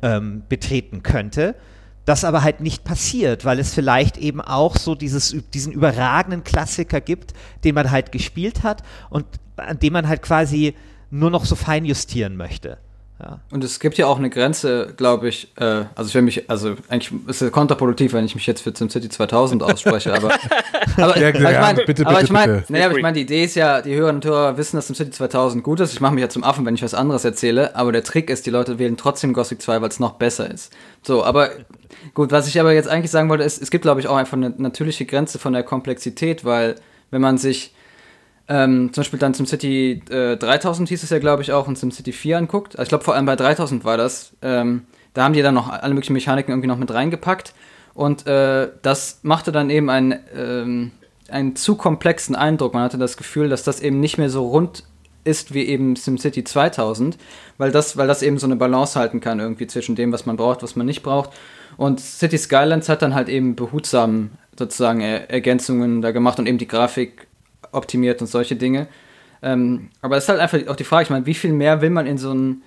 ähm, 0.00 0.42
betreten 0.48 1.02
könnte. 1.02 1.56
Das 2.04 2.24
aber 2.24 2.42
halt 2.42 2.60
nicht 2.60 2.82
passiert, 2.84 3.44
weil 3.44 3.58
es 3.58 3.74
vielleicht 3.74 4.18
eben 4.18 4.40
auch 4.40 4.76
so 4.76 4.94
dieses, 4.94 5.36
diesen 5.54 5.72
überragenden 5.72 6.42
Klassiker 6.42 7.00
gibt, 7.00 7.32
den 7.64 7.74
man 7.74 7.90
halt 7.90 8.10
gespielt 8.10 8.64
hat 8.64 8.82
und 9.08 9.24
an 9.56 9.78
dem 9.78 9.92
man 9.92 10.08
halt 10.08 10.22
quasi 10.22 10.74
nur 11.10 11.30
noch 11.30 11.44
so 11.44 11.54
fein 11.54 11.84
justieren 11.84 12.36
möchte. 12.36 12.78
Ja. 13.22 13.38
Und 13.52 13.62
es 13.62 13.78
gibt 13.78 13.98
ja 13.98 14.06
auch 14.06 14.18
eine 14.18 14.30
Grenze, 14.30 14.94
glaube 14.96 15.28
ich, 15.28 15.52
äh, 15.56 15.84
also 15.94 16.08
ich 16.08 16.14
will 16.14 16.22
mich, 16.22 16.50
also 16.50 16.74
eigentlich 16.88 17.12
ist 17.28 17.40
es 17.40 17.52
kontraproduktiv, 17.52 18.12
wenn 18.14 18.24
ich 18.24 18.34
mich 18.34 18.46
jetzt 18.48 18.62
für 18.62 18.74
SimCity 18.74 19.08
2000 19.08 19.62
ausspreche, 19.62 20.12
aber, 20.12 20.32
aber, 20.96 21.16
Ja, 21.16 21.28
aber 21.28 21.52
ich 21.52 21.60
meine, 21.60 21.84
bitte, 21.84 22.04
aber 22.04 22.14
bitte, 22.16 22.24
ich 22.24 22.32
meine, 22.32 22.52
bitte. 22.54 22.72
naja, 22.72 22.86
aber 22.86 22.96
ich 22.96 23.02
meine, 23.02 23.14
die 23.14 23.20
Idee 23.22 23.44
ist 23.44 23.54
ja, 23.54 23.80
die 23.80 23.94
Hörerinnen 23.94 24.16
und 24.16 24.24
Hörer 24.24 24.56
wissen, 24.56 24.76
dass 24.76 24.88
SimCity 24.88 25.12
2000 25.12 25.62
gut 25.62 25.78
ist. 25.78 25.92
Ich 25.92 26.00
mache 26.00 26.14
mich 26.14 26.22
ja 26.22 26.28
zum 26.28 26.42
Affen, 26.42 26.66
wenn 26.66 26.74
ich 26.74 26.82
was 26.82 26.94
anderes 26.94 27.24
erzähle, 27.24 27.76
aber 27.76 27.92
der 27.92 28.02
Trick 28.02 28.28
ist, 28.28 28.44
die 28.44 28.50
Leute 28.50 28.80
wählen 28.80 28.96
trotzdem 28.96 29.32
Gothic 29.34 29.62
2, 29.62 29.80
weil 29.80 29.88
es 29.88 30.00
noch 30.00 30.14
besser 30.14 30.50
ist. 30.50 30.72
So, 31.02 31.24
aber 31.24 31.50
gut, 32.14 32.32
was 32.32 32.48
ich 32.48 32.58
aber 32.58 32.72
jetzt 32.72 32.88
eigentlich 32.88 33.12
sagen 33.12 33.28
wollte, 33.28 33.44
ist, 33.44 33.62
es 33.62 33.70
gibt, 33.70 33.82
glaube 33.82 34.00
ich, 34.00 34.08
auch 34.08 34.16
einfach 34.16 34.36
eine 34.36 34.52
natürliche 34.56 35.06
Grenze 35.06 35.38
von 35.38 35.52
der 35.52 35.62
Komplexität, 35.62 36.44
weil 36.44 36.74
wenn 37.12 37.20
man 37.20 37.38
sich 37.38 37.72
ähm, 38.48 38.92
zum 38.92 39.02
Beispiel 39.02 39.18
dann 39.18 39.34
SimCity 39.34 40.02
äh, 40.10 40.36
3000 40.36 40.88
hieß 40.88 41.02
es 41.02 41.10
ja, 41.10 41.18
glaube 41.18 41.42
ich, 41.42 41.52
auch 41.52 41.68
und 41.68 41.78
SimCity 41.78 42.12
4 42.12 42.38
anguckt. 42.38 42.74
Also 42.74 42.84
ich 42.84 42.88
glaube, 42.88 43.04
vor 43.04 43.14
allem 43.14 43.26
bei 43.26 43.36
3000 43.36 43.84
war 43.84 43.96
das. 43.96 44.32
Ähm, 44.42 44.82
da 45.14 45.24
haben 45.24 45.34
die 45.34 45.42
dann 45.42 45.54
noch 45.54 45.68
alle 45.68 45.94
möglichen 45.94 46.14
Mechaniken 46.14 46.52
irgendwie 46.52 46.68
noch 46.68 46.78
mit 46.78 46.92
reingepackt. 46.92 47.54
Und 47.94 48.26
äh, 48.26 48.70
das 48.82 49.20
machte 49.22 49.52
dann 49.52 49.70
eben 49.70 49.90
einen, 49.90 50.18
ähm, 50.34 50.92
einen 51.28 51.56
zu 51.56 51.76
komplexen 51.76 52.34
Eindruck. 52.34 52.74
Man 52.74 52.82
hatte 52.82 52.98
das 52.98 53.16
Gefühl, 53.16 53.48
dass 53.48 53.62
das 53.62 53.80
eben 53.80 54.00
nicht 54.00 54.18
mehr 54.18 54.30
so 54.30 54.48
rund 54.48 54.84
ist 55.24 55.54
wie 55.54 55.64
eben 55.66 55.94
SimCity 55.94 56.42
2000, 56.42 57.16
weil 57.58 57.70
das, 57.70 57.96
weil 57.96 58.08
das 58.08 58.22
eben 58.22 58.38
so 58.38 58.46
eine 58.46 58.56
Balance 58.56 58.98
halten 58.98 59.20
kann 59.20 59.38
irgendwie 59.38 59.66
zwischen 59.68 59.94
dem, 59.94 60.12
was 60.12 60.26
man 60.26 60.36
braucht, 60.36 60.62
was 60.62 60.74
man 60.74 60.86
nicht 60.86 61.02
braucht. 61.02 61.30
Und 61.76 62.00
City 62.00 62.38
Skylines 62.38 62.88
hat 62.88 63.02
dann 63.02 63.14
halt 63.14 63.28
eben 63.28 63.54
behutsam 63.54 64.30
sozusagen 64.58 65.00
er 65.00 65.30
Ergänzungen 65.30 66.02
da 66.02 66.10
gemacht 66.10 66.38
und 66.38 66.46
eben 66.46 66.58
die 66.58 66.68
Grafik 66.68 67.26
optimiert 67.72 68.20
und 68.20 68.26
solche 68.28 68.56
Dinge. 68.56 68.86
Ähm, 69.42 69.88
aber 70.00 70.16
es 70.16 70.24
ist 70.24 70.28
halt 70.28 70.40
einfach 70.40 70.66
auch 70.68 70.76
die 70.76 70.84
Frage, 70.84 71.04
ich 71.04 71.10
meine, 71.10 71.26
wie 71.26 71.34
viel 71.34 71.52
mehr 71.52 71.80
will 71.82 71.90
man 71.90 72.06
in 72.06 72.18
so 72.18 72.32
ein 72.32 72.62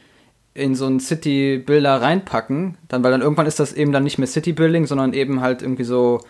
in 0.53 0.73
so 0.73 0.87
ein 0.87 1.01
City-Builder 1.01 2.01
reinpacken, 2.01 2.77
dann, 2.87 3.03
weil 3.03 3.11
dann 3.11 3.21
irgendwann 3.21 3.45
ist 3.45 3.59
das 3.59 3.73
eben 3.73 3.91
dann 3.91 4.05
nicht 4.05 4.17
mehr 4.17 4.27
City-Building, 4.27 4.85
sondern 4.85 5.11
eben 5.13 5.41
halt 5.41 5.61
irgendwie 5.61 5.83
so 5.83 6.21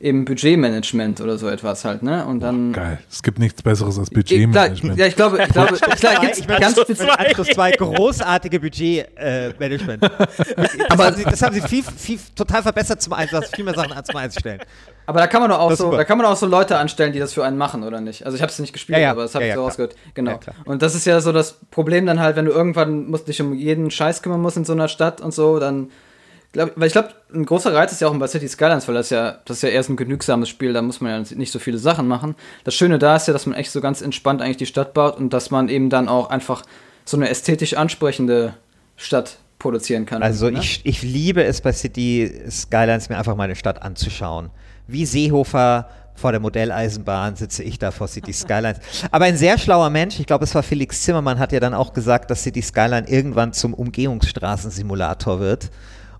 eben 0.00 0.24
Budgetmanagement 0.24 1.20
oder 1.20 1.36
so 1.36 1.46
etwas 1.48 1.84
halt, 1.84 2.02
ne? 2.02 2.24
Und 2.26 2.40
dann. 2.40 2.72
Geil. 2.72 2.98
Es 3.10 3.22
gibt 3.22 3.38
nichts 3.38 3.62
Besseres 3.62 3.98
als 3.98 4.08
Ich, 4.08 4.14
Budgetmanagement. 4.14 4.98
ja, 4.98 5.06
ich 5.06 5.14
glaube, 5.14 5.42
ich 5.42 5.48
glaube, 5.52 5.74
klar, 5.76 6.20
gibt's 6.20 6.38
ich 6.38 6.48
meine, 6.48 6.60
ganz 6.60 6.78
Anschluss 6.78 7.48
2 7.48 7.72
großartige 7.72 8.60
Budgetmanagement. 8.60 10.02
das, 10.56 10.74
haben 10.98 11.14
sie, 11.16 11.24
das 11.24 11.42
haben 11.42 11.54
sie 11.54 11.60
viel, 11.62 11.84
viel 11.84 12.18
total 12.34 12.62
verbessert 12.62 13.02
zum 13.02 13.12
Einsatz, 13.12 13.50
viel 13.54 13.64
mehr 13.64 13.74
Sachen 13.74 13.92
als 13.92 14.06
zum 14.06 14.16
Einstellen. 14.16 14.60
Aber 15.06 15.20
da 15.20 15.26
kann 15.26 15.42
man 15.42 15.50
doch 15.50 15.58
auch 15.58 15.70
so, 15.72 15.84
super. 15.84 15.96
da 15.98 16.04
kann 16.04 16.16
man 16.18 16.26
auch 16.26 16.36
so 16.36 16.46
Leute 16.46 16.78
anstellen, 16.78 17.12
die 17.12 17.18
das 17.18 17.32
für 17.34 17.44
einen 17.44 17.58
machen, 17.58 17.82
oder 17.82 18.00
nicht? 18.00 18.24
Also 18.24 18.36
ich 18.36 18.42
habe 18.42 18.50
es 18.52 18.58
nicht 18.58 18.72
gespielt, 18.72 18.98
Ja, 18.98 19.04
ja. 19.04 19.10
aber 19.10 19.22
das 19.22 19.34
habe 19.34 19.44
Ja, 19.44 19.50
ich 19.50 19.56
so 19.56 19.64
rausgehört. 19.64 19.96
Genau. 20.14 20.38
Und 20.64 20.82
das 20.82 20.94
ist 20.94 21.04
ja 21.04 21.20
so 21.20 21.32
das 21.32 21.58
Problem 21.70 22.06
dann 22.06 22.20
halt, 22.20 22.36
wenn 22.36 22.44
du 22.46 22.52
irgendwann 22.52 23.08
musst 23.10 23.28
dich 23.28 23.40
um 23.40 23.52
jeden 23.52 23.90
Scheiß 23.90 24.22
kümmern 24.22 24.40
musst 24.40 24.56
in 24.56 24.64
so 24.64 24.72
einer 24.72 24.88
Stadt 24.88 25.20
und 25.20 25.34
so, 25.34 25.58
dann 25.58 25.90
glaub, 26.52 26.72
weil 26.76 26.86
ich 26.86 26.92
glaube, 26.92 27.10
ein 27.32 27.44
großer 27.44 27.74
Reiz 27.74 27.92
ist 27.92 28.00
ja 28.00 28.08
auch 28.08 28.14
bei 28.16 28.26
City 28.26 28.48
Skylines, 28.48 28.88
weil 28.88 28.94
das 28.94 29.10
ja, 29.10 29.38
das 29.44 29.58
ist 29.58 29.62
ja 29.62 29.68
erst 29.68 29.90
ein 29.90 29.96
genügsames 29.96 30.48
Spiel, 30.48 30.72
da 30.72 30.82
muss 30.82 31.00
man 31.00 31.24
ja 31.24 31.36
nicht 31.36 31.52
so 31.52 31.58
viele 31.58 31.78
Sachen 31.78 32.08
machen. 32.08 32.34
Das 32.64 32.74
Schöne 32.74 32.98
da 32.98 33.16
ist 33.16 33.26
ja, 33.26 33.32
dass 33.32 33.46
man 33.46 33.56
echt 33.56 33.70
so 33.70 33.80
ganz 33.80 34.02
entspannt 34.02 34.42
eigentlich 34.42 34.56
die 34.56 34.66
Stadt 34.66 34.94
baut 34.94 35.16
und 35.16 35.32
dass 35.32 35.50
man 35.50 35.68
eben 35.68 35.90
dann 35.90 36.08
auch 36.08 36.30
einfach 36.30 36.62
so 37.04 37.16
eine 37.16 37.28
ästhetisch 37.28 37.74
ansprechende 37.74 38.54
Stadt 38.96 39.38
produzieren 39.58 40.06
kann. 40.06 40.22
Also 40.22 40.50
ne? 40.50 40.58
ich, 40.58 40.80
ich 40.84 41.02
liebe 41.02 41.44
es 41.44 41.60
bei 41.60 41.72
City 41.72 42.32
Skylines, 42.50 43.08
mir 43.08 43.18
einfach 43.18 43.36
meine 43.36 43.56
Stadt 43.56 43.82
anzuschauen. 43.82 44.50
Wie 44.86 45.06
Seehofer 45.06 45.88
vor 46.14 46.32
der 46.32 46.40
Modelleisenbahn 46.40 47.36
sitze 47.36 47.62
ich 47.62 47.78
da 47.78 47.90
vor 47.90 48.08
City 48.08 48.32
Skylines. 48.32 48.78
Aber 49.10 49.24
ein 49.24 49.36
sehr 49.36 49.58
schlauer 49.58 49.90
Mensch, 49.90 50.20
ich 50.20 50.26
glaube, 50.26 50.44
es 50.44 50.54
war 50.54 50.62
Felix 50.62 51.02
Zimmermann, 51.02 51.38
hat 51.38 51.52
ja 51.52 51.60
dann 51.60 51.74
auch 51.74 51.92
gesagt, 51.92 52.30
dass 52.30 52.42
City 52.42 52.60
Skyline 52.60 53.08
irgendwann 53.08 53.52
zum 53.52 53.72
Umgehungsstraßensimulator 53.74 55.40
wird. 55.40 55.70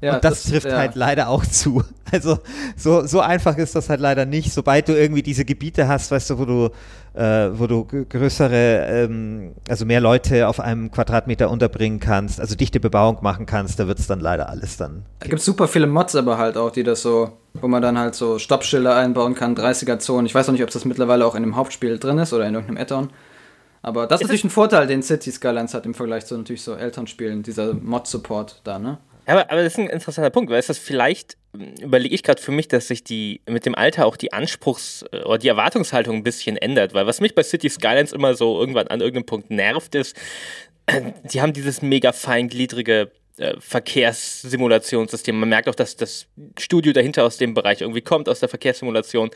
Ja, 0.01 0.15
und 0.15 0.25
das, 0.25 0.43
das- 0.43 0.51
trifft 0.51 0.67
ja. 0.67 0.79
halt 0.79 0.95
leider 0.95 1.29
auch 1.29 1.45
zu. 1.45 1.83
Also 2.13 2.39
so, 2.77 3.07
so 3.07 3.21
einfach 3.21 3.57
ist 3.57 3.77
das 3.77 3.89
halt 3.89 4.01
leider 4.01 4.27
nicht. 4.27 4.53
Sobald 4.53 4.89
du 4.89 4.99
irgendwie 4.99 5.23
diese 5.23 5.45
Gebiete 5.45 5.87
hast, 5.87 6.11
weißt 6.11 6.31
du, 6.31 6.39
wo 6.41 6.45
du, 6.45 6.71
äh, 7.17 7.51
wo 7.57 7.69
du 7.69 7.85
größere, 7.85 8.85
ähm, 8.89 9.53
also 9.69 9.87
mehr 9.87 10.01
Leute 10.01 10.49
auf 10.49 10.59
einem 10.59 10.91
Quadratmeter 10.91 11.49
unterbringen 11.49 12.01
kannst, 12.01 12.41
also 12.41 12.57
dichte 12.57 12.81
Bebauung 12.81 13.19
machen 13.23 13.47
kannst, 13.47 13.79
da 13.79 13.87
wird 13.87 14.01
es 14.01 14.09
dann 14.09 14.19
leider 14.19 14.49
alles 14.49 14.77
dann. 14.77 15.05
Da 15.21 15.29
gibt 15.29 15.41
super 15.41 15.69
viele 15.69 15.87
Mods 15.87 16.17
aber 16.17 16.37
halt 16.37 16.57
auch, 16.57 16.73
die 16.73 16.83
das 16.83 17.03
so, 17.03 17.31
wo 17.55 17.69
man 17.69 17.81
dann 17.81 17.97
halt 17.97 18.17
so 18.17 18.41
Stoppschilder 18.41 18.97
einbauen 18.97 19.37
kann, 19.37 19.55
30er-Zonen. 19.55 20.27
Ich 20.27 20.35
weiß 20.35 20.49
noch 20.49 20.53
nicht, 20.55 20.65
ob 20.65 20.71
das 20.71 20.85
mittlerweile 20.85 21.25
auch 21.25 21.37
in 21.37 21.45
dem 21.45 21.55
Hauptspiel 21.55 22.01
drin 22.01 22.19
ist 22.19 22.33
oder 22.33 22.45
in 22.45 22.55
irgendeinem 22.55 22.83
Add-on. 22.83 23.11
Aber 23.83 24.09
das 24.09 24.21
ist 24.21 24.23
Ist 24.23 24.29
natürlich 24.29 24.45
ein 24.45 24.51
Vorteil, 24.51 24.89
den 24.89 25.05
City 25.05 25.31
Skylines 25.31 25.75
hat 25.75 25.87
im 25.87 25.95
Vergleich 25.95 26.27
zu 26.27 26.37
natürlich 26.37 26.63
so 26.63 26.75
Elternspielen, 26.75 27.45
dieser 27.45 27.73
Mod-Support 27.73 28.63
da, 28.65 28.81
ne? 28.81 28.99
Aber, 29.31 29.49
aber 29.51 29.63
das 29.63 29.75
ist 29.75 29.79
ein 29.79 29.89
interessanter 29.89 30.31
Punkt, 30.31 30.51
weil 30.51 30.59
es 30.59 30.67
das 30.67 30.79
vielleicht, 30.79 31.37
ähm, 31.55 31.75
überlege 31.81 32.15
ich 32.15 32.25
gerade 32.25 32.43
für 32.43 32.51
mich, 32.51 32.67
dass 32.67 32.89
sich 32.89 33.05
die 33.05 33.41
mit 33.49 33.65
dem 33.65 33.77
Alter 33.77 34.07
auch 34.07 34.17
die 34.17 34.33
Anspruchs- 34.33 35.05
oder 35.13 35.39
die 35.39 35.47
Erwartungshaltung 35.47 36.17
ein 36.17 36.25
bisschen 36.25 36.57
ändert, 36.57 36.95
weil 36.95 37.07
was 37.07 37.21
mich 37.21 37.37
bei 37.37 37.45
City 37.45 37.71
Skylines 37.71 38.13
immer 38.13 38.35
so 38.35 38.59
irgendwann 38.59 38.89
an 38.89 39.01
irgendeinem 39.01 39.27
Punkt 39.27 39.51
nervt, 39.51 39.95
ist, 39.95 40.17
die 41.33 41.41
haben 41.41 41.53
dieses 41.53 41.81
mega 41.81 42.13
feingliedrige 42.13 43.13
äh, 43.37 43.55
Verkehrssimulationssystem. 43.61 45.39
Man 45.39 45.49
merkt 45.49 45.69
auch, 45.69 45.77
dass 45.77 45.97
das 45.97 46.27
Studio 46.59 46.93
dahinter 46.93 47.25
aus 47.25 47.37
dem 47.37 47.55
Bereich 47.55 47.83
irgendwie 47.83 48.03
kommt, 48.03 48.29
aus 48.29 48.41
der 48.41 48.49
Verkehrssimulation. 48.49 49.31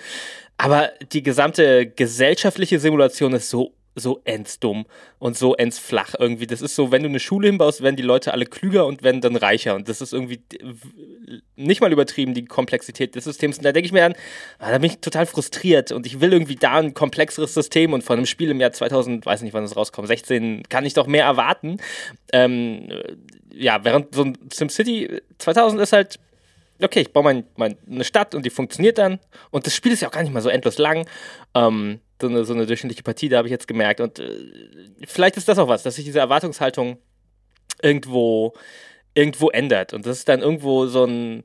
Aber 0.57 0.91
die 1.13 1.23
gesamte 1.23 1.87
gesellschaftliche 1.87 2.81
Simulation 2.81 3.33
ist 3.33 3.49
so 3.49 3.73
so 3.95 4.21
endsdumm 4.25 4.87
und 5.19 5.37
so 5.37 5.55
endsflach 5.55 6.15
irgendwie. 6.19 6.47
Das 6.47 6.63
ist 6.63 6.75
so, 6.75 6.91
wenn 6.91 7.03
du 7.03 7.09
eine 7.09 7.21
Schule 7.21 7.49
hinbaust, 7.49 7.83
werden 7.83 7.97
die 7.97 8.03
Leute 8.03 8.33
alle 8.33 8.47
klüger 8.47 8.87
und 8.87 9.03
werden 9.03 9.21
dann 9.21 9.37
reicher. 9.37 9.75
Und 9.75 9.89
das 9.89 10.01
ist 10.01 10.13
irgendwie 10.13 10.41
nicht 11.57 11.81
mal 11.81 11.93
übertrieben, 11.93 12.35
die 12.35 12.45
Komplexität 12.45 13.15
des 13.15 13.25
Systems. 13.25 13.59
Und 13.59 13.65
da 13.65 13.73
denke 13.73 13.87
ich 13.87 13.93
mir 13.93 14.05
an, 14.05 14.15
ah, 14.59 14.71
da 14.71 14.79
bin 14.79 14.91
ich 14.91 14.99
total 14.99 15.27
frustriert 15.27 15.93
und 15.93 16.07
ich 16.07 16.21
will 16.21 16.33
irgendwie 16.33 16.57
da 16.57 16.75
ein 16.75 16.95
komplexeres 16.95 17.55
System 17.55 17.93
und 17.93 18.03
von 18.03 18.17
einem 18.17 18.27
Spiel 18.27 18.51
im 18.51 18.61
Jahr 18.61 18.73
2000, 18.73 19.25
weiß 19.25 19.43
nicht, 19.43 19.55
wann 19.55 19.65
es 19.65 19.77
rauskommt, 19.77 20.09
16, 20.09 20.65
kann 20.69 20.85
ich 20.85 20.95
doch 20.95 21.07
mehr 21.07 21.25
erwarten. 21.25 21.79
Ähm, 22.33 22.89
äh, 22.91 23.17
ja, 23.57 23.85
während 23.85 24.15
so 24.15 24.25
ein 24.25 24.39
SimCity 24.53 25.23
2000 25.39 25.81
ist 25.81 25.93
halt 25.93 26.19
okay, 26.83 27.01
ich 27.01 27.13
baue 27.13 27.23
mein, 27.23 27.45
mein, 27.57 27.77
Stadt 28.05 28.35
und 28.35 28.45
die 28.45 28.51
funktioniert 28.51 28.99
dann. 28.99 29.21
Und 29.51 29.67
das 29.67 29.75
Spiel 29.75 29.93
ist 29.93 30.01
ja 30.01 30.09
auch 30.09 30.13
gar 30.13 30.23
nicht 30.23 30.33
mal 30.33 30.41
so 30.41 30.49
endlos 30.49 30.79
lang. 30.79 31.07
Ähm, 31.55 32.01
so, 32.25 32.31
eine, 32.31 32.45
so 32.45 32.55
eine 32.55 32.67
durchschnittliche 32.67 33.03
Partie, 33.03 33.29
da 33.29 33.39
habe 33.39 33.49
ich 33.49 33.53
jetzt 33.53 33.69
gemerkt. 33.69 34.01
Und 34.01 34.19
äh, 34.19 34.31
vielleicht 35.07 35.37
ist 35.37 35.49
das 35.49 35.59
auch 35.59 35.69
was, 35.69 35.83
dass 35.83 35.97
sich 35.97 36.05
diese 36.05 36.19
Erwartungshaltung 36.19 36.99
irgendwo, 37.83 38.55
irgendwo 39.15 39.51
ändert. 39.51 39.93
Und 39.93 40.07
das 40.07 40.19
ist 40.19 40.29
dann 40.29 40.41
irgendwo 40.41 40.87
so 40.87 41.05
ein, 41.05 41.45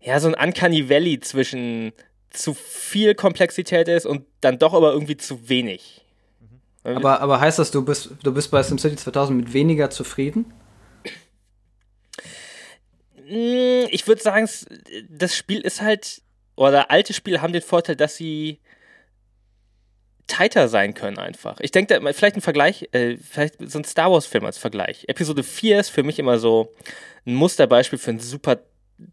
ja, 0.00 0.18
so 0.20 0.28
ein 0.28 0.34
Uncanny 0.34 0.88
Valley 0.88 1.20
zwischen 1.20 1.92
zu 2.30 2.54
viel 2.54 3.14
Komplexität 3.14 3.88
ist 3.88 4.06
und 4.06 4.24
dann 4.40 4.58
doch 4.58 4.72
aber 4.72 4.92
irgendwie 4.92 5.16
zu 5.16 5.48
wenig. 5.48 6.02
Aber, 6.84 7.20
aber 7.20 7.40
heißt 7.40 7.58
das, 7.58 7.70
du 7.70 7.84
bist, 7.84 8.10
du 8.22 8.32
bist 8.32 8.50
bei 8.50 8.62
SimCity 8.62 8.96
2000 8.96 9.38
mit 9.38 9.52
weniger 9.52 9.90
zufrieden? 9.90 10.52
Mm, 13.28 13.86
Ich 13.90 14.06
würde 14.06 14.22
sagen, 14.22 14.48
das 15.08 15.36
Spiel 15.36 15.60
ist 15.60 15.80
halt, 15.82 16.22
oder 16.56 16.90
alte 16.90 17.12
Spiele 17.12 17.40
haben 17.40 17.52
den 17.52 17.62
Vorteil, 17.62 17.96
dass 17.96 18.16
sie 18.16 18.58
tighter 20.26 20.68
sein 20.68 20.94
können 20.94 21.18
einfach. 21.18 21.58
Ich 21.60 21.70
denke, 21.70 22.00
vielleicht 22.14 22.36
ein 22.36 22.42
Vergleich, 22.42 22.88
äh, 22.92 23.16
vielleicht 23.16 23.56
so 23.70 23.78
ein 23.78 23.84
Star 23.84 24.10
Wars-Film 24.10 24.44
als 24.44 24.58
Vergleich. 24.58 25.04
Episode 25.08 25.42
4 25.42 25.80
ist 25.80 25.90
für 25.90 26.02
mich 26.02 26.18
immer 26.18 26.38
so 26.38 26.72
ein 27.26 27.34
Musterbeispiel 27.34 27.98
für 27.98 28.10
einen 28.10 28.20
super 28.20 28.58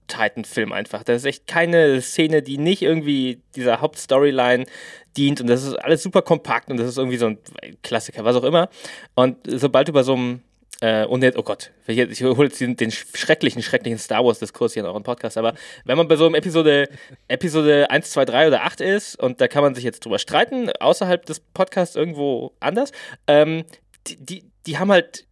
Titan-Film 0.08 0.72
einfach. 0.72 1.04
Da 1.04 1.14
ist 1.14 1.26
echt 1.26 1.48
keine 1.48 2.02
Szene, 2.02 2.42
die 2.42 2.58
nicht 2.58 2.82
irgendwie 2.82 3.42
dieser 3.56 3.82
Hauptstoryline 3.82 4.66
dient 5.18 5.42
und 5.42 5.48
das 5.48 5.64
ist 5.64 5.74
alles 5.76 6.04
super 6.04 6.22
kompakt 6.22 6.70
und 6.70 6.78
das 6.78 6.88
ist 6.88 6.98
irgendwie 6.98 7.18
so 7.18 7.28
ein 7.28 7.38
Klassiker, 7.82 8.24
was 8.24 8.36
auch 8.36 8.44
immer. 8.44 8.70
Und 9.16 9.38
sobald 9.46 9.88
du 9.88 9.94
bei 9.94 10.04
so 10.04 10.14
einem 10.14 10.42
äh, 10.82 11.06
und 11.06 11.24
jetzt, 11.24 11.38
oh 11.38 11.44
Gott, 11.44 11.72
ich, 11.88 12.24
hole 12.24 12.48
jetzt 12.48 12.62
den, 12.62 12.78
den 12.78 12.92
schrecklichen, 12.92 13.62
schrecklichen 13.62 14.00
Star 14.00 14.24
Wars-Diskurs 14.24 14.74
hier 14.74 14.84
in 14.84 14.88
euren 14.88 15.04
Podcast, 15.04 15.38
aber 15.38 15.54
wenn 15.86 15.98
man 15.98 16.08
bei 16.08 16.16
so 16.16 16.26
einem 16.26 16.36
Episode, 16.36 16.90
Episode 17.28 17.90
1, 17.90 18.12
2, 18.12 18.26
3 18.26 18.48
oder 18.48 18.64
8 18.64 18.82
ist, 18.82 19.22
und 19.22 19.42
da 19.42 19.48
kann 19.48 19.64
man 19.64 19.76
sich 19.76 19.84
jetzt 19.84 20.06
drüber 20.06 20.20
streiten, 20.20 20.70
außerhalb 20.80 21.26
des 21.26 21.40
Podcasts 21.40 21.96
irgendwo 21.96 22.54
anders, 22.60 22.92
ähm, 23.28 23.66
die, 24.08 24.18
die, 24.18 24.52
die 24.66 24.78
haben 24.78 24.92
halt 24.92 25.26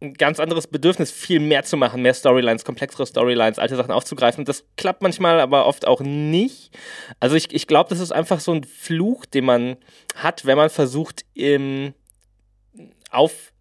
ein 0.00 0.14
ganz 0.14 0.38
anderes 0.38 0.66
Bedürfnis, 0.66 1.10
viel 1.10 1.40
mehr 1.40 1.64
zu 1.64 1.76
machen, 1.76 2.02
mehr 2.02 2.14
Storylines, 2.14 2.64
komplexere 2.64 3.06
Storylines, 3.06 3.58
alte 3.58 3.76
Sachen 3.76 3.90
aufzugreifen. 3.90 4.44
Das 4.44 4.64
klappt 4.76 5.02
manchmal, 5.02 5.40
aber 5.40 5.66
oft 5.66 5.86
auch 5.86 6.00
nicht. 6.00 6.76
Also 7.20 7.36
ich, 7.36 7.52
ich 7.52 7.66
glaube, 7.66 7.90
das 7.90 8.00
ist 8.00 8.12
einfach 8.12 8.40
so 8.40 8.52
ein 8.52 8.64
Fluch, 8.64 9.24
den 9.24 9.44
man 9.44 9.76
hat, 10.14 10.44
wenn 10.44 10.56
man 10.56 10.70
versucht, 10.70 11.24
im, 11.34 11.94
auf, 13.10 13.52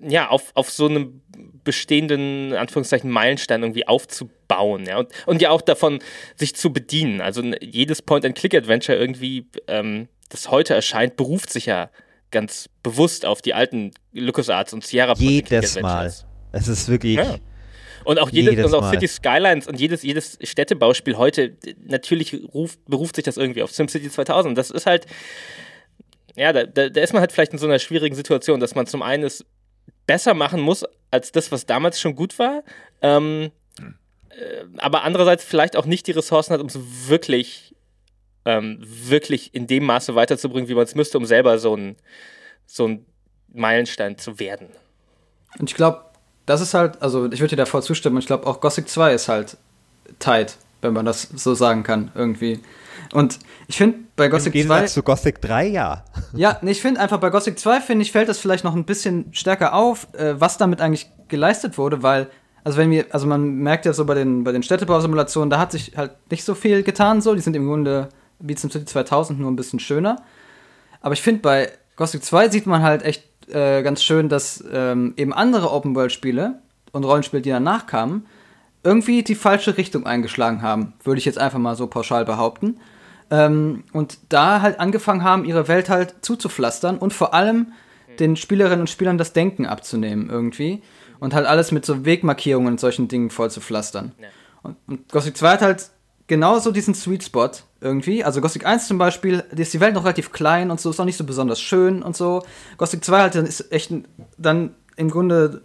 ja, 0.00 0.28
auf, 0.28 0.50
auf 0.54 0.70
so 0.70 0.86
einem 0.86 1.22
bestehenden, 1.62 2.52
Anführungszeichen, 2.52 3.10
Meilenstein 3.10 3.62
irgendwie 3.62 3.86
aufzubauen, 3.86 4.84
ja, 4.86 4.98
und, 4.98 5.08
und 5.26 5.40
ja 5.40 5.50
auch 5.50 5.62
davon 5.62 6.00
sich 6.36 6.54
zu 6.54 6.72
bedienen. 6.72 7.20
Also 7.20 7.42
jedes 7.60 8.02
Point-and-Click-Adventure 8.02 8.98
irgendwie, 8.98 9.46
ähm, 9.68 10.08
das 10.28 10.50
heute 10.50 10.74
erscheint, 10.74 11.16
beruft 11.16 11.50
sich 11.50 11.66
ja 11.66 11.90
ganz 12.30 12.68
bewusst 12.82 13.24
auf 13.24 13.40
die 13.40 13.54
alten 13.54 13.92
LucasArts 14.12 14.72
und 14.72 14.84
Sierra 14.84 15.14
Jedes 15.16 15.80
Mal. 15.80 16.12
Es 16.52 16.68
ist 16.68 16.88
wirklich. 16.88 17.16
Ja. 17.16 17.36
Und 18.04 18.18
auch 18.18 18.28
jedes, 18.30 18.54
jedes 18.54 18.66
und 18.66 18.74
auch 18.74 18.90
City 18.90 19.08
Skylines 19.08 19.66
und 19.66 19.80
jedes, 19.80 20.02
jedes 20.02 20.38
Städtebauspiel 20.42 21.16
heute, 21.16 21.56
natürlich 21.86 22.36
ruft, 22.52 22.84
beruft 22.86 23.16
sich 23.16 23.24
das 23.24 23.38
irgendwie 23.38 23.62
auf 23.62 23.72
SimCity 23.72 24.10
2000. 24.10 24.58
Das 24.58 24.70
ist 24.70 24.84
halt, 24.84 25.06
ja, 26.36 26.52
da, 26.52 26.64
da, 26.64 26.90
da, 26.90 27.00
ist 27.00 27.12
man 27.12 27.20
halt 27.20 27.32
vielleicht 27.32 27.52
in 27.52 27.58
so 27.58 27.66
einer 27.66 27.78
schwierigen 27.78 28.14
Situation, 28.14 28.60
dass 28.60 28.74
man 28.74 28.86
zum 28.86 29.02
einen 29.02 29.24
es 29.24 29.44
besser 30.06 30.34
machen 30.34 30.60
muss 30.60 30.84
als 31.10 31.32
das, 31.32 31.52
was 31.52 31.66
damals 31.66 32.00
schon 32.00 32.14
gut 32.14 32.38
war, 32.38 32.62
ähm, 33.02 33.50
äh, 34.30 34.64
aber 34.78 35.02
andererseits 35.02 35.44
vielleicht 35.44 35.76
auch 35.76 35.86
nicht 35.86 36.06
die 36.06 36.12
Ressourcen 36.12 36.52
hat, 36.52 36.60
um 36.60 36.66
es 36.66 36.78
wirklich 37.08 37.74
ähm, 38.44 38.78
wirklich 38.80 39.54
in 39.54 39.66
dem 39.66 39.84
Maße 39.84 40.14
weiterzubringen, 40.14 40.68
wie 40.68 40.74
man 40.74 40.84
es 40.84 40.94
müsste, 40.94 41.18
um 41.18 41.24
selber 41.24 41.58
so 41.58 41.76
ein, 41.76 41.96
so 42.66 42.88
ein 42.88 43.06
Meilenstein 43.52 44.18
zu 44.18 44.38
werden. 44.38 44.68
Und 45.58 45.70
ich 45.70 45.76
glaube, 45.76 46.04
das 46.46 46.60
ist 46.60 46.74
halt, 46.74 47.00
also 47.00 47.26
ich 47.26 47.40
würde 47.40 47.50
dir 47.50 47.62
da 47.62 47.66
voll 47.66 47.82
zustimmen, 47.82 48.18
ich 48.18 48.26
glaube 48.26 48.46
auch 48.46 48.60
Gothic 48.60 48.88
2 48.88 49.14
ist 49.14 49.28
halt 49.28 49.56
tight, 50.18 50.56
wenn 50.82 50.92
man 50.92 51.06
das 51.06 51.22
so 51.22 51.54
sagen 51.54 51.82
kann, 51.82 52.10
irgendwie. 52.14 52.60
Und 53.12 53.38
ich 53.68 53.76
finde 53.76 53.98
bei 54.16 54.28
Gothic 54.28 54.54
Im 54.54 54.66
2. 54.66 54.86
zu 54.86 55.02
Gothic 55.02 55.40
3, 55.40 55.66
ja. 55.68 56.04
Ja, 56.34 56.58
nee, 56.62 56.72
ich 56.72 56.82
finde 56.82 57.00
einfach 57.00 57.18
bei 57.18 57.30
Gothic 57.30 57.58
2, 57.58 57.80
finde 57.80 58.02
ich, 58.02 58.12
fällt 58.12 58.28
das 58.28 58.38
vielleicht 58.38 58.64
noch 58.64 58.74
ein 58.74 58.84
bisschen 58.84 59.26
stärker 59.32 59.74
auf, 59.74 60.08
äh, 60.14 60.40
was 60.40 60.58
damit 60.58 60.80
eigentlich 60.80 61.10
geleistet 61.28 61.78
wurde, 61.78 62.02
weil, 62.02 62.28
also 62.62 62.78
wenn 62.78 62.90
wir, 62.90 63.06
also 63.10 63.26
man 63.26 63.56
merkt 63.56 63.86
ja 63.86 63.92
so 63.92 64.04
bei 64.04 64.14
den, 64.14 64.44
bei 64.44 64.52
den 64.52 64.62
Städtebausimulationen, 64.62 65.50
da 65.50 65.58
hat 65.58 65.72
sich 65.72 65.96
halt 65.96 66.12
nicht 66.30 66.44
so 66.44 66.54
viel 66.54 66.82
getan, 66.82 67.20
so, 67.20 67.34
die 67.34 67.40
sind 67.40 67.56
im 67.56 67.66
Grunde 67.66 68.08
wie 68.38 68.54
zum 68.54 68.70
City 68.70 68.84
2000 68.84 69.40
nur 69.40 69.50
ein 69.50 69.56
bisschen 69.56 69.80
schöner. 69.80 70.22
Aber 71.00 71.14
ich 71.14 71.22
finde, 71.22 71.40
bei 71.40 71.70
Gothic 71.96 72.24
2 72.24 72.48
sieht 72.48 72.66
man 72.66 72.82
halt 72.82 73.02
echt 73.02 73.24
äh, 73.48 73.82
ganz 73.82 74.02
schön, 74.02 74.28
dass 74.28 74.64
ähm, 74.72 75.14
eben 75.16 75.32
andere 75.32 75.70
Open-World-Spiele 75.70 76.58
und 76.92 77.04
Rollenspiele, 77.04 77.42
die 77.42 77.50
danach 77.50 77.86
kamen, 77.86 78.26
irgendwie 78.84 79.22
die 79.22 79.34
falsche 79.34 79.76
Richtung 79.76 80.06
eingeschlagen 80.06 80.62
haben, 80.62 80.92
würde 81.02 81.18
ich 81.18 81.24
jetzt 81.24 81.38
einfach 81.38 81.58
mal 81.58 81.74
so 81.74 81.86
pauschal 81.86 82.24
behaupten. 82.24 82.78
Ähm, 83.30 83.84
und 83.92 84.18
da 84.28 84.60
halt 84.60 84.78
angefangen 84.78 85.24
haben, 85.24 85.44
ihre 85.44 85.66
Welt 85.66 85.88
halt 85.88 86.16
zuzupflastern 86.20 86.98
und 86.98 87.12
vor 87.12 87.34
allem 87.34 87.72
den 88.18 88.36
Spielerinnen 88.36 88.80
und 88.80 88.90
Spielern 88.90 89.18
das 89.18 89.32
Denken 89.32 89.66
abzunehmen 89.66 90.30
irgendwie 90.30 90.82
und 91.20 91.34
halt 91.34 91.46
alles 91.46 91.72
mit 91.72 91.84
so 91.84 92.04
Wegmarkierungen 92.04 92.74
und 92.74 92.80
solchen 92.80 93.08
Dingen 93.08 93.30
voll 93.30 93.50
zu 93.50 93.60
pflastern. 93.60 94.12
Ja. 94.20 94.28
Und, 94.62 94.76
und 94.86 95.08
Gothic 95.10 95.36
2 95.36 95.48
hat 95.48 95.62
halt 95.62 95.90
genauso 96.26 96.70
diesen 96.70 96.94
Sweet 96.94 97.24
Spot 97.24 97.50
irgendwie. 97.80 98.24
Also 98.24 98.40
Gothic 98.40 98.66
1 98.66 98.88
zum 98.88 98.98
Beispiel, 98.98 99.44
da 99.50 99.62
ist 99.62 99.74
die 99.74 99.80
Welt 99.80 99.94
noch 99.94 100.04
relativ 100.04 100.32
klein 100.32 100.70
und 100.70 100.80
so, 100.80 100.90
ist 100.90 101.00
auch 101.00 101.04
nicht 101.04 101.16
so 101.16 101.24
besonders 101.24 101.60
schön 101.60 102.02
und 102.02 102.16
so. 102.16 102.42
Gothic 102.76 103.04
2 103.04 103.20
halt 103.20 103.34
dann 103.34 103.46
ist 103.46 103.72
echt 103.72 103.92
dann 104.38 104.74
im 104.96 105.10
Grunde 105.10 105.60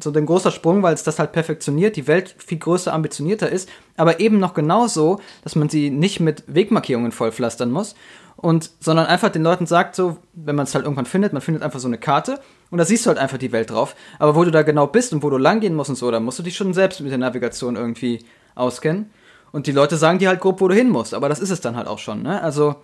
so 0.00 0.12
ein 0.12 0.26
großer 0.26 0.50
Sprung, 0.50 0.82
weil 0.82 0.94
es 0.94 1.02
das 1.02 1.18
halt 1.18 1.32
perfektioniert, 1.32 1.96
die 1.96 2.06
Welt 2.06 2.34
viel 2.38 2.58
größer, 2.58 2.92
ambitionierter 2.92 3.50
ist, 3.50 3.68
aber 3.96 4.20
eben 4.20 4.38
noch 4.38 4.54
genauso, 4.54 5.20
dass 5.42 5.56
man 5.56 5.68
sie 5.68 5.90
nicht 5.90 6.20
mit 6.20 6.44
Wegmarkierungen 6.46 7.12
vollpflastern 7.12 7.70
muss 7.70 7.94
und 8.36 8.70
sondern 8.80 9.06
einfach 9.06 9.30
den 9.30 9.42
Leuten 9.42 9.66
sagt 9.66 9.96
so, 9.96 10.18
wenn 10.32 10.56
man 10.56 10.64
es 10.64 10.74
halt 10.74 10.84
irgendwann 10.84 11.06
findet, 11.06 11.32
man 11.32 11.42
findet 11.42 11.62
einfach 11.62 11.80
so 11.80 11.88
eine 11.88 11.98
Karte 11.98 12.40
und 12.70 12.78
da 12.78 12.84
siehst 12.84 13.04
du 13.04 13.08
halt 13.08 13.18
einfach 13.18 13.38
die 13.38 13.52
Welt 13.52 13.70
drauf, 13.70 13.96
aber 14.18 14.36
wo 14.36 14.44
du 14.44 14.50
da 14.50 14.62
genau 14.62 14.86
bist 14.86 15.12
und 15.12 15.22
wo 15.22 15.30
du 15.30 15.38
langgehen 15.38 15.74
musst 15.74 15.90
und 15.90 15.96
so, 15.96 16.10
da 16.10 16.20
musst 16.20 16.38
du 16.38 16.42
dich 16.42 16.56
schon 16.56 16.72
selbst 16.72 17.00
mit 17.00 17.10
der 17.10 17.18
Navigation 17.18 17.76
irgendwie 17.76 18.24
auskennen. 18.54 19.10
Und 19.52 19.66
die 19.66 19.72
Leute 19.72 19.96
sagen 19.96 20.18
dir 20.18 20.30
halt 20.30 20.40
grob, 20.40 20.60
wo 20.60 20.68
du 20.68 20.74
hin 20.74 20.88
musst. 20.88 21.14
Aber 21.14 21.28
das 21.28 21.38
ist 21.38 21.50
es 21.50 21.60
dann 21.60 21.76
halt 21.76 21.86
auch 21.86 21.98
schon. 21.98 22.22
Ne? 22.22 22.42
Also, 22.42 22.76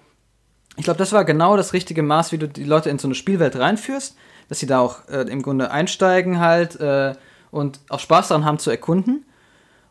ich 0.77 0.85
glaube, 0.85 0.99
das 0.99 1.13
war 1.13 1.25
genau 1.25 1.57
das 1.57 1.73
richtige 1.73 2.03
Maß, 2.03 2.31
wie 2.31 2.39
du 2.39 2.47
die 2.47 2.65
Leute 2.65 2.91
in 2.91 2.99
so 2.99 3.09
eine 3.09 3.15
Spielwelt 3.15 3.57
reinführst, 3.57 4.17
dass 4.49 4.59
sie 4.59 4.67
da 4.67 4.81
auch 4.81 5.09
äh, 5.09 5.23
im 5.23 5.43
Grunde 5.43 5.71
einsteigen 5.71 6.41
halt 6.41 6.81
äh, 6.81 7.15
und 7.51 7.81
auch 7.89 8.01
Spaß 8.01 8.29
daran 8.29 8.45
haben 8.45 8.59
zu 8.59 8.71
erkunden. 8.71 9.25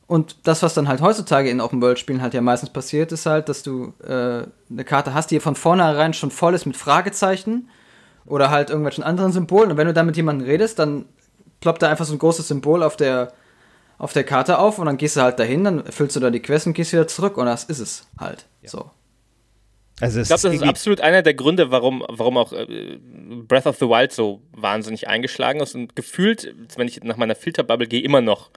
Und 0.08 0.47
das, 0.47 0.64
was 0.64 0.74
dann 0.74 0.88
halt 0.88 1.01
heutzutage 1.01 1.49
in 1.49 1.60
Open-World-Spielen 1.60 2.22
halt 2.22 2.34
ja 2.34 2.41
meistens 2.41 2.70
passiert, 2.70 3.12
ist 3.12 3.26
halt, 3.26 3.49
dass 3.49 3.62
du 3.62 3.93
äh, 4.03 4.43
eine 4.70 4.84
Karte 4.86 5.14
hast, 5.14 5.32
die 5.32 5.39
von 5.41 5.55
vornherein 5.55 6.14
schon 6.14 6.32
voll 6.32 6.53
ist 6.53 6.66
mit 6.66 6.78
Fragezeichen 6.78 7.70
oder 8.26 8.49
halt 8.49 8.70
irgendwelchen 8.70 9.03
anderen 9.03 9.34
Symbolen. 9.34 9.72
Und 9.72 9.78
wenn 9.78 9.88
du 9.88 9.93
dann 9.93 10.05
mit 10.05 10.16
jemandem 10.16 10.47
redest, 10.47 10.80
dann 10.80 11.05
ploppt 11.60 11.82
da 11.82 11.89
einfach 11.89 12.05
so 12.05 12.14
ein 12.14 12.20
großes 12.20 12.47
Symbol 12.47 12.84
auf 12.84 12.95
der 12.95 13.34
auf 13.97 14.14
der 14.14 14.24
Karte 14.24 14.60
auf 14.60 14.78
und 14.78 14.86
dann 14.86 14.97
gehst 14.97 15.16
du 15.16 15.22
halt 15.22 15.39
dahin, 15.39 15.64
dann 15.64 15.84
erfüllst 15.84 16.16
du 16.16 16.20
da 16.20 16.30
die 16.30 16.39
Quest 16.39 16.68
und 16.68 16.74
gehst 16.74 16.93
wieder 16.93 17.08
zurück 17.08 17.38
und 17.38 17.47
das 17.47 17.64
ist 17.64 17.80
es 17.80 18.08
halt. 18.20 18.45
Ja. 18.62 18.70
So. 18.70 18.91
Also 20.00 20.22
ich 20.22 20.28
glaube, 20.28 20.41
das 20.43 20.54
ist 20.54 20.64
absolut 20.64 21.02
einer 21.02 21.24
der 21.24 21.34
Gründe, 21.34 21.72
warum, 21.72 22.04
warum 22.08 22.38
auch 22.38 22.54
äh, 22.54 23.00
Breath 23.48 23.66
of 23.66 23.78
the 23.78 23.86
Wild 23.86 24.12
so 24.12 24.41
wahnsinnig 24.52 25.08
eingeschlagen 25.08 25.60
ist 25.60 25.74
und 25.74 25.95
gefühlt, 25.95 26.54
wenn 26.76 26.88
ich 26.88 27.04
nach 27.04 27.18
meiner 27.18 27.36
Filterbubble 27.36 27.88
gehe, 27.88 28.02
immer 28.02 28.22
noch 28.22 28.52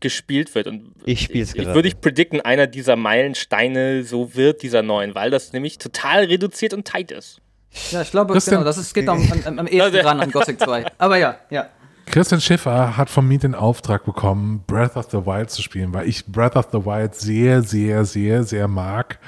gespielt 0.00 0.54
wird. 0.54 0.66
Und 0.66 0.92
ich 1.04 1.22
spiele 1.22 1.44
es 1.44 1.54
gerade. 1.54 1.74
Würde 1.74 1.88
ich 1.88 2.00
predikten, 2.00 2.40
einer 2.40 2.66
dieser 2.66 2.96
Meilensteine 2.96 4.04
so 4.04 4.34
wird 4.34 4.62
dieser 4.62 4.82
neuen, 4.82 5.14
weil 5.14 5.30
das 5.30 5.52
nämlich 5.52 5.78
total 5.78 6.24
reduziert 6.24 6.74
und 6.74 6.86
tight 6.86 7.12
ist. 7.12 7.40
Ja, 7.90 8.02
ich 8.02 8.10
glaube, 8.10 8.38
genau, 8.38 8.64
das 8.64 8.78
ist, 8.78 8.94
geht 8.94 9.08
am, 9.08 9.20
am, 9.44 9.58
am 9.58 9.66
ehesten 9.66 9.98
dran 9.98 10.20
an 10.20 10.30
Gothic 10.30 10.60
2. 10.60 10.86
Aber 10.98 11.16
ja, 11.18 11.36
ja. 11.50 11.68
Christian 12.06 12.40
Schiffer 12.40 12.96
hat 12.96 13.10
von 13.10 13.26
mir 13.26 13.38
den 13.38 13.54
Auftrag 13.54 14.04
bekommen, 14.04 14.64
Breath 14.66 14.96
of 14.96 15.10
the 15.10 15.26
Wild 15.26 15.50
zu 15.50 15.62
spielen, 15.62 15.92
weil 15.92 16.08
ich 16.08 16.24
Breath 16.24 16.56
of 16.56 16.68
the 16.72 16.84
Wild 16.84 17.14
sehr, 17.14 17.62
sehr, 17.62 18.04
sehr, 18.04 18.44
sehr 18.44 18.68
mag. 18.68 19.18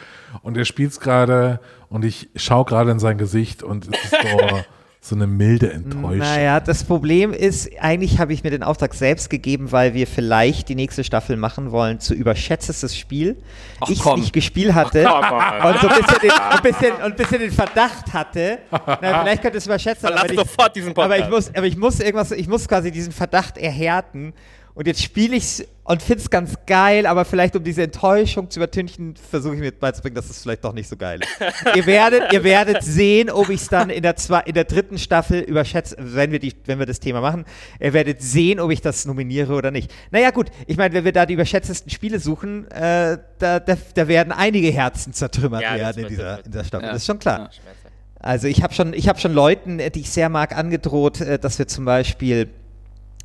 Und 0.42 0.56
er 0.56 0.64
spielt 0.64 0.92
es 0.92 1.00
gerade 1.00 1.60
und 1.88 2.04
ich 2.04 2.28
schaue 2.36 2.64
gerade 2.64 2.90
in 2.90 2.98
sein 2.98 3.18
Gesicht 3.18 3.62
und 3.62 3.88
es 3.88 4.04
ist 4.04 4.10
so. 4.22 4.58
so 5.00 5.14
eine 5.14 5.26
milde 5.26 5.72
Enttäuschung. 5.72 6.18
Naja, 6.18 6.60
das 6.60 6.84
Problem 6.84 7.32
ist, 7.32 7.70
eigentlich 7.80 8.18
habe 8.18 8.32
ich 8.32 8.42
mir 8.42 8.50
den 8.50 8.62
Auftrag 8.62 8.94
selbst 8.94 9.30
gegeben, 9.30 9.70
weil 9.70 9.94
wir 9.94 10.06
vielleicht 10.06 10.68
die 10.68 10.74
nächste 10.74 11.04
Staffel 11.04 11.36
machen 11.36 11.70
wollen 11.70 12.00
zu 12.00 12.14
überschätztes 12.14 12.96
Spiel. 12.96 13.36
Ach, 13.80 13.88
ich 13.88 14.04
nicht 14.04 14.32
gespielt 14.32 14.74
hatte 14.74 15.06
Ach, 15.08 15.64
und 15.64 15.80
so 15.80 15.88
ein 15.88 16.00
bisschen, 16.00 16.18
den, 16.20 16.30
ein, 16.30 16.62
bisschen, 16.62 17.00
ein 17.00 17.16
bisschen 17.16 17.38
den 17.40 17.52
Verdacht 17.52 18.12
hatte, 18.12 18.58
na, 18.70 19.22
vielleicht 19.22 19.42
könnte 19.42 19.58
es 19.58 19.66
überschätzt 19.66 20.02
sein, 20.02 20.12
aber, 20.14 20.30
ich, 20.30 20.38
aber 20.96 21.18
ich 21.18 21.28
muss, 21.28 21.54
aber 21.54 21.66
ich 21.66 21.76
muss 21.76 22.00
irgendwas, 22.00 22.32
ich 22.32 22.48
muss 22.48 22.66
quasi 22.66 22.90
diesen 22.90 23.12
Verdacht 23.12 23.56
erhärten 23.56 24.34
und 24.78 24.86
jetzt 24.86 25.02
spiele 25.02 25.34
ich 25.34 25.42
es 25.42 25.68
und 25.82 26.00
finde 26.00 26.22
es 26.22 26.30
ganz 26.30 26.54
geil, 26.64 27.04
aber 27.06 27.24
vielleicht 27.24 27.56
um 27.56 27.64
diese 27.64 27.82
Enttäuschung 27.82 28.48
zu 28.48 28.60
übertünchen, 28.60 29.16
versuche 29.16 29.54
ich 29.54 29.60
mir 29.60 29.72
beizubringen, 29.72 30.14
dass 30.14 30.30
es 30.30 30.40
vielleicht 30.40 30.62
doch 30.62 30.72
nicht 30.72 30.88
so 30.88 30.96
geil 30.96 31.18
ist. 31.20 31.74
ihr, 31.76 31.84
werdet, 31.84 32.32
ihr 32.32 32.44
werdet 32.44 32.84
sehen, 32.84 33.28
ob 33.28 33.48
ich 33.48 33.62
es 33.62 33.68
dann 33.68 33.90
in 33.90 34.04
der, 34.04 34.14
zwei, 34.14 34.38
in 34.42 34.54
der 34.54 34.62
dritten 34.62 34.96
Staffel 34.96 35.40
überschätze, 35.40 35.96
wenn 35.98 36.30
wir, 36.30 36.38
die, 36.38 36.52
wenn 36.66 36.78
wir 36.78 36.86
das 36.86 37.00
Thema 37.00 37.20
machen. 37.20 37.44
Ihr 37.80 37.92
werdet 37.92 38.22
sehen, 38.22 38.60
ob 38.60 38.70
ich 38.70 38.80
das 38.80 39.04
nominiere 39.04 39.54
oder 39.54 39.72
nicht. 39.72 39.92
Naja, 40.12 40.30
gut, 40.30 40.48
ich 40.68 40.76
meine, 40.76 40.94
wenn 40.94 41.04
wir 41.04 41.12
da 41.12 41.26
die 41.26 41.34
überschätztesten 41.34 41.90
Spiele 41.90 42.20
suchen, 42.20 42.70
äh, 42.70 43.18
da, 43.40 43.58
da, 43.58 43.76
da, 43.94 44.06
werden 44.06 44.32
einige 44.32 44.68
Herzen 44.68 45.12
zertrümmert 45.12 45.62
ja, 45.62 45.74
werden 45.74 46.04
in 46.04 46.08
dieser, 46.08 46.44
in 46.44 46.52
dieser 46.52 46.62
Staffel. 46.62 46.86
Ja. 46.86 46.92
Das 46.92 47.02
ist 47.02 47.06
schon 47.06 47.18
klar. 47.18 47.50
Also 48.20 48.46
ich 48.46 48.62
habe 48.62 48.72
schon, 48.72 48.92
hab 48.92 49.20
schon 49.20 49.32
Leuten, 49.32 49.78
die 49.78 50.00
ich 50.00 50.10
sehr 50.10 50.28
mag, 50.28 50.56
angedroht, 50.56 51.20
äh, 51.20 51.40
dass 51.40 51.58
wir 51.58 51.66
zum 51.66 51.84
Beispiel 51.84 52.48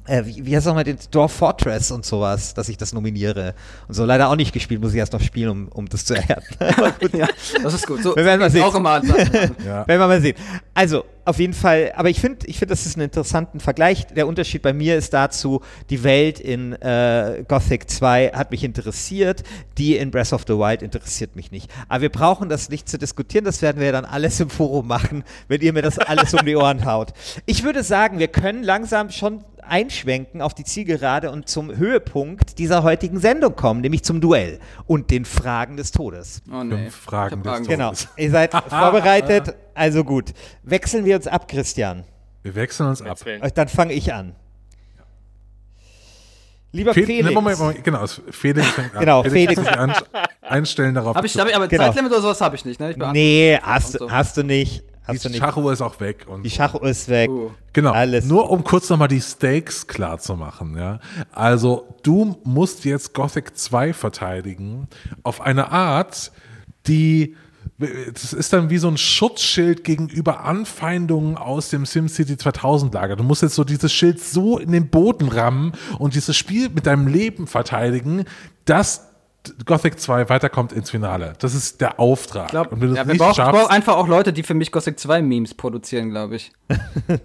äh, 0.08 0.26
wie, 0.26 0.46
wie 0.46 0.56
heißt 0.56 0.66
nochmal 0.68 0.84
den 0.84 0.98
Dwarf 1.12 1.32
Fortress 1.32 1.92
und 1.92 2.06
sowas, 2.06 2.54
dass 2.54 2.70
ich 2.70 2.78
das 2.78 2.94
nominiere. 2.94 3.54
Und 3.88 3.94
so 3.94 4.06
leider 4.06 4.30
auch 4.30 4.36
nicht 4.36 4.54
gespielt, 4.54 4.82
muss 4.82 4.94
ich 4.94 5.00
erst 5.00 5.14
noch 5.14 5.22
spielen, 5.22 5.50
um, 5.50 5.68
um 5.70 5.88
das 5.88 6.06
zu 6.06 6.16
erhärten. 6.16 6.56
ja, 7.18 7.28
das 7.62 7.74
ist 7.74 7.88
gut. 7.88 8.04
So, 8.04 8.16
wir 8.16 8.26
werden 8.26 8.40
mal 8.40 8.52
sehen. 8.52 8.64
Auch 8.64 8.76
immer 8.76 9.02
ja. 9.04 9.88
Werden 9.88 9.88
wir 9.88 10.08
mal 10.08 10.22
sehen. 10.22 10.36
Also, 10.74 11.06
auf 11.26 11.40
jeden 11.40 11.54
Fall, 11.54 11.94
aber 11.96 12.10
ich 12.10 12.20
finde, 12.20 12.46
ich 12.48 12.60
finde, 12.60 12.74
das 12.74 12.86
ist 12.86 12.98
ein 12.98 13.02
interessanten 13.02 13.62
Vergleich. 13.62 14.08
Der 14.08 14.28
Unterschied 14.28 14.62
bei 14.62 14.74
mir 14.74 14.98
ist 14.98 15.14
dazu, 15.14 15.62
die 15.90 16.04
Welt 16.04 16.40
in 16.40 16.74
äh, 16.74 17.46
Gothic 17.48 17.90
2 17.90 18.32
hat 18.34 18.52
mich 18.52 18.66
interessiert, 18.66 19.44
die 19.78 19.96
in 19.96 20.12
Breath 20.12 20.34
of 20.34 20.44
the 20.46 20.54
Wild 20.54 20.82
interessiert 20.82 21.38
mich 21.38 21.52
nicht. 21.52 21.72
Aber 21.88 22.02
wir 22.02 22.10
brauchen 22.10 22.50
das 22.50 22.68
nicht 22.68 22.90
zu 22.90 22.98
diskutieren, 22.98 23.46
das 23.46 23.62
werden 23.62 23.82
wir 23.82 23.94
dann 23.94 24.04
alles 24.04 24.40
im 24.42 24.50
Forum 24.50 24.88
machen, 24.88 25.24
wenn 25.48 25.62
ihr 25.62 25.72
mir 25.72 25.82
das 25.82 25.98
alles 25.98 26.34
um 26.34 26.46
die 26.46 26.58
Ohren 26.58 26.84
haut. 26.84 27.14
Ich 27.46 27.64
würde 27.64 27.84
sagen, 27.84 28.20
wir 28.20 28.28
können 28.28 28.62
langsam 28.62 29.10
schon 29.10 29.46
einschwenken 29.64 30.42
auf 30.42 30.54
die 30.54 30.64
Zielgerade 30.64 31.32
und 31.32 31.48
zum 31.50 31.76
Höhepunkt 31.76 32.60
dieser 32.60 32.84
heutigen 32.84 33.20
Sendung 33.20 33.56
kommen, 33.56 33.82
nämlich 33.82 34.04
zum 34.04 34.22
Duell 34.22 34.60
und 34.86 35.12
den 35.12 35.26
Fragen 35.26 35.78
des 35.78 35.92
Todes. 35.92 36.42
Oh 36.52 36.64
nee. 36.64 36.76
Fünf 36.76 36.96
Fragen 36.96 37.44
des. 37.44 37.68
Genau, 37.68 37.88
Todes. 37.90 38.08
ihr 38.18 38.32
seid 38.32 38.52
vorbereitet, 38.70 39.56
also 39.74 40.04
gut. 40.04 40.34
Wechseln 40.64 41.06
wir 41.06 41.16
uns 41.16 41.28
ab, 41.28 41.48
Christian. 41.48 42.04
Wir 42.44 42.56
wechseln 42.56 42.88
uns 42.90 43.02
ab. 43.02 43.18
Dann 43.56 43.68
fange 43.68 43.94
ich 43.94 44.14
an. 44.14 44.36
Lieber 46.76 46.94
Fe 46.94 47.06
Felix. 47.06 47.26
Ne, 47.30 47.32
Moment, 47.36 47.60
Moment, 47.60 47.84
genau, 47.84 48.06
Felix 48.32 48.68
fängt 48.72 48.96
an. 48.96 49.00
Genau, 49.00 49.22
Felix 49.24 49.54
Felix. 49.54 49.70
kann 49.76 49.90
sich 49.94 50.00
an, 50.16 50.24
einstellen 50.42 50.96
darauf. 50.96 51.16
Hab 51.16 51.24
ich, 51.24 51.38
hab 51.38 51.48
ich, 51.48 51.56
aber 51.56 51.68
Genau. 51.68 51.84
Zeitlimit 51.86 52.12
oder 52.12 52.22
sowas 52.22 52.42
habe 52.42 52.56
ich 52.56 52.66
nicht, 52.66 52.80
ne? 52.80 52.92
Ich 52.92 52.98
Nee, 52.98 53.60
hast, 53.62 53.94
so. 53.94 54.10
hast 54.10 54.38
du 54.38 54.44
nicht. 54.44 54.84
Hast 55.04 55.26
du 55.26 55.30
die 55.30 55.34
nicht. 55.34 55.44
Schachuhr 55.44 55.74
ist 55.74 55.82
auch 55.82 56.00
weg. 56.00 56.26
Und 56.28 56.44
Die. 56.44 56.50
Schachuhr 56.50 56.84
ist 56.84 57.10
weg. 57.10 57.30
Uh. 57.30 57.52
Genau. 57.74 57.92
Alles. 57.92 58.26
Nur 58.26 58.50
um 58.50 58.64
kurz 58.64 58.90
nochmal 58.90 59.08
die 59.08 59.22
Stakes 59.22 59.88
klar 59.88 60.20
zu 60.20 60.36
machen, 60.36 60.78
ja. 60.78 61.00
Also, 61.32 61.96
du 62.04 62.38
musst 62.44 62.86
jetzt 62.86 63.14
Gothic 63.14 63.58
2 63.58 63.94
verteidigen 63.94 64.88
auf 65.24 65.42
eine 65.42 65.72
Art, 65.72 66.32
die 66.88 67.36
das 68.14 68.34
ist 68.34 68.54
dann 68.54 68.70
wie 68.70 68.78
so 68.78 68.88
ein 68.88 68.98
Schutzschild 68.98 69.84
gegenüber 69.84 70.46
Anfeindungen 70.46 71.38
aus 71.38 71.70
dem 71.70 71.86
SimCity 71.86 72.38
2000 72.38 72.94
Lager. 72.94 73.16
Du 73.16 73.24
musst 73.24 73.42
jetzt 73.42 73.56
so 73.56 73.64
dieses 73.64 73.92
Schild 73.92 74.20
so 74.20 74.58
in 74.58 74.72
den 74.72 74.90
Boden 74.90 75.28
rammen 75.28 75.74
und 75.98 76.14
dieses 76.16 76.38
Spiel 76.38 76.70
mit 76.70 76.86
deinem 76.86 77.08
Leben 77.08 77.48
verteidigen, 77.48 78.26
dass 78.66 79.13
Gothic 79.66 80.00
2 80.00 80.30
weiterkommt 80.30 80.72
ins 80.72 80.90
Finale. 80.90 81.34
Das 81.40 81.54
ist 81.54 81.82
der 81.82 82.00
Auftrag. 82.00 82.46
Ich 82.46 82.52
glaub, 82.52 82.72
und 82.72 82.82
wenn 82.82 82.88
du 82.90 82.94
es 82.94 82.98
ja, 82.98 83.06
wir 83.06 83.14
nicht 83.14 83.20
brauchen 83.20 83.32
ich 83.32 83.36
schaffst, 83.38 83.62
brauch 83.62 83.70
einfach 83.70 83.96
auch 83.96 84.08
Leute, 84.08 84.32
die 84.32 84.44
für 84.44 84.54
mich 84.54 84.72
Gothic 84.72 85.00
2 85.00 85.22
Memes 85.22 85.54
produzieren, 85.54 86.10
glaube 86.10 86.36
ich. 86.38 86.52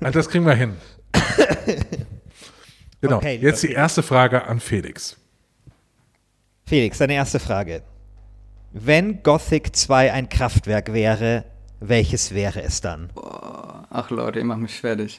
Das 0.00 0.28
kriegen 0.28 0.44
wir 0.44 0.54
hin. 0.54 0.74
genau. 3.00 3.16
Okay, 3.18 3.38
Jetzt 3.40 3.62
die 3.62 3.72
erste 3.72 4.02
Frage 4.02 4.44
an 4.46 4.60
Felix. 4.60 5.16
Felix, 6.66 6.98
deine 6.98 7.14
erste 7.14 7.38
Frage. 7.38 7.82
Wenn 8.72 9.22
Gothic 9.22 9.74
2 9.74 10.12
ein 10.12 10.28
Kraftwerk 10.28 10.92
wäre, 10.92 11.44
welches 11.80 12.34
wäre 12.34 12.62
es 12.62 12.80
dann? 12.80 13.10
Ach 13.90 14.10
Leute, 14.10 14.40
ihr 14.40 14.44
macht 14.44 14.58
mich 14.58 14.78
fertig. 14.78 15.18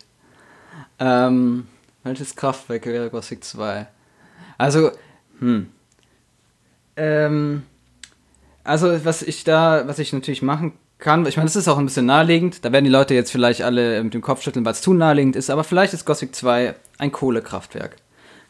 Ähm, 1.00 1.68
welches 2.04 2.36
Kraftwerk 2.36 2.86
wäre 2.86 3.10
Gothic 3.10 3.43
2? 3.43 3.88
Also, 4.58 4.91
hm. 5.39 5.72
Ähm, 7.00 7.64
also 8.66 9.06
was 9.06 9.22
ich 9.22 9.45
da, 9.45 9.88
was 9.88 10.00
ich 10.00 10.12
natürlich 10.12 10.41
machen 10.41 10.74
kann, 11.00 11.26
ich 11.26 11.38
meine, 11.38 11.47
das 11.47 11.56
ist 11.56 11.70
auch 11.70 11.78
ein 11.78 11.86
bisschen 11.86 12.06
naheliegend, 12.06 12.66
da 12.66 12.74
werden 12.74 12.84
die 12.84 12.91
Leute 12.91 13.14
jetzt 13.14 13.32
vielleicht 13.32 13.64
alle 13.64 14.04
mit 14.04 14.14
dem 14.14 14.22
Kopf 14.22 14.41
schütteln, 14.41 14.66
weil 14.66 14.74
es 14.74 14.82
zu 14.82 14.93
naheliegend 14.93 15.38
ist, 15.38 15.50
aber 15.50 15.64
vielleicht 15.64 15.93
ist 15.93 16.06
Gothic 16.06 16.36
2 16.36 16.76
ein 16.97 17.12
Kohlekraftwerk. 17.14 17.95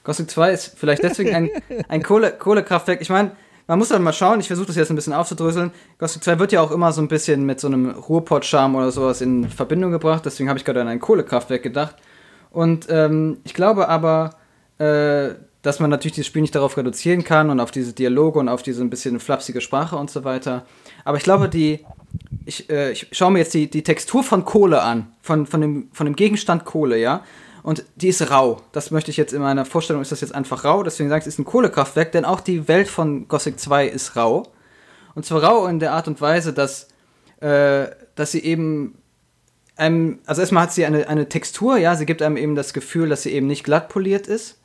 Gothic 0.03 0.31
2 0.31 0.51
ist 0.51 0.73
vielleicht 0.77 1.03
deswegen 1.03 1.35
ein, 1.35 1.49
ein 1.87 2.01
Kohle, 2.01 2.31
Kohlekraftwerk. 2.39 3.01
Ich 3.01 3.09
meine, 3.09 3.31
man 3.67 3.77
muss 3.77 3.89
dann 3.89 4.01
mal 4.01 4.13
schauen, 4.13 4.39
ich 4.39 4.47
versuche 4.47 4.65
das 4.67 4.77
jetzt 4.77 4.89
ein 4.89 4.95
bisschen 4.95 5.13
aufzudröseln. 5.13 5.71
Gothic 5.99 6.23
2 6.23 6.39
wird 6.39 6.51
ja 6.51 6.61
auch 6.61 6.71
immer 6.71 6.91
so 6.91 7.01
ein 7.01 7.07
bisschen 7.07 7.45
mit 7.45 7.59
so 7.59 7.67
einem 7.67 7.91
Ruhrpott-Charme 7.91 8.75
oder 8.75 8.91
sowas 8.91 9.21
in 9.21 9.47
Verbindung 9.47 9.91
gebracht, 9.91 10.25
deswegen 10.25 10.49
habe 10.49 10.57
ich 10.57 10.65
gerade 10.65 10.81
an 10.81 10.87
ein 10.87 10.99
Kohlekraftwerk 10.99 11.61
gedacht. 11.61 11.97
Und 12.49 12.87
ähm, 12.89 13.37
ich 13.43 13.53
glaube 13.53 13.87
aber, 13.89 14.31
äh, 14.79 15.35
dass 15.61 15.79
man 15.79 15.89
natürlich 15.89 16.15
dieses 16.15 16.27
Spiel 16.27 16.41
nicht 16.41 16.55
darauf 16.55 16.77
reduzieren 16.77 17.23
kann 17.23 17.49
und 17.49 17.59
auf 17.59 17.71
diese 17.71 17.93
Dialoge 17.93 18.39
und 18.39 18.47
auf 18.47 18.63
diese 18.63 18.81
ein 18.81 18.89
bisschen 18.89 19.19
flapsige 19.19 19.61
Sprache 19.61 19.97
und 19.97 20.09
so 20.09 20.23
weiter. 20.23 20.65
Aber 21.03 21.17
ich 21.17 21.23
glaube, 21.23 21.49
die, 21.49 21.85
ich, 22.45 22.69
äh, 22.69 22.91
ich 22.91 23.07
schaue 23.11 23.31
mir 23.31 23.39
jetzt 23.39 23.53
die, 23.53 23.69
die 23.69 23.83
Textur 23.83 24.23
von 24.23 24.45
Kohle 24.45 24.81
an, 24.81 25.11
von, 25.21 25.45
von, 25.45 25.61
dem, 25.61 25.89
von 25.91 26.05
dem 26.05 26.15
Gegenstand 26.15 26.65
Kohle, 26.65 26.97
ja. 26.97 27.23
Und 27.61 27.83
die 27.97 28.07
ist 28.07 28.31
rau. 28.31 28.61
Das 28.71 28.89
möchte 28.89 29.11
ich 29.11 29.17
jetzt 29.17 29.33
in 29.33 29.41
meiner 29.41 29.65
Vorstellung, 29.65 30.01
ist 30.01 30.13
das 30.13 30.21
jetzt 30.21 30.33
einfach 30.33 30.63
rau. 30.63 30.81
Deswegen 30.81 31.09
sage 31.09 31.19
ich, 31.19 31.27
es 31.27 31.33
ist 31.33 31.39
ein 31.39 31.45
Kohlekraftwerk, 31.45 32.13
denn 32.13 32.23
auch 32.23 32.39
die 32.39 32.69
Welt 32.69 32.87
von 32.87 33.27
Gothic 33.27 33.59
2 33.59 33.87
ist 33.87 34.15
rau. 34.15 34.43
Und 35.13 35.25
zwar 35.25 35.43
rau 35.43 35.67
in 35.67 35.79
der 35.79 35.91
Art 35.91 36.07
und 36.07 36.21
Weise, 36.21 36.53
dass, 36.53 36.87
äh, 37.41 37.87
dass 38.15 38.31
sie 38.31 38.43
eben 38.45 38.95
einem, 39.75 40.19
also 40.25 40.41
erstmal 40.41 40.63
hat 40.63 40.73
sie 40.73 40.85
eine, 40.85 41.07
eine 41.09 41.27
Textur, 41.27 41.77
ja, 41.77 41.95
sie 41.95 42.05
gibt 42.05 42.21
einem 42.21 42.37
eben 42.37 42.55
das 42.55 42.73
Gefühl, 42.73 43.09
dass 43.09 43.23
sie 43.23 43.31
eben 43.31 43.47
nicht 43.47 43.63
glatt 43.63 43.89
poliert 43.89 44.27
ist. 44.27 44.59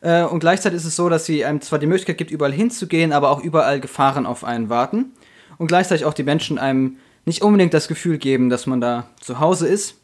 Äh, 0.00 0.24
und 0.24 0.40
gleichzeitig 0.40 0.76
ist 0.76 0.84
es 0.84 0.96
so, 0.96 1.08
dass 1.08 1.24
sie 1.24 1.44
einem 1.44 1.60
zwar 1.60 1.78
die 1.78 1.86
Möglichkeit 1.86 2.18
gibt, 2.18 2.30
überall 2.30 2.52
hinzugehen, 2.52 3.12
aber 3.12 3.30
auch 3.30 3.40
überall 3.40 3.80
Gefahren 3.80 4.26
auf 4.26 4.44
einen 4.44 4.68
warten. 4.68 5.12
Und 5.58 5.68
gleichzeitig 5.68 6.04
auch 6.04 6.14
die 6.14 6.22
Menschen 6.22 6.58
einem 6.58 6.96
nicht 7.24 7.42
unbedingt 7.42 7.74
das 7.74 7.88
Gefühl 7.88 8.18
geben, 8.18 8.50
dass 8.50 8.66
man 8.66 8.80
da 8.80 9.08
zu 9.20 9.40
Hause 9.40 9.66
ist. 9.66 9.96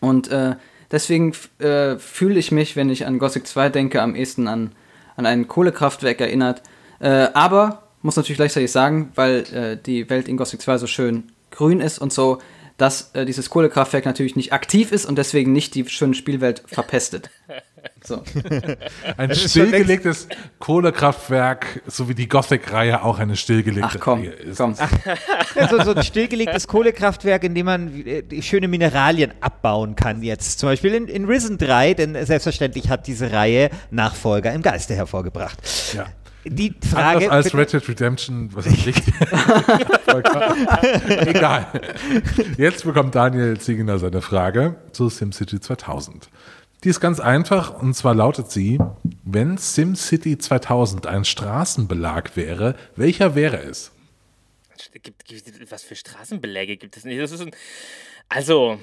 Und 0.00 0.28
äh, 0.28 0.56
deswegen 0.90 1.32
äh, 1.58 1.98
fühle 1.98 2.38
ich 2.38 2.52
mich, 2.52 2.76
wenn 2.76 2.90
ich 2.90 3.06
an 3.06 3.18
Gothic 3.18 3.46
2 3.46 3.68
denke, 3.68 4.02
am 4.02 4.14
ehesten 4.14 4.48
an, 4.48 4.72
an 5.16 5.26
ein 5.26 5.48
Kohlekraftwerk 5.48 6.20
erinnert. 6.20 6.62
Äh, 7.00 7.28
aber 7.34 7.82
muss 8.02 8.16
natürlich 8.16 8.38
gleichzeitig 8.38 8.72
sagen, 8.72 9.12
weil 9.14 9.44
äh, 9.52 9.76
die 9.76 10.08
Welt 10.08 10.28
in 10.28 10.36
Gothic 10.36 10.62
2 10.62 10.78
so 10.78 10.86
schön 10.86 11.24
grün 11.50 11.80
ist 11.80 11.98
und 11.98 12.12
so, 12.12 12.38
dass 12.78 13.10
äh, 13.14 13.26
dieses 13.26 13.50
Kohlekraftwerk 13.50 14.06
natürlich 14.06 14.36
nicht 14.36 14.52
aktiv 14.52 14.92
ist 14.92 15.04
und 15.04 15.18
deswegen 15.18 15.52
nicht 15.52 15.74
die 15.74 15.86
schöne 15.88 16.14
Spielwelt 16.14 16.62
verpestet. 16.66 17.30
So. 18.04 18.22
Ein 19.16 19.34
stillgelegtes 19.34 20.28
Kohlekraftwerk, 20.58 21.82
so 21.86 22.08
wie 22.08 22.14
die 22.14 22.28
Gothic-Reihe 22.28 23.02
auch 23.02 23.18
eine 23.18 23.36
stillgelegte 23.36 23.98
Ach 23.98 24.00
komm, 24.00 24.20
Reihe 24.20 24.30
ist. 24.30 24.58
komm. 24.58 24.74
Also 25.54 25.82
so 25.82 25.94
ein 25.94 26.02
stillgelegtes 26.02 26.68
Kohlekraftwerk, 26.68 27.44
in 27.44 27.54
dem 27.54 27.66
man 27.66 28.06
äh, 28.06 28.22
die 28.22 28.42
schöne 28.42 28.68
Mineralien 28.68 29.32
abbauen 29.40 29.96
kann 29.96 30.22
jetzt. 30.22 30.58
Zum 30.58 30.68
Beispiel 30.68 30.94
in, 30.94 31.08
in 31.08 31.24
Risen 31.24 31.58
3, 31.58 31.94
denn 31.94 32.26
selbstverständlich 32.26 32.88
hat 32.88 33.06
diese 33.06 33.32
Reihe 33.32 33.70
Nachfolger 33.90 34.52
im 34.52 34.62
Geiste 34.62 34.94
hervorgebracht. 34.94 35.58
Ja. 35.94 36.06
Die 36.50 36.74
Frage... 36.90 37.30
Anders 37.30 37.46
als 37.46 37.54
Red 37.54 37.72
Dead 37.72 37.88
Redemption, 37.88 38.50
was 38.54 38.66
ist 38.66 38.86
richtig? 38.86 39.14
Egal. 41.26 41.66
Jetzt 42.56 42.84
bekommt 42.84 43.14
Daniel 43.14 43.58
Ziegener 43.58 43.98
seine 43.98 44.22
Frage 44.22 44.76
zu 44.92 45.08
SimCity 45.08 45.60
2000. 45.60 46.28
Die 46.84 46.90
ist 46.90 47.00
ganz 47.00 47.18
einfach 47.18 47.82
und 47.82 47.94
zwar 47.94 48.14
lautet 48.14 48.50
sie, 48.50 48.78
wenn 49.24 49.58
SimCity 49.58 50.38
2000 50.38 51.06
ein 51.06 51.24
Straßenbelag 51.24 52.36
wäre, 52.36 52.76
welcher 52.94 53.34
wäre 53.34 53.58
es? 53.58 53.90
Gibt, 55.02 55.24
gibt, 55.24 55.72
was 55.72 55.82
für 55.82 55.96
Straßenbeläge 55.96 56.76
gibt 56.76 56.96
es 56.96 57.04
nicht? 57.04 57.20
Das 57.20 57.32
ist 57.32 57.40
ein, 57.40 57.50
also, 58.28 58.78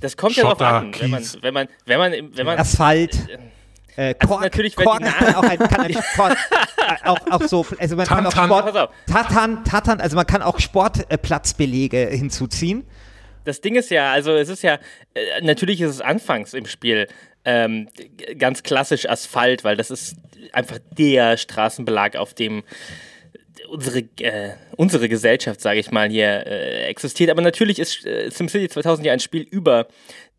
das 0.00 0.16
kommt 0.16 0.36
ja 0.36 0.44
Schotter, 0.44 0.56
drauf 0.56 0.82
an, 0.82 0.94
wenn 1.00 1.10
man, 1.10 1.24
wenn 1.40 1.54
man, 1.54 1.68
wenn 1.84 1.98
man, 1.98 2.36
wenn 2.36 2.46
man, 2.46 2.58
Asphalt. 2.58 3.28
Äh, 3.28 3.38
Kork, 3.96 4.42
natürlich, 4.42 4.76
wenn 4.76 4.84
Kork 4.84 5.02
kann 5.02 5.34
auch, 5.36 5.42
ein, 5.42 5.58
kann 5.58 5.92
Sport, 5.92 6.32
äh, 6.32 7.08
auch, 7.08 7.18
auch 7.30 7.42
so, 7.42 7.66
also 7.78 7.96
man 7.96 8.06
kann 8.06 8.26
auch. 8.26 8.32
Sport. 8.32 8.90
Tatan, 9.06 9.64
Tatan, 9.64 10.00
also 10.00 10.16
man 10.16 10.26
kann 10.26 10.42
auch 10.42 10.60
Sportplatzbelege 10.60 12.06
hinzuziehen. 12.06 12.84
das 13.44 13.60
Ding 13.60 13.76
ist 13.76 13.90
ja, 13.90 14.12
also 14.12 14.32
es 14.32 14.48
ist 14.48 14.62
ja, 14.62 14.78
äh, 15.14 15.40
natürlich 15.42 15.80
ist 15.80 15.90
es 15.90 16.00
anfangs 16.00 16.52
im 16.52 16.66
Spiel 16.66 17.08
ähm, 17.44 17.88
ganz 18.38 18.62
klassisch 18.62 19.08
Asphalt, 19.08 19.64
weil 19.64 19.76
das 19.76 19.90
ist 19.90 20.16
einfach 20.52 20.78
der 20.98 21.36
Straßenbelag, 21.36 22.16
auf 22.16 22.34
dem 22.34 22.64
unsere, 23.68 24.00
äh, 24.20 24.54
unsere 24.76 25.08
Gesellschaft, 25.08 25.60
sage 25.60 25.80
ich 25.80 25.90
mal, 25.90 26.08
hier 26.08 26.46
äh, 26.46 26.84
existiert. 26.86 27.30
Aber 27.30 27.42
natürlich 27.42 27.78
ist 27.78 28.04
äh, 28.04 28.30
SimCity 28.30 28.68
2000 28.68 29.06
ja 29.06 29.12
ein 29.12 29.20
Spiel 29.20 29.42
über 29.42 29.86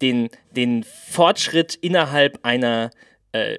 den, 0.01 0.29
den 0.51 0.83
Fortschritt 0.83 1.75
innerhalb 1.75 2.39
einer 2.43 2.91
äh, 3.31 3.57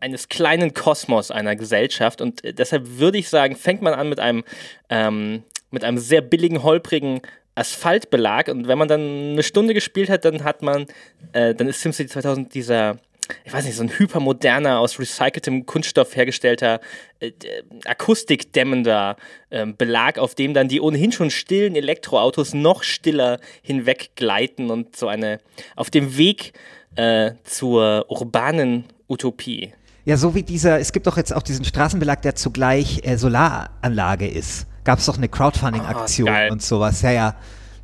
eines 0.00 0.28
kleinen 0.28 0.74
Kosmos 0.74 1.30
einer 1.30 1.56
Gesellschaft. 1.56 2.20
Und 2.20 2.44
äh, 2.44 2.52
deshalb 2.52 2.98
würde 2.98 3.18
ich 3.18 3.28
sagen, 3.28 3.56
fängt 3.56 3.82
man 3.82 3.94
an 3.94 4.08
mit 4.08 4.20
einem, 4.20 4.44
ähm, 4.88 5.44
mit 5.70 5.84
einem 5.84 5.98
sehr 5.98 6.20
billigen, 6.20 6.62
holprigen 6.62 7.20
Asphaltbelag. 7.54 8.48
Und 8.48 8.68
wenn 8.68 8.78
man 8.78 8.88
dann 8.88 9.32
eine 9.32 9.42
Stunde 9.42 9.74
gespielt 9.74 10.10
hat, 10.10 10.24
dann 10.24 10.44
hat 10.44 10.62
man, 10.62 10.86
äh, 11.32 11.54
dann 11.54 11.68
ist 11.68 11.80
SimCity 11.80 12.08
2000 12.08 12.54
dieser, 12.54 12.98
ich 13.44 13.52
weiß 13.52 13.64
nicht, 13.64 13.76
so 13.76 13.82
ein 13.82 13.98
hypermoderner, 13.98 14.78
aus 14.80 14.98
recyceltem 14.98 15.66
Kunststoff 15.66 16.16
hergestellter, 16.16 16.80
äh, 17.20 17.32
akustikdämmender 17.84 19.16
ähm, 19.50 19.76
Belag, 19.76 20.18
auf 20.18 20.34
dem 20.34 20.54
dann 20.54 20.68
die 20.68 20.80
ohnehin 20.80 21.12
schon 21.12 21.30
stillen 21.30 21.76
Elektroautos 21.76 22.54
noch 22.54 22.82
stiller 22.82 23.38
hinweggleiten 23.62 24.70
und 24.70 24.96
so 24.96 25.08
eine, 25.08 25.38
auf 25.76 25.90
dem 25.90 26.16
Weg 26.16 26.52
äh, 26.96 27.32
zur 27.44 28.06
urbanen 28.08 28.84
Utopie. 29.08 29.72
Ja, 30.04 30.16
so 30.16 30.34
wie 30.34 30.42
dieser, 30.42 30.80
es 30.80 30.92
gibt 30.92 31.06
doch 31.06 31.16
jetzt 31.16 31.34
auch 31.34 31.42
diesen 31.42 31.64
Straßenbelag, 31.64 32.22
der 32.22 32.34
zugleich 32.34 33.06
äh, 33.06 33.16
Solaranlage 33.16 34.26
ist. 34.26 34.66
Gab 34.84 34.98
es 34.98 35.06
doch 35.06 35.18
eine 35.18 35.28
Crowdfunding-Aktion 35.28 36.26
geil. 36.26 36.50
und 36.50 36.62
sowas. 36.62 37.02
Ja, 37.02 37.10
ja. 37.10 37.34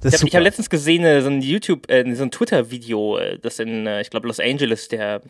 Das 0.06 0.22
ich 0.22 0.22
habe 0.22 0.36
hab 0.36 0.42
letztens 0.42 0.70
gesehen, 0.70 1.04
äh, 1.04 1.20
so 1.20 1.28
ein 1.28 1.42
YouTube, 1.42 1.90
äh, 1.90 2.14
so 2.14 2.22
ein 2.22 2.30
Twitter-Video, 2.30 3.18
äh, 3.18 3.38
das 3.38 3.58
in, 3.58 3.86
ich 3.86 4.10
glaube, 4.10 4.28
Los 4.28 4.40
Angeles, 4.40 4.88
der 4.88 5.20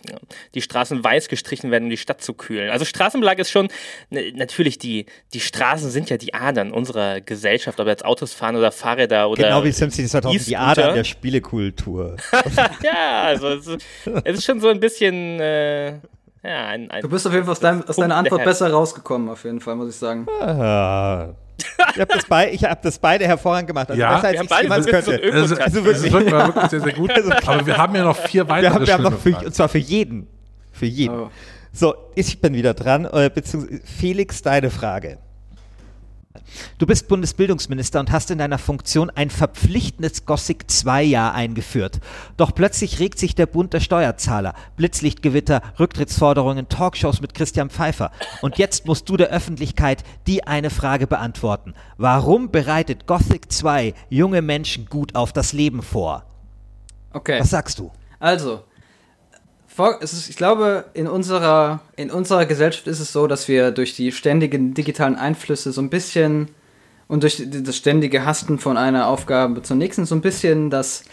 die 0.54 0.60
Straßen 0.60 1.02
weiß 1.02 1.28
gestrichen 1.28 1.70
werden, 1.70 1.84
um 1.84 1.90
die 1.90 1.96
Stadt 1.96 2.22
zu 2.22 2.34
kühlen. 2.34 2.70
Also 2.70 2.84
Straßenbelag 2.84 3.38
ist 3.38 3.50
schon, 3.50 3.68
natürlich, 4.10 4.78
die, 4.78 5.06
die 5.32 5.40
Straßen 5.40 5.90
sind 5.90 6.10
ja 6.10 6.16
die 6.18 6.34
Adern 6.34 6.72
unserer 6.72 7.20
Gesellschaft, 7.20 7.80
ob 7.80 7.86
jetzt 7.86 8.04
Autos 8.04 8.32
fahren 8.32 8.56
oder 8.56 8.70
Fahrräder 8.70 9.30
oder. 9.30 9.42
Genau 9.42 9.64
wie 9.64 9.72
SimCity 9.72 10.06
2000, 10.06 10.46
die. 10.46 10.56
Adern 10.56 10.94
der 10.94 11.04
Spielekultur. 11.04 12.16
Ja, 12.82 13.22
also 13.22 13.48
es 13.48 13.66
ist, 13.66 13.86
es 14.24 14.38
ist 14.38 14.44
schon 14.44 14.60
so 14.60 14.68
ein 14.68 14.80
bisschen, 14.80 15.40
äh, 15.40 15.88
ja, 15.88 16.68
ein, 16.68 16.90
ein 16.90 17.02
Du 17.02 17.08
bist 17.08 17.26
auf 17.26 17.32
jeden 17.32 17.44
Fall 17.44 17.52
aus, 17.52 17.60
deinem, 17.60 17.82
aus 17.82 17.96
deiner 17.96 18.16
Antwort 18.16 18.44
besser 18.44 18.70
rausgekommen, 18.70 19.28
auf 19.28 19.44
jeden 19.44 19.60
Fall, 19.60 19.76
muss 19.76 19.90
ich 19.90 19.96
sagen. 19.96 20.26
Ah. 20.40 21.34
Ich 21.58 22.00
habe 22.00 22.12
das, 22.12 22.24
bei, 22.26 22.52
ich 22.52 22.64
hab 22.64 22.82
das 22.82 22.98
beide 22.98 23.26
hervorragend 23.26 23.68
gemacht. 23.68 23.88
Also 23.88 24.00
Ja. 24.00 24.14
besser, 24.16 24.28
als 24.28 24.32
Wir 24.34 24.38
haben 24.40 24.44
ich 24.44 24.50
beide 24.50 24.62
jemals 24.64 24.86
könnte. 24.86 25.20
Also, 25.22 25.54
Also 25.54 25.56
also 25.56 25.84
wirklich. 25.84 26.12
wirklich, 26.12 26.32
war 26.32 26.46
wirklich 26.48 26.70
sehr, 26.70 26.80
sehr 26.80 26.92
gut. 26.92 27.10
Aber 27.46 27.66
wir 27.66 27.76
haben 27.76 27.94
ja 27.94 28.04
noch 28.04 28.16
vier 28.16 28.48
weitere 28.48 28.70
Wir 28.70 28.74
haben, 28.74 28.86
wir 28.86 28.94
haben 28.94 29.02
noch 29.04 29.18
für, 29.18 29.36
und 29.38 29.54
zwar 29.54 29.68
für 29.68 29.78
jeden. 29.78 30.26
Für 30.72 30.86
jeden. 30.86 31.14
Oh. 31.18 31.30
So, 31.72 31.94
ich 32.14 32.40
bin 32.40 32.54
wieder 32.54 32.74
dran, 32.74 33.06
äh, 33.06 33.30
beziehungsweise 33.34 33.80
Felix, 33.84 34.42
deine 34.42 34.70
Frage. 34.70 35.18
Du 36.78 36.86
bist 36.86 37.08
Bundesbildungsminister 37.08 38.00
und 38.00 38.12
hast 38.12 38.30
in 38.30 38.38
deiner 38.38 38.58
Funktion 38.58 39.10
ein 39.10 39.30
verpflichtendes 39.30 40.26
Gothic 40.26 40.64
2-Jahr 40.68 41.34
eingeführt. 41.34 42.00
Doch 42.36 42.54
plötzlich 42.54 42.98
regt 42.98 43.18
sich 43.18 43.34
der 43.34 43.46
Bund 43.46 43.72
der 43.72 43.80
Steuerzahler. 43.80 44.54
Blitzlichtgewitter, 44.76 45.62
Rücktrittsforderungen, 45.78 46.68
Talkshows 46.68 47.20
mit 47.20 47.34
Christian 47.34 47.70
Pfeiffer. 47.70 48.10
Und 48.42 48.58
jetzt 48.58 48.86
musst 48.86 49.08
du 49.08 49.16
der 49.16 49.28
Öffentlichkeit 49.28 50.04
die 50.26 50.46
eine 50.46 50.70
Frage 50.70 51.06
beantworten. 51.06 51.74
Warum 51.96 52.50
bereitet 52.50 53.06
Gothic 53.06 53.52
2 53.52 53.94
junge 54.08 54.42
Menschen 54.42 54.86
gut 54.86 55.14
auf 55.14 55.32
das 55.32 55.52
Leben 55.52 55.82
vor? 55.82 56.24
Okay. 57.12 57.40
Was 57.40 57.50
sagst 57.50 57.78
du? 57.78 57.90
Also, 58.18 58.64
ist, 60.00 60.28
ich 60.30 60.36
glaube, 60.36 60.84
in 60.94 61.06
unserer, 61.06 61.80
in 61.96 62.10
unserer 62.10 62.46
Gesellschaft 62.46 62.86
ist 62.86 63.00
es 63.00 63.12
so, 63.12 63.26
dass 63.26 63.48
wir 63.48 63.70
durch 63.70 63.94
die 63.94 64.12
ständigen 64.12 64.74
digitalen 64.74 65.16
Einflüsse 65.16 65.72
so 65.72 65.80
ein 65.80 65.90
bisschen 65.90 66.48
und 67.08 67.22
durch 67.22 67.42
das 67.48 67.76
ständige 67.76 68.24
Hasten 68.24 68.58
von 68.58 68.76
einer 68.76 69.06
Aufgabe 69.06 69.62
zur 69.62 69.76
nächsten 69.76 70.06
so 70.06 70.14
ein 70.14 70.20
bisschen 70.20 70.70
das, 70.70 71.04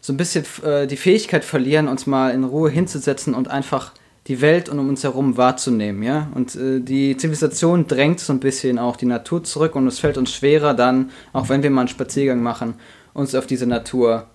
so 0.00 0.12
ein 0.12 0.16
bisschen 0.16 0.44
äh, 0.62 0.86
die 0.86 0.96
Fähigkeit 0.96 1.44
verlieren, 1.44 1.88
uns 1.88 2.06
mal 2.06 2.32
in 2.32 2.44
Ruhe 2.44 2.70
hinzusetzen 2.70 3.34
und 3.34 3.48
einfach 3.48 3.92
die 4.26 4.40
Welt 4.40 4.68
um 4.68 4.88
uns 4.88 5.04
herum 5.04 5.36
wahrzunehmen, 5.36 6.02
ja. 6.02 6.28
Und 6.34 6.54
äh, 6.56 6.80
die 6.80 7.16
Zivilisation 7.16 7.86
drängt 7.86 8.20
so 8.20 8.32
ein 8.32 8.40
bisschen 8.40 8.78
auch 8.78 8.96
die 8.96 9.06
Natur 9.06 9.44
zurück 9.44 9.74
und 9.74 9.86
es 9.86 10.00
fällt 10.00 10.18
uns 10.18 10.32
schwerer 10.32 10.74
dann, 10.74 11.10
auch 11.32 11.48
wenn 11.48 11.62
wir 11.62 11.70
mal 11.70 11.82
einen 11.82 11.88
Spaziergang 11.88 12.42
machen, 12.42 12.74
uns 13.14 13.34
auf 13.34 13.46
diese 13.46 13.66
Natur 13.66 14.26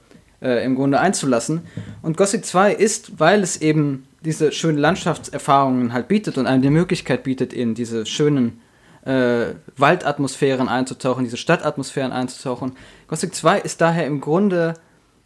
äh, 0.41 0.63
im 0.65 0.75
Grunde 0.75 0.99
einzulassen. 0.99 1.61
Und 2.01 2.17
Gothic 2.17 2.45
2 2.45 2.73
ist, 2.73 3.19
weil 3.19 3.41
es 3.43 3.61
eben 3.61 4.07
diese 4.23 4.51
schönen 4.51 4.77
Landschaftserfahrungen 4.77 5.93
halt 5.93 6.07
bietet 6.07 6.37
und 6.37 6.47
einem 6.47 6.61
die 6.61 6.69
Möglichkeit 6.69 7.23
bietet, 7.23 7.53
in 7.53 7.73
diese 7.73 8.05
schönen 8.05 8.61
äh, 9.05 9.55
Waldatmosphären 9.77 10.67
einzutauchen, 10.67 11.23
diese 11.23 11.37
Stadtatmosphären 11.37 12.11
einzutauchen. 12.11 12.73
Gothic 13.07 13.33
2 13.33 13.59
ist 13.59 13.81
daher 13.81 14.05
im 14.05 14.21
Grunde 14.21 14.75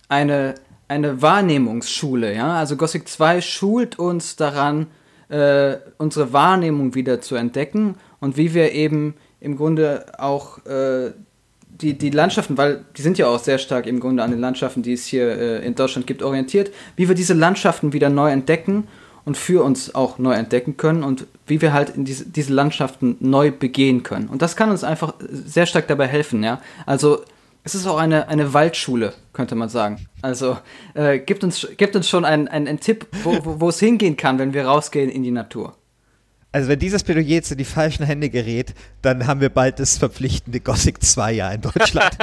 eine, 0.08 0.56
eine 0.88 1.22
Wahrnehmungsschule, 1.22 2.34
ja. 2.34 2.56
Also 2.56 2.78
Gothic 2.78 3.08
2 3.08 3.42
schult 3.42 4.00
uns 4.00 4.36
daran, 4.36 4.88
äh, 5.28 5.78
unsere 5.98 6.32
Wahrnehmung 6.34 6.96
wieder 6.96 7.20
zu 7.20 7.36
entdecken 7.36 7.96
und 8.20 8.38
wie 8.38 8.54
wir 8.54 8.72
eben 8.72 9.16
im 9.40 9.58
Grunde 9.58 10.06
auch 10.20 10.66
äh, 10.66 11.12
die, 11.82 11.98
die 11.98 12.10
Landschaften, 12.10 12.58
weil 12.58 12.86
die 12.98 13.02
sind 13.02 13.18
ja 13.18 13.28
auch 13.28 13.40
sehr 13.40 13.58
stark 13.58 13.88
im 13.88 14.00
Grunde 14.00 14.24
an 14.24 14.32
den 14.32 14.40
Landschaften, 14.40 14.82
die 14.82 14.94
es 14.94 15.06
hier 15.06 15.28
äh, 15.30 15.66
in 15.66 15.76
Deutschland 15.76 16.08
gibt, 16.08 16.24
orientiert, 16.24 16.72
wie 16.96 17.08
wir 17.08 17.16
diese 17.16 17.34
Landschaften 17.34 17.94
wieder 17.94 18.10
neu 18.10 18.32
entdecken 18.32 18.88
und 19.26 19.38
für 19.38 19.64
uns 19.64 19.94
auch 19.96 20.18
neu 20.18 20.34
entdecken 20.34 20.78
können 20.78 21.04
und 21.04 21.26
wie 21.48 21.62
wir 21.62 21.74
halt 21.74 21.90
in 21.90 22.06
diese, 22.06 22.26
diese 22.26 22.54
Landschaften 22.54 23.18
neu 23.20 23.52
begehen 23.52 24.04
können. 24.04 24.30
Und 24.30 24.42
das 24.42 24.56
kann 24.56 24.70
uns 24.70 24.84
einfach 24.84 25.14
sehr 25.20 25.66
stark 25.66 25.88
dabei 25.88 26.08
helfen, 26.08 26.44
ja. 26.44 26.62
Also 26.86 27.22
es 27.64 27.74
ist 27.74 27.88
auch 27.88 27.98
eine, 27.98 28.28
eine 28.28 28.54
Waldschule, 28.54 29.14
könnte 29.34 29.56
man 29.56 29.70
sagen. 29.70 30.08
Also 30.22 30.58
äh, 30.94 31.20
gibt, 31.20 31.44
uns, 31.44 31.68
gibt 31.78 31.96
uns 31.96 32.08
schon 32.08 32.24
einen, 32.24 32.48
einen, 32.48 32.68
einen 32.68 32.80
Tipp, 32.80 33.08
wo, 33.24 33.38
wo, 33.44 33.60
wo 33.62 33.70
es 33.70 33.80
hingehen 33.80 34.16
kann, 34.16 34.38
wenn 34.38 34.54
wir 34.54 34.66
rausgehen 34.66 35.10
in 35.10 35.24
die 35.24 35.32
Natur. 35.32 35.76
Also 36.56 36.70
wenn 36.70 36.80
dieses 36.80 37.04
Plädoyer 37.04 37.26
jetzt 37.26 37.52
in 37.52 37.58
die 37.58 37.66
falschen 37.66 38.06
Hände 38.06 38.30
gerät, 38.30 38.74
dann 39.02 39.28
haben 39.28 39.42
wir 39.42 39.50
bald 39.50 39.78
das 39.78 39.98
verpflichtende 39.98 40.62
Gothic 40.62 41.04
2 41.04 41.34
Jahr 41.34 41.54
in 41.54 41.60
Deutschland. 41.60 42.18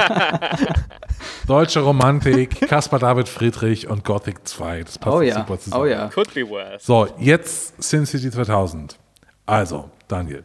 Deutsche 1.47 1.81
Romantik, 1.81 2.67
Caspar 2.67 2.97
David 2.97 3.29
Friedrich 3.29 3.87
und 3.87 4.03
Gothic 4.03 4.47
2. 4.47 4.85
Das 4.85 4.97
passt 4.97 5.15
Oh 5.15 5.21
ja, 5.21 5.35
super 5.35 5.59
zusammen. 5.59 5.83
oh 5.83 5.85
ja. 5.85 6.07
could 6.07 6.33
be 6.33 6.49
worse. 6.49 6.83
So, 6.83 7.07
jetzt 7.19 7.79
SimCity 7.83 8.31
2000. 8.31 8.97
Also, 9.45 9.91
Daniel. 10.07 10.43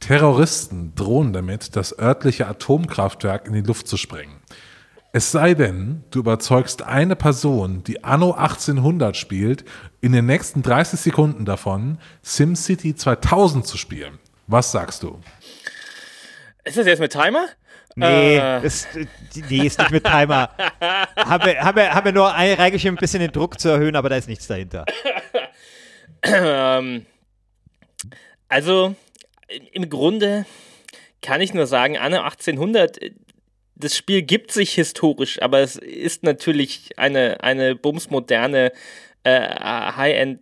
Terroristen 0.00 0.92
drohen 0.96 1.32
damit, 1.32 1.76
das 1.76 1.96
örtliche 1.96 2.48
Atomkraftwerk 2.48 3.46
in 3.46 3.52
die 3.52 3.60
Luft 3.60 3.86
zu 3.86 3.96
sprengen. 3.96 4.39
Es 5.12 5.32
sei 5.32 5.54
denn, 5.54 6.04
du 6.10 6.20
überzeugst 6.20 6.82
eine 6.82 7.16
Person, 7.16 7.82
die 7.82 8.04
Anno 8.04 8.32
1800 8.32 9.16
spielt, 9.16 9.64
in 10.00 10.12
den 10.12 10.26
nächsten 10.26 10.62
30 10.62 11.00
Sekunden 11.00 11.44
davon, 11.44 11.98
SimCity 12.22 12.94
2000 12.94 13.66
zu 13.66 13.76
spielen. 13.76 14.18
Was 14.46 14.70
sagst 14.70 15.02
du? 15.02 15.18
Ist 16.64 16.76
das 16.76 16.86
jetzt 16.86 17.00
mit 17.00 17.10
Timer? 17.12 17.46
Nee, 17.96 18.36
Äh. 18.36 18.64
ist, 18.64 18.86
nee, 19.48 19.66
ist 19.66 19.80
nicht 19.80 19.90
mit 19.90 20.04
Timer. 20.04 20.50
haben, 21.16 21.44
wir, 21.44 21.60
haben, 21.60 21.76
wir, 21.76 21.92
haben 21.92 22.04
wir 22.04 22.12
nur 22.12 22.32
ein- 22.32 22.54
reingeschrieben, 22.54 22.96
ein 22.96 23.00
bisschen 23.00 23.20
den 23.20 23.32
Druck 23.32 23.58
zu 23.58 23.68
erhöhen, 23.68 23.96
aber 23.96 24.08
da 24.10 24.16
ist 24.16 24.28
nichts 24.28 24.46
dahinter. 24.46 24.84
Ähm, 26.22 27.04
also, 28.48 28.94
im 29.72 29.90
Grunde 29.90 30.46
kann 31.20 31.40
ich 31.40 31.52
nur 31.52 31.66
sagen, 31.66 31.98
Anno 31.98 32.18
1800, 32.20 33.02
äh, 33.02 33.10
das 33.80 33.96
Spiel 33.96 34.22
gibt 34.22 34.52
sich 34.52 34.74
historisch, 34.74 35.40
aber 35.42 35.60
es 35.60 35.76
ist 35.76 36.22
natürlich 36.22 36.90
eine, 36.96 37.42
eine 37.42 37.74
bumsmoderne 37.74 38.72
äh, 39.24 39.40
High-End 39.40 40.40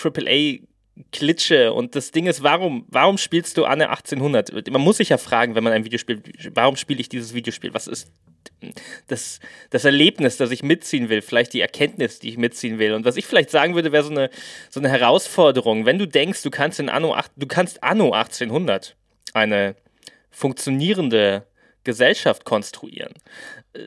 AAA 0.00 0.66
Klitsche 1.12 1.72
und 1.72 1.94
das 1.94 2.10
Ding 2.10 2.26
ist, 2.26 2.42
warum, 2.42 2.84
warum 2.88 3.16
spielst 3.16 3.56
du 3.56 3.64
Anne 3.64 3.88
1800? 3.88 4.70
Man 4.70 4.82
muss 4.82 4.98
sich 4.98 5.08
ja 5.08 5.18
fragen, 5.18 5.54
wenn 5.54 5.64
man 5.64 5.72
ein 5.72 5.84
Videospiel, 5.84 6.22
warum 6.54 6.76
spiele 6.76 7.00
ich 7.00 7.08
dieses 7.08 7.32
Videospiel? 7.32 7.72
Was 7.72 7.86
ist 7.86 8.10
das, 9.06 9.40
das 9.70 9.84
Erlebnis, 9.84 10.36
das 10.36 10.50
ich 10.50 10.62
mitziehen 10.62 11.08
will, 11.08 11.22
vielleicht 11.22 11.52
die 11.52 11.60
Erkenntnis, 11.60 12.18
die 12.18 12.28
ich 12.28 12.36
mitziehen 12.36 12.78
will. 12.78 12.92
Und 12.92 13.04
was 13.04 13.16
ich 13.16 13.26
vielleicht 13.26 13.50
sagen 13.50 13.74
würde, 13.74 13.92
wäre 13.92 14.04
so 14.04 14.10
eine, 14.10 14.30
so 14.68 14.80
eine 14.80 14.88
Herausforderung. 14.88 15.86
Wenn 15.86 15.98
du 15.98 16.06
denkst, 16.06 16.42
du 16.42 16.50
kannst 16.50 16.80
in 16.80 16.88
Anno, 16.88 17.16
du 17.36 17.46
kannst 17.46 17.82
Anno 17.82 18.12
1800 18.12 18.96
eine 19.32 19.76
funktionierende 20.30 21.46
Gesellschaft 21.84 22.44
konstruieren, 22.44 23.14
äh, 23.72 23.86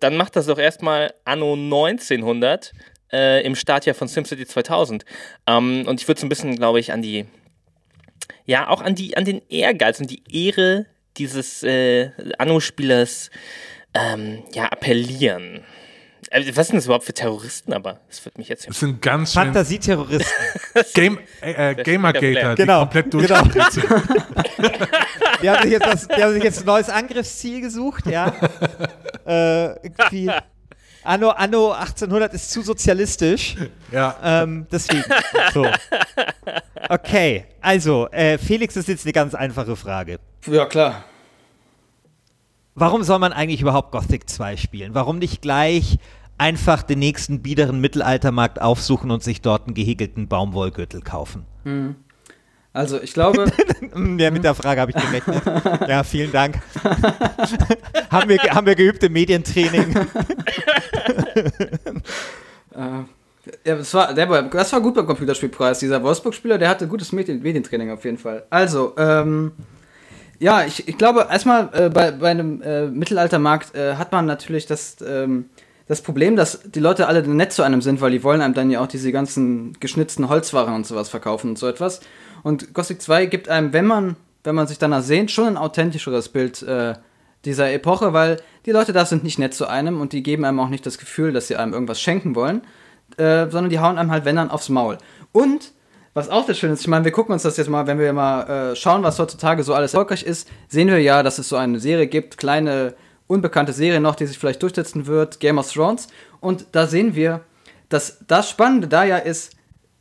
dann 0.00 0.16
macht 0.16 0.36
das 0.36 0.46
doch 0.46 0.58
erstmal 0.58 1.14
Anno 1.24 1.54
1900 1.54 2.72
äh, 3.12 3.44
im 3.44 3.54
Startjahr 3.54 3.94
von 3.94 4.08
SimCity 4.08 4.46
2000. 4.46 5.04
Ähm, 5.46 5.84
und 5.86 6.00
ich 6.00 6.08
würde 6.08 6.20
so 6.20 6.26
ein 6.26 6.28
bisschen, 6.28 6.56
glaube 6.56 6.80
ich, 6.80 6.92
an 6.92 7.02
die, 7.02 7.26
ja, 8.44 8.68
auch 8.68 8.82
an 8.82 8.94
die, 8.94 9.16
an 9.16 9.24
den 9.24 9.42
Ehrgeiz 9.48 10.00
und 10.00 10.10
die 10.10 10.22
Ehre 10.30 10.86
dieses 11.16 11.62
äh, 11.62 12.10
Anno-Spielers 12.38 13.30
ähm, 13.94 14.42
ja, 14.52 14.64
appellieren. 14.66 15.62
Äh, 16.30 16.44
Was 16.54 16.68
sind 16.68 16.76
das 16.76 16.86
überhaupt 16.86 17.04
für 17.04 17.14
Terroristen? 17.14 17.72
Aber 17.72 18.00
das 18.08 18.24
wird 18.24 18.36
mich 18.38 18.48
jetzt. 18.48 18.68
Das 18.68 18.80
sind 18.80 19.00
ganz 19.00 19.32
schön 19.32 19.44
Fantasieterroristen. 19.44 20.34
Game, 20.94 21.18
äh, 21.40 21.70
äh, 21.70 21.74
Gamergater, 21.74 22.54
die 22.54 22.62
Genau, 22.62 22.80
komplett 22.80 23.10
genau. 23.10 23.26
durchgedreht 23.26 23.72
sind. 23.72 23.86
Die 25.46 25.50
haben 25.50 25.62
sich 25.62 25.72
jetzt, 25.72 25.86
was, 25.86 26.08
die 26.08 26.22
haben 26.22 26.32
sich 26.34 26.42
jetzt 26.42 26.60
ein 26.60 26.66
neues 26.66 26.90
Angriffsziel 26.90 27.60
gesucht, 27.60 28.06
ja. 28.06 28.32
Äh, 29.26 29.72
irgendwie. 29.84 30.30
Anno, 31.02 31.30
Anno 31.30 31.72
1800 31.72 32.32
ist 32.34 32.48
zu 32.52 32.62
sozialistisch. 32.62 33.56
Ja. 33.90 34.14
Ähm, 34.22 34.68
deswegen. 34.70 35.02
So. 35.52 35.66
Okay, 36.88 37.44
also, 37.60 38.08
äh, 38.10 38.38
Felix 38.38 38.76
ist 38.76 38.86
jetzt 38.86 39.04
eine 39.04 39.12
ganz 39.12 39.34
einfache 39.34 39.74
Frage. 39.74 40.20
Ja, 40.46 40.66
klar. 40.66 41.04
Warum 42.76 43.02
soll 43.02 43.18
man 43.18 43.32
eigentlich 43.32 43.62
überhaupt 43.62 43.90
Gothic 43.90 44.30
2 44.30 44.56
spielen? 44.56 44.94
Warum 44.94 45.18
nicht 45.18 45.42
gleich 45.42 45.98
einfach 46.38 46.82
den 46.82 46.98
nächsten 47.00 47.42
biederen 47.42 47.80
Mittelaltermarkt 47.80 48.60
aufsuchen 48.60 49.10
und 49.10 49.24
sich 49.24 49.40
dort 49.40 49.66
einen 49.66 49.74
gehäkelten 49.74 50.28
Baumwollgürtel 50.28 51.00
kaufen? 51.00 51.46
Also 52.76 53.00
ich 53.00 53.14
glaube, 53.14 53.46
Ja, 54.18 54.30
mit 54.30 54.44
der 54.44 54.54
Frage 54.54 54.82
habe 54.82 54.90
ich 54.90 54.96
gerechnet. 54.96 55.42
Ja, 55.88 56.04
vielen 56.04 56.30
Dank. 56.30 56.56
haben, 58.10 58.28
wir, 58.28 58.38
haben 58.38 58.66
wir 58.66 58.74
geübt 58.74 59.02
im 59.02 59.14
Medientraining. 59.14 59.94
ja, 62.76 63.06
das, 63.64 63.94
war, 63.94 64.12
der 64.12 64.42
das 64.42 64.72
war 64.74 64.82
gut 64.82 64.94
beim 64.94 65.06
Computerspielpreis. 65.06 65.78
Dieser 65.78 66.02
Wolfsburg-Spieler, 66.02 66.58
der 66.58 66.68
hatte 66.68 66.86
gutes 66.86 67.12
Medien, 67.12 67.40
Medientraining 67.40 67.90
auf 67.92 68.04
jeden 68.04 68.18
Fall. 68.18 68.44
Also, 68.50 68.92
ähm, 68.98 69.52
Ja, 70.38 70.64
ich, 70.64 70.86
ich 70.86 70.98
glaube, 70.98 71.28
erstmal 71.30 71.70
äh, 71.72 71.88
bei, 71.88 72.10
bei 72.10 72.30
einem 72.30 72.60
äh, 72.60 72.88
Mittelaltermarkt 72.88 73.74
äh, 73.74 73.94
hat 73.94 74.12
man 74.12 74.26
natürlich 74.26 74.66
das, 74.66 74.98
ähm, 75.00 75.46
das 75.88 76.02
Problem, 76.02 76.36
dass 76.36 76.60
die 76.62 76.80
Leute 76.80 77.08
alle 77.08 77.26
nett 77.26 77.54
zu 77.54 77.62
einem 77.62 77.80
sind, 77.80 78.02
weil 78.02 78.10
die 78.10 78.22
wollen 78.22 78.42
einem 78.42 78.52
dann 78.52 78.70
ja 78.70 78.80
auch 78.80 78.86
diese 78.86 79.12
ganzen 79.12 79.72
geschnitzten 79.80 80.28
Holzwaren 80.28 80.74
und 80.74 80.86
sowas 80.86 81.08
verkaufen 81.08 81.48
und 81.48 81.58
so 81.58 81.66
etwas. 81.66 82.00
Und 82.46 82.74
Gothic 82.74 83.02
2 83.02 83.26
gibt 83.26 83.48
einem, 83.48 83.72
wenn 83.72 83.86
man, 83.86 84.14
wenn 84.44 84.54
man 84.54 84.68
sich 84.68 84.78
danach 84.78 85.02
sehnt, 85.02 85.32
schon 85.32 85.48
ein 85.48 85.56
authentischeres 85.56 86.28
Bild 86.28 86.62
äh, 86.62 86.94
dieser 87.44 87.72
Epoche, 87.72 88.12
weil 88.12 88.36
die 88.66 88.70
Leute 88.70 88.92
da 88.92 89.04
sind 89.04 89.24
nicht 89.24 89.40
nett 89.40 89.52
zu 89.52 89.66
einem 89.66 90.00
und 90.00 90.12
die 90.12 90.22
geben 90.22 90.44
einem 90.44 90.60
auch 90.60 90.68
nicht 90.68 90.86
das 90.86 90.98
Gefühl, 90.98 91.32
dass 91.32 91.48
sie 91.48 91.56
einem 91.56 91.72
irgendwas 91.72 92.00
schenken 92.00 92.36
wollen, 92.36 92.62
äh, 93.16 93.50
sondern 93.50 93.68
die 93.68 93.80
hauen 93.80 93.98
einem 93.98 94.12
halt, 94.12 94.24
wenn 94.24 94.36
dann, 94.36 94.48
aufs 94.48 94.68
Maul. 94.68 94.96
Und 95.32 95.72
was 96.14 96.28
auch 96.28 96.46
das 96.46 96.56
Schöne 96.56 96.74
ist, 96.74 96.82
ich 96.82 96.86
meine, 96.86 97.04
wir 97.04 97.10
gucken 97.10 97.32
uns 97.32 97.42
das 97.42 97.56
jetzt 97.56 97.68
mal, 97.68 97.88
wenn 97.88 97.98
wir 97.98 98.12
mal 98.12 98.42
äh, 98.42 98.76
schauen, 98.76 99.02
was 99.02 99.18
heutzutage 99.18 99.64
so 99.64 99.74
alles 99.74 99.94
erfolgreich 99.94 100.22
ist, 100.22 100.48
sehen 100.68 100.86
wir 100.86 101.02
ja, 101.02 101.24
dass 101.24 101.40
es 101.40 101.48
so 101.48 101.56
eine 101.56 101.80
Serie 101.80 102.06
gibt, 102.06 102.38
kleine, 102.38 102.94
unbekannte 103.26 103.72
Serie 103.72 103.98
noch, 103.98 104.14
die 104.14 104.26
sich 104.26 104.38
vielleicht 104.38 104.62
durchsetzen 104.62 105.08
wird, 105.08 105.40
Game 105.40 105.58
of 105.58 105.72
Thrones. 105.72 106.06
Und 106.38 106.66
da 106.70 106.86
sehen 106.86 107.16
wir, 107.16 107.40
dass 107.88 108.18
das 108.28 108.48
Spannende 108.48 108.86
da 108.86 109.02
ja 109.02 109.16
ist, 109.16 109.55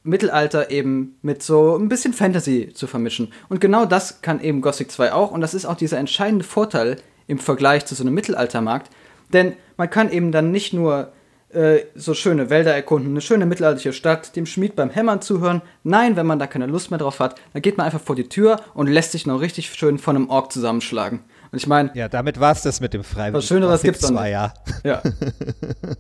Mittelalter 0.05 0.71
eben 0.71 1.17
mit 1.21 1.43
so 1.43 1.75
ein 1.75 1.89
bisschen 1.89 2.13
Fantasy 2.13 2.71
zu 2.73 2.87
vermischen. 2.87 3.33
Und 3.49 3.59
genau 3.59 3.85
das 3.85 4.21
kann 4.21 4.39
eben 4.39 4.61
Gothic 4.61 4.91
2 4.91 5.11
auch. 5.13 5.31
Und 5.31 5.41
das 5.41 5.53
ist 5.53 5.65
auch 5.65 5.75
dieser 5.75 5.97
entscheidende 5.97 6.45
Vorteil 6.45 6.97
im 7.27 7.39
Vergleich 7.39 7.85
zu 7.85 7.95
so 7.95 8.03
einem 8.03 8.13
Mittelaltermarkt. 8.13 8.91
Denn 9.33 9.53
man 9.77 9.89
kann 9.89 10.11
eben 10.11 10.31
dann 10.31 10.51
nicht 10.51 10.73
nur 10.73 11.11
äh, 11.49 11.85
so 11.95 12.13
schöne 12.13 12.49
Wälder 12.49 12.73
erkunden, 12.73 13.11
eine 13.11 13.21
schöne 13.21 13.45
mittelalterliche 13.45 13.93
Stadt, 13.93 14.35
dem 14.35 14.45
Schmied 14.45 14.75
beim 14.75 14.91
Hämmern 14.91 15.21
zuhören. 15.21 15.61
Nein, 15.83 16.15
wenn 16.15 16.27
man 16.27 16.37
da 16.37 16.47
keine 16.47 16.67
Lust 16.67 16.91
mehr 16.91 16.99
drauf 16.99 17.19
hat, 17.19 17.39
dann 17.53 17.61
geht 17.61 17.77
man 17.77 17.85
einfach 17.85 18.01
vor 18.01 18.15
die 18.15 18.29
Tür 18.29 18.61
und 18.73 18.87
lässt 18.87 19.11
sich 19.11 19.25
noch 19.25 19.41
richtig 19.41 19.73
schön 19.73 19.97
von 19.97 20.15
einem 20.15 20.29
Ork 20.29 20.51
zusammenschlagen. 20.51 21.21
Und 21.55 21.59
ich 21.59 21.67
meine. 21.67 21.89
Ja, 21.93 22.09
damit 22.09 22.37
war 22.37 22.51
es 22.51 22.63
das 22.63 22.81
mit 22.81 22.93
dem 22.93 23.05
Freiwilligen. 23.05 23.37
Was 23.37 23.47
Schöneres 23.47 23.81
gibt's 23.81 24.01
dann. 24.01 24.15
Zwei, 24.15 24.29
ja. 24.29 24.53
ja. 24.83 25.01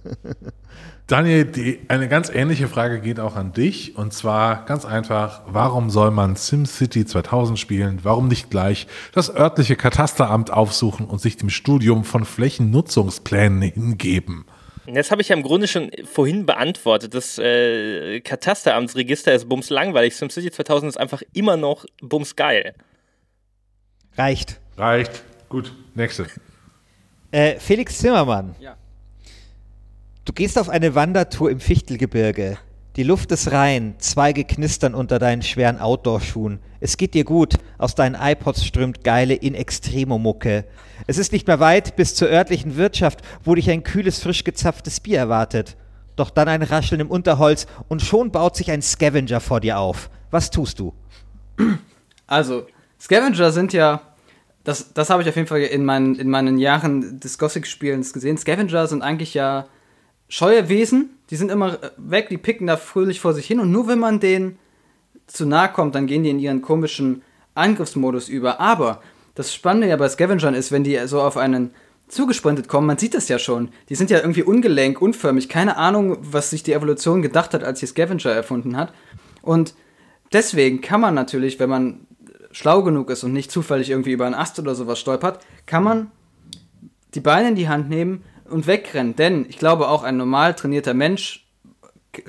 Daniel, 1.07 1.45
die, 1.45 1.79
eine 1.87 2.09
ganz 2.09 2.27
ähnliche 2.29 2.67
Frage 2.67 2.99
geht 2.99 3.21
auch 3.21 3.37
an 3.37 3.53
dich. 3.53 3.97
Und 3.97 4.11
zwar 4.11 4.65
ganz 4.65 4.83
einfach, 4.83 5.43
warum 5.45 5.89
soll 5.89 6.11
man 6.11 6.35
SimCity 6.35 7.05
2000 7.05 7.57
spielen? 7.57 7.99
Warum 8.03 8.27
nicht 8.27 8.49
gleich 8.49 8.87
das 9.13 9.33
örtliche 9.33 9.77
Katasteramt 9.77 10.51
aufsuchen 10.51 11.05
und 11.05 11.21
sich 11.21 11.37
dem 11.37 11.49
Studium 11.49 12.03
von 12.03 12.25
Flächennutzungsplänen 12.25 13.61
hingeben? 13.61 14.43
Das 14.87 15.09
habe 15.09 15.21
ich 15.21 15.29
ja 15.29 15.37
im 15.37 15.43
Grunde 15.43 15.69
schon 15.69 15.89
vorhin 16.03 16.45
beantwortet. 16.45 17.13
Das 17.13 17.37
äh, 17.37 18.19
Katasteramtsregister 18.19 19.33
ist 19.33 19.47
bums 19.47 19.69
langweilig. 19.69 20.17
SimCity 20.17 20.51
2000 20.51 20.89
ist 20.89 20.97
einfach 20.97 21.21
immer 21.31 21.55
noch 21.55 21.85
bums 22.01 22.35
geil. 22.35 22.75
Reicht. 24.17 24.59
Reicht. 24.77 25.23
Gut. 25.55 25.71
Nächste. 25.93 26.27
Äh, 27.31 27.61
Felix 27.61 27.99
Zimmermann. 27.99 28.55
Ja. 28.59 28.75
Du 30.25 30.33
gehst 30.33 30.59
auf 30.59 30.67
eine 30.67 30.95
Wandertour 30.95 31.49
im 31.49 31.61
Fichtelgebirge. 31.61 32.57
Die 32.97 33.03
Luft 33.03 33.31
ist 33.31 33.53
rein, 33.53 33.95
Zweige 33.99 34.43
knistern 34.43 34.93
unter 34.93 35.17
deinen 35.17 35.43
schweren 35.43 35.79
Outdoor-Schuhen. 35.79 36.59
Es 36.81 36.97
geht 36.97 37.13
dir 37.13 37.23
gut, 37.23 37.53
aus 37.77 37.95
deinen 37.95 38.17
iPods 38.19 38.65
strömt 38.65 39.05
geile 39.05 39.33
In-Extremo-Mucke. 39.33 40.65
Es 41.07 41.17
ist 41.17 41.31
nicht 41.31 41.47
mehr 41.47 41.61
weit 41.61 41.95
bis 41.95 42.15
zur 42.15 42.27
örtlichen 42.27 42.75
Wirtschaft, 42.75 43.21
wo 43.45 43.55
dich 43.55 43.69
ein 43.69 43.83
kühles, 43.83 44.21
frisch 44.21 44.43
gezapftes 44.43 44.99
Bier 44.99 45.19
erwartet. 45.19 45.77
Doch 46.17 46.31
dann 46.31 46.49
ein 46.49 46.63
Rascheln 46.63 46.99
im 46.99 47.09
Unterholz 47.09 47.65
und 47.87 48.01
schon 48.01 48.29
baut 48.29 48.57
sich 48.57 48.71
ein 48.71 48.81
Scavenger 48.81 49.39
vor 49.39 49.61
dir 49.61 49.79
auf. 49.79 50.09
Was 50.31 50.51
tust 50.51 50.79
du? 50.79 50.93
Also, 52.27 52.67
Scavenger 52.99 53.53
sind 53.53 53.71
ja, 53.71 54.01
das, 54.65 54.93
das 54.93 55.09
habe 55.09 55.21
ich 55.21 55.29
auf 55.29 55.35
jeden 55.35 55.47
Fall 55.47 55.61
in 55.61 55.85
meinen, 55.85 56.15
in 56.15 56.29
meinen 56.29 56.57
Jahren 56.57 57.19
des 57.19 57.37
Gothic-Spielens 57.37 58.11
gesehen. 58.11 58.37
Scavenger 58.37 58.87
sind 58.87 59.03
eigentlich 59.03 59.33
ja 59.33 59.67
scheue 60.27 60.69
Wesen, 60.69 61.11
die 61.29 61.35
sind 61.35 61.51
immer 61.51 61.77
weg, 61.97 62.29
die 62.29 62.37
picken 62.37 62.67
da 62.67 62.75
fröhlich 62.75 63.21
vor 63.21 63.33
sich 63.33 63.45
hin 63.45 63.59
und 63.59 63.71
nur 63.71 63.87
wenn 63.87 63.99
man 63.99 64.19
denen 64.19 64.57
zu 65.27 65.45
nahe 65.45 65.71
kommt, 65.71 65.95
dann 65.95 66.07
gehen 66.07 66.23
die 66.23 66.31
in 66.31 66.39
ihren 66.39 66.61
komischen 66.61 67.21
Angriffsmodus 67.53 68.27
über. 68.27 68.59
Aber 68.59 69.01
das 69.35 69.53
Spannende 69.53 69.87
ja 69.87 69.97
bei 69.97 70.09
Scavengern 70.09 70.55
ist, 70.55 70.71
wenn 70.71 70.83
die 70.83 70.99
so 71.05 71.21
auf 71.21 71.37
einen 71.37 71.71
zugesprintet 72.07 72.67
kommen, 72.67 72.87
man 72.87 72.97
sieht 72.97 73.13
das 73.13 73.27
ja 73.27 73.39
schon. 73.39 73.69
Die 73.89 73.95
sind 73.95 74.09
ja 74.09 74.19
irgendwie 74.19 74.43
ungelenk, 74.43 75.01
unförmig, 75.01 75.47
keine 75.47 75.77
Ahnung, 75.77 76.17
was 76.21 76.49
sich 76.49 76.63
die 76.63 76.73
Evolution 76.73 77.21
gedacht 77.21 77.53
hat, 77.53 77.63
als 77.63 77.79
sie 77.79 77.87
Scavenger 77.87 78.31
erfunden 78.31 78.77
hat. 78.77 78.93
Und 79.41 79.75
deswegen 80.33 80.81
kann 80.81 81.01
man 81.01 81.13
natürlich, 81.13 81.59
wenn 81.59 81.69
man 81.69 82.07
schlau 82.55 82.83
genug 82.83 83.09
ist 83.09 83.25
und 83.25 83.33
nicht 83.33 83.51
zufällig 83.51 83.89
irgendwie 83.89 84.13
über 84.13 84.25
einen 84.25 84.33
Ast 84.33 84.57
oder 84.59 84.75
sowas 84.75 84.97
stolpert, 84.97 85.39
kann 85.65 85.83
man 85.83 86.11
die 87.13 87.19
Beine 87.19 87.49
in 87.49 87.55
die 87.55 87.67
Hand 87.67 87.89
nehmen 87.89 88.23
und 88.49 88.65
wegrennen. 88.65 89.13
Denn 89.17 89.45
ich 89.49 89.57
glaube, 89.57 89.89
auch 89.89 90.03
ein 90.03 90.15
normal 90.15 90.53
trainierter 90.53 90.93
Mensch 90.93 91.45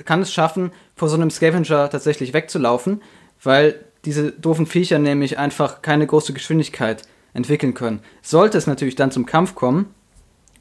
kann 0.03 0.21
es 0.21 0.33
schaffen, 0.33 0.71
vor 0.97 1.07
so 1.07 1.15
einem 1.15 1.29
Scavenger 1.29 1.89
tatsächlich 1.89 2.33
wegzulaufen, 2.33 3.01
weil 3.41 3.85
diese 4.03 4.33
doofen 4.33 4.65
Viecher 4.65 4.99
nämlich 4.99 5.37
einfach 5.37 5.81
keine 5.81 6.05
große 6.05 6.33
Geschwindigkeit 6.33 7.03
entwickeln 7.33 7.73
können. 7.73 8.01
Sollte 8.21 8.57
es 8.57 8.67
natürlich 8.67 8.95
dann 8.95 9.11
zum 9.11 9.25
Kampf 9.25 9.55
kommen, 9.55 9.93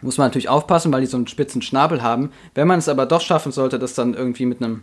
muss 0.00 0.16
man 0.16 0.28
natürlich 0.28 0.48
aufpassen, 0.48 0.92
weil 0.92 1.00
die 1.00 1.08
so 1.08 1.16
einen 1.16 1.26
spitzen 1.26 1.60
Schnabel 1.60 2.04
haben. 2.04 2.30
Wenn 2.54 2.68
man 2.68 2.78
es 2.78 2.88
aber 2.88 3.04
doch 3.06 3.20
schaffen 3.20 3.50
sollte, 3.50 3.80
das 3.80 3.94
dann 3.94 4.14
irgendwie 4.14 4.46
mit 4.46 4.62
einem 4.62 4.82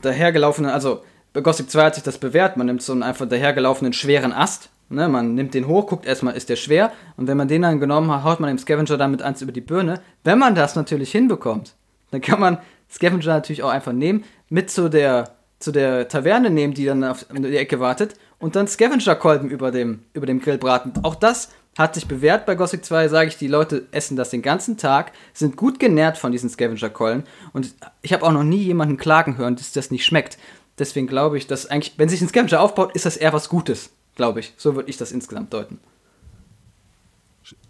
dahergelaufenen, 0.00 0.70
also 0.70 1.02
bei 1.32 1.40
Gothic 1.40 1.70
2 1.70 1.84
hat 1.84 1.94
sich 1.94 2.04
das 2.04 2.18
bewährt, 2.18 2.56
man 2.56 2.66
nimmt 2.66 2.82
so 2.82 2.92
einen 2.92 3.02
einfach 3.02 3.28
dahergelaufenen 3.28 3.92
schweren 3.92 4.32
Ast 4.32 4.70
Ne, 4.92 5.08
man 5.08 5.36
nimmt 5.36 5.54
den 5.54 5.68
hoch, 5.68 5.86
guckt 5.86 6.04
erstmal, 6.04 6.36
ist 6.36 6.48
der 6.48 6.56
schwer 6.56 6.90
und 7.16 7.28
wenn 7.28 7.36
man 7.36 7.46
den 7.46 7.62
dann 7.62 7.78
genommen 7.78 8.10
hat, 8.10 8.24
haut 8.24 8.40
man 8.40 8.48
dem 8.48 8.58
Scavenger 8.58 8.98
damit 8.98 9.22
eins 9.22 9.40
über 9.40 9.52
die 9.52 9.60
Birne. 9.60 10.00
Wenn 10.24 10.36
man 10.36 10.56
das 10.56 10.74
natürlich 10.74 11.12
hinbekommt, 11.12 11.76
dann 12.10 12.20
kann 12.20 12.40
man 12.40 12.58
Scavenger 12.90 13.34
natürlich 13.34 13.62
auch 13.62 13.70
einfach 13.70 13.92
nehmen, 13.92 14.24
mit 14.48 14.68
zu 14.68 14.88
der, 14.90 15.30
zu 15.60 15.70
der 15.70 16.08
Taverne 16.08 16.50
nehmen, 16.50 16.74
die 16.74 16.86
dann 16.86 17.04
auf 17.04 17.24
die 17.30 17.56
Ecke 17.56 17.78
wartet 17.78 18.16
und 18.40 18.56
dann 18.56 18.66
Scavenger-Kolben 18.66 19.48
über 19.48 19.70
dem, 19.70 20.00
über 20.12 20.26
dem 20.26 20.40
Grill 20.40 20.58
braten. 20.58 20.92
Auch 21.04 21.14
das 21.14 21.50
hat 21.78 21.94
sich 21.94 22.08
bewährt 22.08 22.44
bei 22.44 22.56
Gothic 22.56 22.84
2, 22.84 23.06
sage 23.06 23.28
ich, 23.28 23.38
die 23.38 23.46
Leute 23.46 23.86
essen 23.92 24.16
das 24.16 24.30
den 24.30 24.42
ganzen 24.42 24.76
Tag, 24.76 25.12
sind 25.34 25.56
gut 25.56 25.78
genährt 25.78 26.18
von 26.18 26.32
diesen 26.32 26.50
Scavenger-Keulen 26.50 27.22
und 27.52 27.74
ich 28.02 28.12
habe 28.12 28.26
auch 28.26 28.32
noch 28.32 28.42
nie 28.42 28.64
jemanden 28.64 28.96
klagen 28.96 29.38
hören, 29.38 29.54
dass 29.54 29.70
das 29.70 29.92
nicht 29.92 30.04
schmeckt. 30.04 30.36
Deswegen 30.80 31.06
glaube 31.06 31.38
ich, 31.38 31.46
dass 31.46 31.66
eigentlich, 31.66 31.94
wenn 31.96 32.08
sich 32.08 32.20
ein 32.20 32.28
Scavenger 32.28 32.60
aufbaut, 32.60 32.96
ist 32.96 33.06
das 33.06 33.16
eher 33.16 33.32
was 33.32 33.48
Gutes 33.48 33.90
glaube 34.20 34.40
ich. 34.40 34.52
So 34.58 34.76
würde 34.76 34.90
ich 34.90 34.98
das 34.98 35.12
insgesamt 35.12 35.52
deuten. 35.54 35.78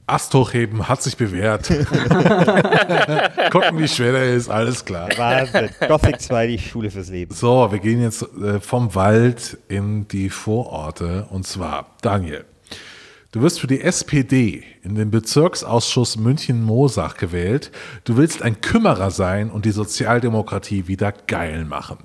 Ast 0.08 0.34
hochheben 0.34 0.88
hat 0.88 1.00
sich 1.00 1.16
bewährt. 1.16 1.68
Gucken, 3.52 3.78
wie 3.78 3.86
schwer 3.86 4.10
der 4.10 4.34
ist, 4.34 4.48
alles 4.48 4.84
klar. 4.84 5.08
Wahnsinn. 5.16 5.70
Gothic 5.86 6.20
2, 6.20 6.46
die 6.48 6.58
Schule 6.58 6.90
fürs 6.90 7.08
Leben. 7.08 7.32
So, 7.32 7.70
wir 7.70 7.78
gehen 7.78 8.02
jetzt 8.02 8.22
äh, 8.22 8.58
vom 8.58 8.92
Wald 8.96 9.58
in 9.68 10.08
die 10.08 10.28
Vororte. 10.28 11.28
Und 11.30 11.46
zwar, 11.46 11.94
Daniel, 12.02 12.44
du 13.30 13.42
wirst 13.42 13.60
für 13.60 13.68
die 13.68 13.82
SPD 13.82 14.64
in 14.82 14.96
den 14.96 15.12
Bezirksausschuss 15.12 16.16
München-Mosach 16.16 17.16
gewählt. 17.16 17.70
Du 18.02 18.16
willst 18.16 18.42
ein 18.42 18.60
Kümmerer 18.60 19.12
sein 19.12 19.48
und 19.48 19.64
die 19.64 19.70
Sozialdemokratie 19.70 20.88
wieder 20.88 21.12
geil 21.12 21.64
machen. 21.64 21.98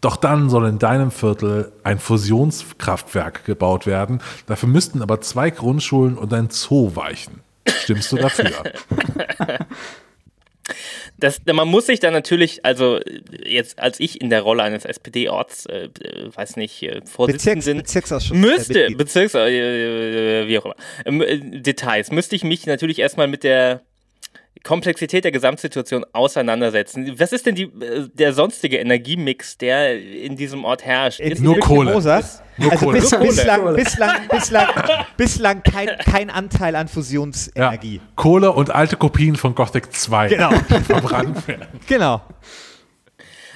Doch 0.00 0.16
dann 0.16 0.48
soll 0.48 0.68
in 0.68 0.78
deinem 0.78 1.10
Viertel 1.10 1.72
ein 1.82 1.98
Fusionskraftwerk 1.98 3.44
gebaut 3.44 3.86
werden. 3.86 4.20
Dafür 4.46 4.68
müssten 4.68 5.02
aber 5.02 5.20
zwei 5.20 5.50
Grundschulen 5.50 6.16
und 6.16 6.32
ein 6.32 6.50
Zoo 6.50 6.94
weichen. 6.94 7.40
Stimmst 7.66 8.12
du 8.12 8.16
dafür? 8.16 8.50
Das, 11.20 11.40
man 11.52 11.66
muss 11.66 11.86
sich 11.86 11.98
dann 11.98 12.12
natürlich, 12.12 12.64
also 12.64 13.00
jetzt 13.44 13.78
als 13.80 13.98
ich 13.98 14.20
in 14.20 14.30
der 14.30 14.42
Rolle 14.42 14.62
eines 14.62 14.84
SPD-Orts, 14.84 15.66
äh, 15.66 15.88
weiß 16.32 16.56
nicht, 16.56 16.82
äh, 16.82 17.00
Vorsitzenden 17.04 17.78
Bezirks, 17.78 18.30
müsste, 18.30 18.90
Bezirks, 18.90 19.34
äh, 19.34 20.46
wie 20.46 20.58
auch 20.58 20.66
immer, 21.06 21.26
äh, 21.26 21.38
Details, 21.38 22.12
müsste 22.12 22.36
ich 22.36 22.44
mich 22.44 22.66
natürlich 22.66 23.00
erstmal 23.00 23.26
mit 23.26 23.42
der 23.42 23.82
Komplexität 24.64 25.24
der 25.24 25.32
Gesamtsituation 25.32 26.04
auseinandersetzen. 26.12 27.18
Was 27.18 27.32
ist 27.32 27.46
denn 27.46 27.54
die, 27.54 27.64
äh, 27.64 28.08
der 28.12 28.32
sonstige 28.32 28.78
Energiemix, 28.78 29.58
der 29.58 29.98
in 30.00 30.36
diesem 30.36 30.64
Ort 30.64 30.84
herrscht? 30.84 31.20
Ist 31.20 31.40
nur 31.42 31.58
Kohle. 31.60 31.92
Mosas? 31.92 32.42
Nur 32.56 32.72
also 32.72 32.86
Kohle. 32.86 33.00
bis, 33.00 33.10
Nur 33.12 33.20
Kohle. 33.20 33.32
bislang, 33.32 33.74
bislang, 33.76 34.28
bislang, 34.28 34.66
bislang 35.16 35.62
kein, 35.62 35.88
kein 35.98 36.30
Anteil 36.30 36.74
an 36.76 36.86
Ja. 36.88 36.92
Fusionsenergie. 36.92 38.00
Kohle 38.16 38.52
und 38.52 38.70
alte 38.74 38.96
Kopien 38.96 39.36
von 39.36 39.54
Gothic 39.54 39.92
2, 39.92 40.28
Genau. 40.28 40.50
die 40.50 40.80
verbrannt 40.84 41.46
werden. 41.46 41.66
Genau. 41.86 42.20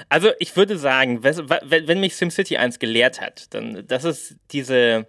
Also 0.08 0.30
ich 0.38 0.56
würde 0.56 0.76
sagen, 0.76 1.22
wenn 1.24 2.00
mich 2.00 2.16
SimCity 2.16 2.58
1 2.58 2.78
gelehrt 2.78 3.20
hat, 3.20 3.52
dann 3.54 3.84
das 3.86 4.04
ist 4.04 4.36
diese 4.52 5.06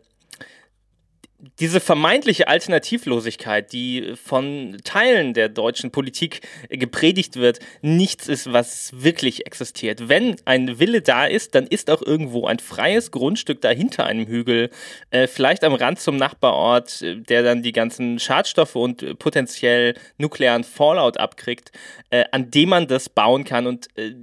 diese 1.59 1.79
vermeintliche 1.79 2.47
Alternativlosigkeit, 2.47 3.73
die 3.73 4.13
von 4.15 4.77
Teilen 4.83 5.33
der 5.33 5.49
deutschen 5.49 5.91
Politik 5.91 6.41
gepredigt 6.69 7.35
wird, 7.35 7.59
nichts 7.81 8.27
ist, 8.27 8.53
was 8.53 8.91
wirklich 8.93 9.45
existiert. 9.45 10.07
Wenn 10.07 10.37
ein 10.45 10.79
Wille 10.79 11.01
da 11.01 11.25
ist, 11.25 11.55
dann 11.55 11.67
ist 11.67 11.89
auch 11.89 12.01
irgendwo 12.01 12.47
ein 12.47 12.59
freies 12.59 13.11
Grundstück 13.11 13.61
dahinter 13.61 14.05
einem 14.05 14.27
Hügel, 14.27 14.69
äh, 15.11 15.27
vielleicht 15.27 15.63
am 15.63 15.73
Rand 15.73 15.99
zum 15.99 16.15
Nachbarort, 16.17 17.01
äh, 17.01 17.17
der 17.17 17.43
dann 17.43 17.61
die 17.61 17.73
ganzen 17.73 18.19
Schadstoffe 18.19 18.75
und 18.75 19.19
potenziell 19.19 19.95
nuklearen 20.17 20.63
Fallout 20.63 21.17
abkriegt, 21.17 21.71
äh, 22.09 22.23
an 22.31 22.51
dem 22.51 22.69
man 22.69 22.87
das 22.87 23.09
bauen 23.09 23.43
kann 23.43 23.67
und 23.67 23.87
äh, 23.97 24.13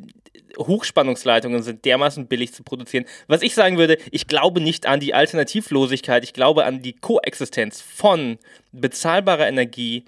Hochspannungsleitungen 0.58 1.62
sind 1.62 1.84
dermaßen 1.84 2.26
billig 2.26 2.52
zu 2.52 2.62
produzieren. 2.62 3.04
Was 3.26 3.42
ich 3.42 3.54
sagen 3.54 3.78
würde, 3.78 3.98
ich 4.10 4.26
glaube 4.26 4.60
nicht 4.60 4.86
an 4.86 5.00
die 5.00 5.14
Alternativlosigkeit, 5.14 6.24
ich 6.24 6.32
glaube 6.32 6.64
an 6.64 6.82
die 6.82 6.92
Koexistenz 6.92 7.80
von 7.80 8.38
bezahlbarer 8.72 9.48
Energie 9.48 10.04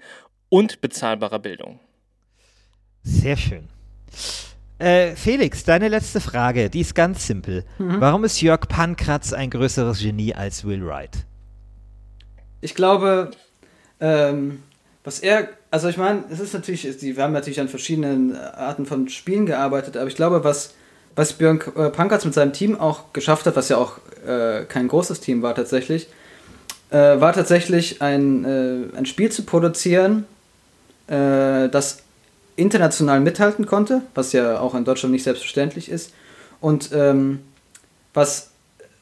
und 0.49 0.81
bezahlbarer 0.81 1.39
Bildung. 1.39 1.79
Sehr 3.03 3.37
schön. 3.37 3.67
Äh, 4.79 5.15
Felix, 5.15 5.63
deine 5.63 5.87
letzte 5.87 6.19
Frage, 6.19 6.69
die 6.69 6.81
ist 6.81 6.95
ganz 6.95 7.27
simpel. 7.27 7.63
Mhm. 7.77 8.01
Warum 8.01 8.23
ist 8.23 8.41
Jörg 8.41 8.67
Pankratz 8.67 9.33
ein 9.33 9.49
größeres 9.49 10.01
Genie 10.01 10.33
als 10.33 10.65
Will 10.65 10.85
Wright? 10.85 11.25
Ich 12.61 12.75
glaube, 12.75 13.31
ähm, 13.99 14.63
was 15.03 15.19
er, 15.19 15.49
also 15.69 15.89
ich 15.89 15.97
meine, 15.97 16.23
es 16.31 16.39
ist 16.39 16.53
natürlich, 16.53 17.01
wir 17.01 17.23
haben 17.23 17.33
natürlich 17.33 17.59
an 17.59 17.67
verschiedenen 17.67 18.35
Arten 18.37 18.85
von 18.85 19.09
Spielen 19.09 19.45
gearbeitet, 19.45 19.97
aber 19.97 20.07
ich 20.07 20.15
glaube, 20.15 20.43
was, 20.43 20.73
was 21.15 21.33
Björn 21.33 21.59
äh, 21.75 21.89
Pankertz 21.89 22.23
mit 22.23 22.33
seinem 22.33 22.53
Team 22.53 22.79
auch 22.79 23.11
geschafft 23.11 23.45
hat, 23.45 23.55
was 23.55 23.69
ja 23.69 23.77
auch 23.77 23.97
äh, 24.25 24.63
kein 24.65 24.87
großes 24.87 25.19
Team 25.19 25.41
war 25.41 25.55
tatsächlich, 25.55 26.07
äh, 26.89 27.19
war 27.19 27.33
tatsächlich 27.33 28.01
ein, 28.01 28.45
äh, 28.45 28.97
ein 28.97 29.05
Spiel 29.05 29.29
zu 29.29 29.43
produzieren, 29.43 30.25
äh, 31.07 31.67
das 31.67 31.99
international 32.55 33.19
mithalten 33.19 33.65
konnte, 33.65 34.03
was 34.15 34.31
ja 34.31 34.59
auch 34.59 34.73
in 34.73 34.85
Deutschland 34.85 35.11
nicht 35.11 35.23
selbstverständlich 35.23 35.89
ist, 35.89 36.13
und 36.61 36.91
ähm, 36.93 37.41
was 38.13 38.51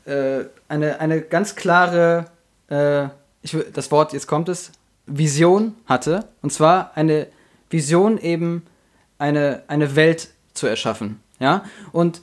äh, 0.05 0.45
eine, 0.67 0.99
eine 0.99 1.21
ganz 1.21 1.55
klare, 1.55 2.25
ich, 3.41 3.57
das 3.73 3.91
Wort, 3.91 4.13
jetzt 4.13 4.27
kommt 4.27 4.47
es, 4.47 4.71
Vision 5.17 5.75
hatte. 5.85 6.27
Und 6.41 6.51
zwar 6.51 6.91
eine 6.95 7.27
Vision 7.69 8.17
eben 8.17 8.63
eine, 9.17 9.63
eine 9.67 9.95
Welt 9.95 10.29
zu 10.53 10.67
erschaffen. 10.67 11.19
Ja? 11.39 11.63
Und 11.91 12.21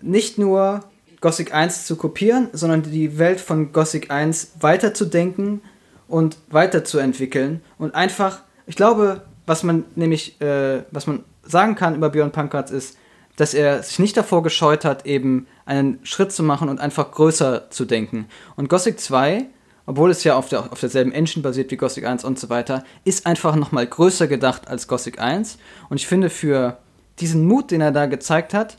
nicht 0.00 0.38
nur 0.38 0.84
Gothic 1.20 1.54
1 1.54 1.86
zu 1.86 1.96
kopieren, 1.96 2.48
sondern 2.52 2.82
die 2.82 3.18
Welt 3.18 3.40
von 3.40 3.72
Gothic 3.72 4.10
1 4.10 4.52
weiterzudenken 4.60 5.62
und 6.08 6.36
weiterzuentwickeln. 6.50 7.62
Und 7.78 7.94
einfach, 7.94 8.40
ich 8.66 8.76
glaube, 8.76 9.22
was 9.46 9.62
man 9.62 9.84
nämlich, 9.94 10.40
äh, 10.40 10.82
was 10.90 11.06
man 11.06 11.24
sagen 11.44 11.74
kann 11.74 11.94
über 11.94 12.10
Björn 12.10 12.32
Pankratz 12.32 12.70
ist, 12.70 12.96
dass 13.36 13.54
er 13.54 13.82
sich 13.82 13.98
nicht 13.98 14.16
davor 14.16 14.42
gescheut 14.42 14.84
hat, 14.84 15.06
eben 15.06 15.46
einen 15.64 16.00
Schritt 16.02 16.32
zu 16.32 16.42
machen 16.42 16.68
und 16.68 16.80
einfach 16.80 17.10
größer 17.12 17.70
zu 17.70 17.84
denken. 17.84 18.26
Und 18.56 18.68
Gothic 18.68 19.00
2 19.00 19.46
obwohl 19.86 20.10
es 20.10 20.24
ja 20.24 20.36
auf, 20.36 20.48
der, 20.48 20.72
auf 20.72 20.80
derselben 20.80 21.12
Engine 21.12 21.42
basiert 21.42 21.70
wie 21.70 21.76
Gothic 21.76 22.06
1 22.06 22.24
und 22.24 22.38
so 22.38 22.48
weiter, 22.48 22.84
ist 23.04 23.26
einfach 23.26 23.56
nochmal 23.56 23.86
größer 23.86 24.26
gedacht 24.26 24.68
als 24.68 24.86
Gothic 24.86 25.20
1. 25.20 25.58
Und 25.88 25.96
ich 25.96 26.06
finde, 26.06 26.30
für 26.30 26.78
diesen 27.18 27.46
Mut, 27.46 27.70
den 27.70 27.80
er 27.80 27.92
da 27.92 28.06
gezeigt 28.06 28.54
hat, 28.54 28.78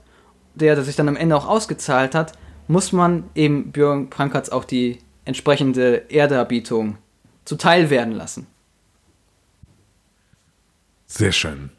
der 0.56 0.82
sich 0.84 0.96
dann 0.96 1.10
am 1.10 1.16
Ende 1.16 1.36
auch 1.36 1.48
ausgezahlt 1.48 2.16
hat, 2.16 2.34
muss 2.68 2.92
man 2.92 3.26
eben 3.36 3.72
Björn 3.72 4.10
Prankertz 4.10 4.50
auch 4.50 4.64
die 4.64 5.00
entsprechende 5.26 6.10
Erderbietung 6.10 6.98
zuteil 7.46 7.90
werden 7.90 8.14
lassen. 8.14 8.48
Sehr 11.08 11.32
schön. 11.32 11.70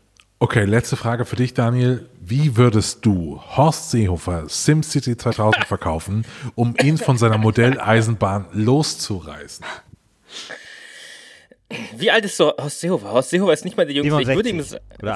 Okay, 0.40 0.64
letzte 0.64 0.96
Frage 0.96 1.24
für 1.24 1.36
dich, 1.36 1.54
Daniel. 1.54 2.08
Wie 2.20 2.56
würdest 2.56 3.06
du 3.06 3.40
Horst 3.56 3.90
Seehofer 3.90 4.48
SimCity 4.48 5.16
2000 5.16 5.64
verkaufen, 5.64 6.26
um 6.54 6.74
ihn 6.82 6.98
von 6.98 7.16
seiner 7.16 7.38
Modelleisenbahn 7.38 8.46
loszureißen? 8.52 9.64
Wie 11.96 12.10
alt 12.10 12.24
ist 12.24 12.36
so 12.36 12.52
Horst 12.58 12.80
Seehofer? 12.80 13.10
Horst 13.12 13.30
Seehofer 13.30 13.52
ist 13.52 13.64
nicht 13.64 13.76
mal 13.76 13.86
der 13.86 13.94
Jüngste. 13.94 14.22
Ich 14.22 14.28
würde 14.28 14.48
ihm 14.48 14.62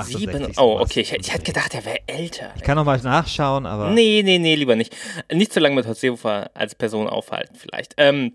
sieben. 0.05 0.53
Oh, 0.57 0.79
okay. 0.81 1.01
Ich, 1.01 1.13
ich 1.13 1.33
hätte 1.33 1.45
gedacht, 1.45 1.75
er 1.75 1.85
wäre 1.85 1.99
älter. 2.07 2.53
Ich 2.57 2.63
kann 2.63 2.77
noch 2.77 2.85
mal 2.85 2.99
nachschauen, 2.99 3.67
aber. 3.67 3.91
Nee, 3.91 4.23
nee, 4.25 4.39
nee, 4.39 4.55
lieber 4.55 4.77
nicht. 4.77 4.97
Nicht 5.33 5.53
so 5.53 5.61
lange 5.61 5.75
mit 5.75 5.87
Horst 5.87 6.01
Seehofer 6.01 6.51
als 6.55 6.75
Person 6.75 7.09
aufhalten, 7.09 7.57
vielleicht. 7.57 7.95
Ähm, 7.97 8.33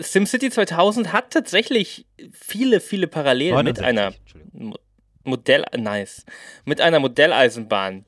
SimCity 0.00 0.50
2000 0.50 1.12
hat 1.12 1.30
tatsächlich 1.30 2.06
viele, 2.32 2.80
viele 2.80 3.06
Parallelen 3.06 3.54
69, 3.54 3.76
mit 3.76 3.84
einer 3.86 4.14
Modell, 5.24 5.64
nice, 5.76 6.24
mit 6.64 6.80
einer 6.80 7.00
Modelleisenbahn. 7.00 8.04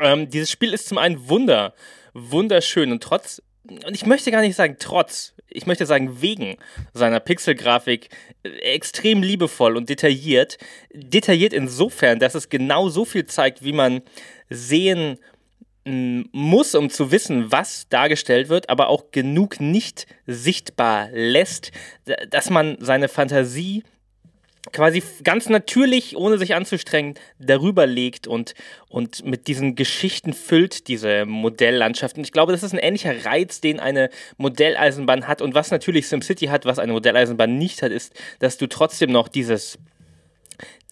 Ähm, 0.00 0.30
dieses 0.30 0.50
Spiel 0.50 0.72
ist 0.72 0.88
zum 0.88 0.98
einen 0.98 1.28
wunder, 1.28 1.74
wunderschön 2.12 2.92
und 2.92 3.02
trotz, 3.02 3.42
und 3.64 3.94
ich 3.94 4.06
möchte 4.06 4.30
gar 4.30 4.40
nicht 4.40 4.56
sagen 4.56 4.76
trotz, 4.78 5.34
ich 5.48 5.66
möchte 5.66 5.86
sagen 5.86 6.20
wegen 6.20 6.56
seiner 6.92 7.20
Pixelgrafik 7.20 8.08
äh, 8.42 8.48
extrem 8.74 9.22
liebevoll 9.22 9.76
und 9.76 9.88
detailliert. 9.88 10.58
Detailliert 10.92 11.52
insofern, 11.52 12.18
dass 12.18 12.34
es 12.34 12.48
genau 12.48 12.88
so 12.88 13.04
viel 13.04 13.26
zeigt, 13.26 13.62
wie 13.62 13.72
man 13.72 14.02
sehen 14.50 15.18
muss, 15.86 16.74
um 16.74 16.88
zu 16.88 17.10
wissen, 17.10 17.52
was 17.52 17.88
dargestellt 17.90 18.48
wird, 18.48 18.70
aber 18.70 18.88
auch 18.88 19.10
genug 19.10 19.60
nicht 19.60 20.06
sichtbar 20.26 21.10
lässt, 21.12 21.72
dass 22.30 22.48
man 22.48 22.78
seine 22.80 23.08
Fantasie 23.08 23.84
quasi 24.72 25.02
ganz 25.22 25.48
natürlich, 25.48 26.16
ohne 26.16 26.38
sich 26.38 26.54
anzustrengen, 26.54 27.14
darüber 27.38 27.86
legt 27.86 28.26
und, 28.26 28.54
und 28.88 29.24
mit 29.24 29.46
diesen 29.46 29.74
Geschichten 29.74 30.32
füllt, 30.32 30.88
diese 30.88 31.26
Modelllandschaft. 31.26 32.16
Und 32.16 32.24
ich 32.24 32.32
glaube, 32.32 32.52
das 32.52 32.62
ist 32.62 32.72
ein 32.72 32.78
ähnlicher 32.78 33.24
Reiz, 33.24 33.60
den 33.60 33.80
eine 33.80 34.10
Modelleisenbahn 34.36 35.28
hat. 35.28 35.42
Und 35.42 35.54
was 35.54 35.70
natürlich 35.70 36.08
SimCity 36.08 36.46
hat, 36.46 36.64
was 36.64 36.78
eine 36.78 36.92
Modelleisenbahn 36.92 37.58
nicht 37.58 37.82
hat, 37.82 37.92
ist, 37.92 38.12
dass 38.38 38.56
du 38.56 38.66
trotzdem 38.66 39.10
noch 39.10 39.28
dieses, 39.28 39.78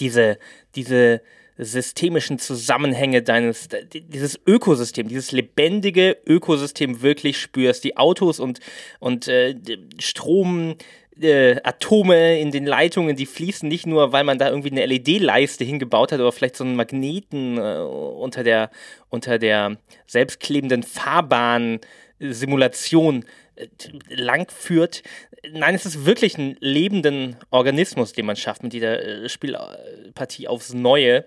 diese, 0.00 0.38
diese 0.74 1.22
systemischen 1.58 2.38
Zusammenhänge 2.38 3.22
deines, 3.22 3.68
dieses 3.92 4.40
Ökosystem, 4.46 5.08
dieses 5.08 5.32
lebendige 5.32 6.16
Ökosystem 6.26 7.02
wirklich 7.02 7.38
spürst. 7.38 7.84
Die 7.84 7.96
Autos 7.96 8.40
und, 8.40 8.60
und 9.00 9.28
äh, 9.28 9.54
Strom, 9.98 10.76
äh, 11.22 11.60
Atome 11.62 12.38
in 12.38 12.50
den 12.50 12.66
Leitungen, 12.66 13.16
die 13.16 13.24
fließen 13.26 13.68
nicht 13.68 13.86
nur, 13.86 14.12
weil 14.12 14.24
man 14.24 14.38
da 14.38 14.48
irgendwie 14.48 14.70
eine 14.70 14.86
LED-Leiste 14.86 15.64
hingebaut 15.64 16.12
hat 16.12 16.20
oder 16.20 16.32
vielleicht 16.32 16.56
so 16.56 16.64
einen 16.64 16.76
Magneten 16.76 17.58
äh, 17.58 17.80
unter 17.80 18.42
der, 18.44 18.70
unter 19.08 19.38
der 19.38 19.78
selbstklebenden 20.06 20.82
Fahrbahn-Simulation 20.82 23.24
äh, 23.56 23.68
lang 24.08 24.50
führt. 24.50 25.02
Nein, 25.50 25.74
es 25.74 25.86
ist 25.86 26.04
wirklich 26.04 26.36
ein 26.38 26.56
lebenden 26.60 27.36
Organismus, 27.50 28.12
den 28.12 28.26
man 28.26 28.36
schafft 28.36 28.62
mit 28.62 28.74
jeder 28.74 29.02
äh, 29.02 29.28
Spielpartie 29.28 30.46
aufs 30.48 30.72
Neue. 30.72 31.24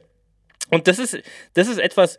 Und 0.71 0.87
das 0.87 0.97
ist, 0.99 1.17
das 1.53 1.67
ist 1.67 1.79
etwas, 1.79 2.17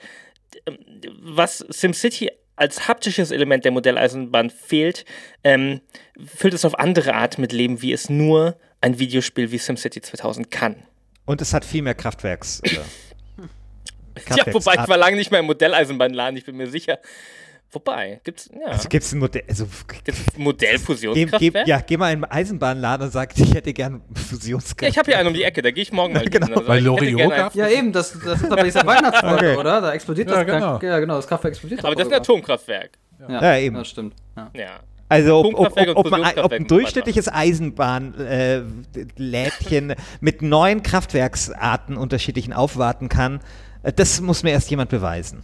ähm, 0.67 0.79
was 1.21 1.59
SimCity 1.59 2.31
als 2.57 2.89
haptisches 2.89 3.31
Element 3.31 3.65
der 3.65 3.73
Modelleisenbahn 3.73 4.51
fehlt, 4.51 5.05
ähm, 5.45 5.81
füllt 6.25 6.55
es 6.55 6.65
auf 6.65 6.79
andere 6.79 7.15
Art 7.15 7.39
mit 7.39 7.53
Leben, 7.53 7.83
wie 7.83 7.93
es 7.93 8.09
nur 8.09 8.59
ein 8.81 8.99
Videospiel 8.99 9.53
wie 9.53 9.59
SimCity 9.59 10.01
2000 10.01 10.51
kann. 10.51 10.83
Und 11.27 11.43
es 11.43 11.53
hat 11.53 11.65
viel 11.65 11.83
mehr 11.83 11.95
Kraftwerks. 11.95 12.63
Kraftwerks 14.15 14.47
ja, 14.47 14.55
wobei 14.55 14.75
ich 14.83 14.89
war 14.89 14.97
lange 14.97 15.17
nicht 15.17 15.31
mehr 15.31 15.41
im 15.41 15.47
Modelleisenbahnladen, 15.47 16.37
ich 16.37 16.45
bin 16.45 16.57
mir 16.57 16.69
sicher. 16.69 16.99
Wobei, 17.77 18.23
gibt's, 18.25 18.49
ja. 18.59 18.69
Also 18.69 18.89
gibt's 18.89 19.13
ein 19.13 19.19
Modell, 19.19 19.43
also 19.47 19.67
gibt's 20.03 20.39
Modellfusionskraftwerk? 20.39 21.69
ja, 21.69 21.81
geh 21.81 21.99
mal 21.99 22.11
in 22.11 22.25
einen 22.25 22.33
Eisenbahnladen 22.33 23.05
und 23.05 23.13
sag, 23.13 23.39
ich 23.39 23.53
hätte 23.53 23.75
gern 23.75 24.01
Fusionskraftwerk. 24.15 24.81
Ja, 24.81 24.89
ich 24.89 24.97
habe 24.97 25.11
hier 25.11 25.19
einen 25.19 25.29
um 25.29 25.35
die 25.35 25.43
Ecke, 25.43 25.61
da 25.61 25.71
gehe 25.71 25.83
ich 25.83 25.93
morgen 25.93 26.15
mal 26.15 26.25
genau. 26.25 26.47
hin. 26.47 26.57
Also 26.57 26.69
Weil 26.69 26.83
Loriot 26.83 27.55
Ja, 27.55 27.69
eben, 27.69 27.93
das, 27.93 28.19
das 28.19 28.41
ist 28.41 28.51
aber 28.51 28.65
dieser 28.65 28.87
Weihnachtsfolge, 28.87 29.51
okay. 29.51 29.59
oder? 29.59 29.83
Da 29.83 29.93
explodiert 29.93 30.31
ja, 30.31 30.43
das 30.43 30.47
genau. 30.47 30.79
ja, 30.81 30.99
genau, 31.01 31.17
das 31.17 31.27
Kraftwerk 31.27 31.53
explodiert. 31.53 31.85
Aber 31.85 31.95
das 31.95 32.07
ist 32.07 32.13
ein 32.15 32.19
Atomkraftwerk. 32.19 32.93
Ja, 33.29 33.43
ja, 33.43 33.59
eben. 33.59 33.77
Das 33.77 33.89
stimmt. 33.89 34.15
Ja. 34.39 34.51
ja. 34.55 34.81
Also 35.11 35.41
ob, 35.41 35.55
ob, 35.55 35.77
ob, 35.97 36.11
man, 36.11 36.39
ob, 36.39 36.53
ein 36.53 36.67
durchschnittliches 36.67 37.29
Eisenbahnlädchen 37.29 39.91
äh, 39.91 39.97
mit 40.21 40.41
neun 40.41 40.83
Kraftwerksarten 40.83 41.99
unterschiedlichen 41.99 42.55
aufwarten 42.55 43.11
kann, 43.11 43.41
das 43.83 44.23
muss 44.23 44.45
mir 44.45 44.53
erst 44.53 44.71
jemand 44.71 44.89
beweisen. 44.89 45.43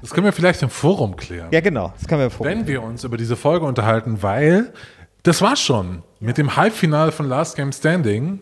Das 0.00 0.10
können 0.10 0.24
wir 0.24 0.32
vielleicht 0.32 0.62
im 0.62 0.70
Forum 0.70 1.16
klären. 1.16 1.48
Ja, 1.52 1.60
genau. 1.60 1.92
Das 1.98 2.06
können 2.08 2.20
wir 2.20 2.26
im 2.26 2.30
Forum 2.30 2.50
Wenn 2.50 2.66
wir 2.66 2.82
uns 2.82 3.04
über 3.04 3.16
diese 3.16 3.36
Folge 3.36 3.66
unterhalten, 3.66 4.22
weil 4.22 4.72
das 5.22 5.42
war 5.42 5.56
schon 5.56 6.02
mit 6.20 6.38
dem 6.38 6.56
Halbfinale 6.56 7.12
von 7.12 7.28
Last 7.28 7.56
Game 7.56 7.72
Standing. 7.72 8.40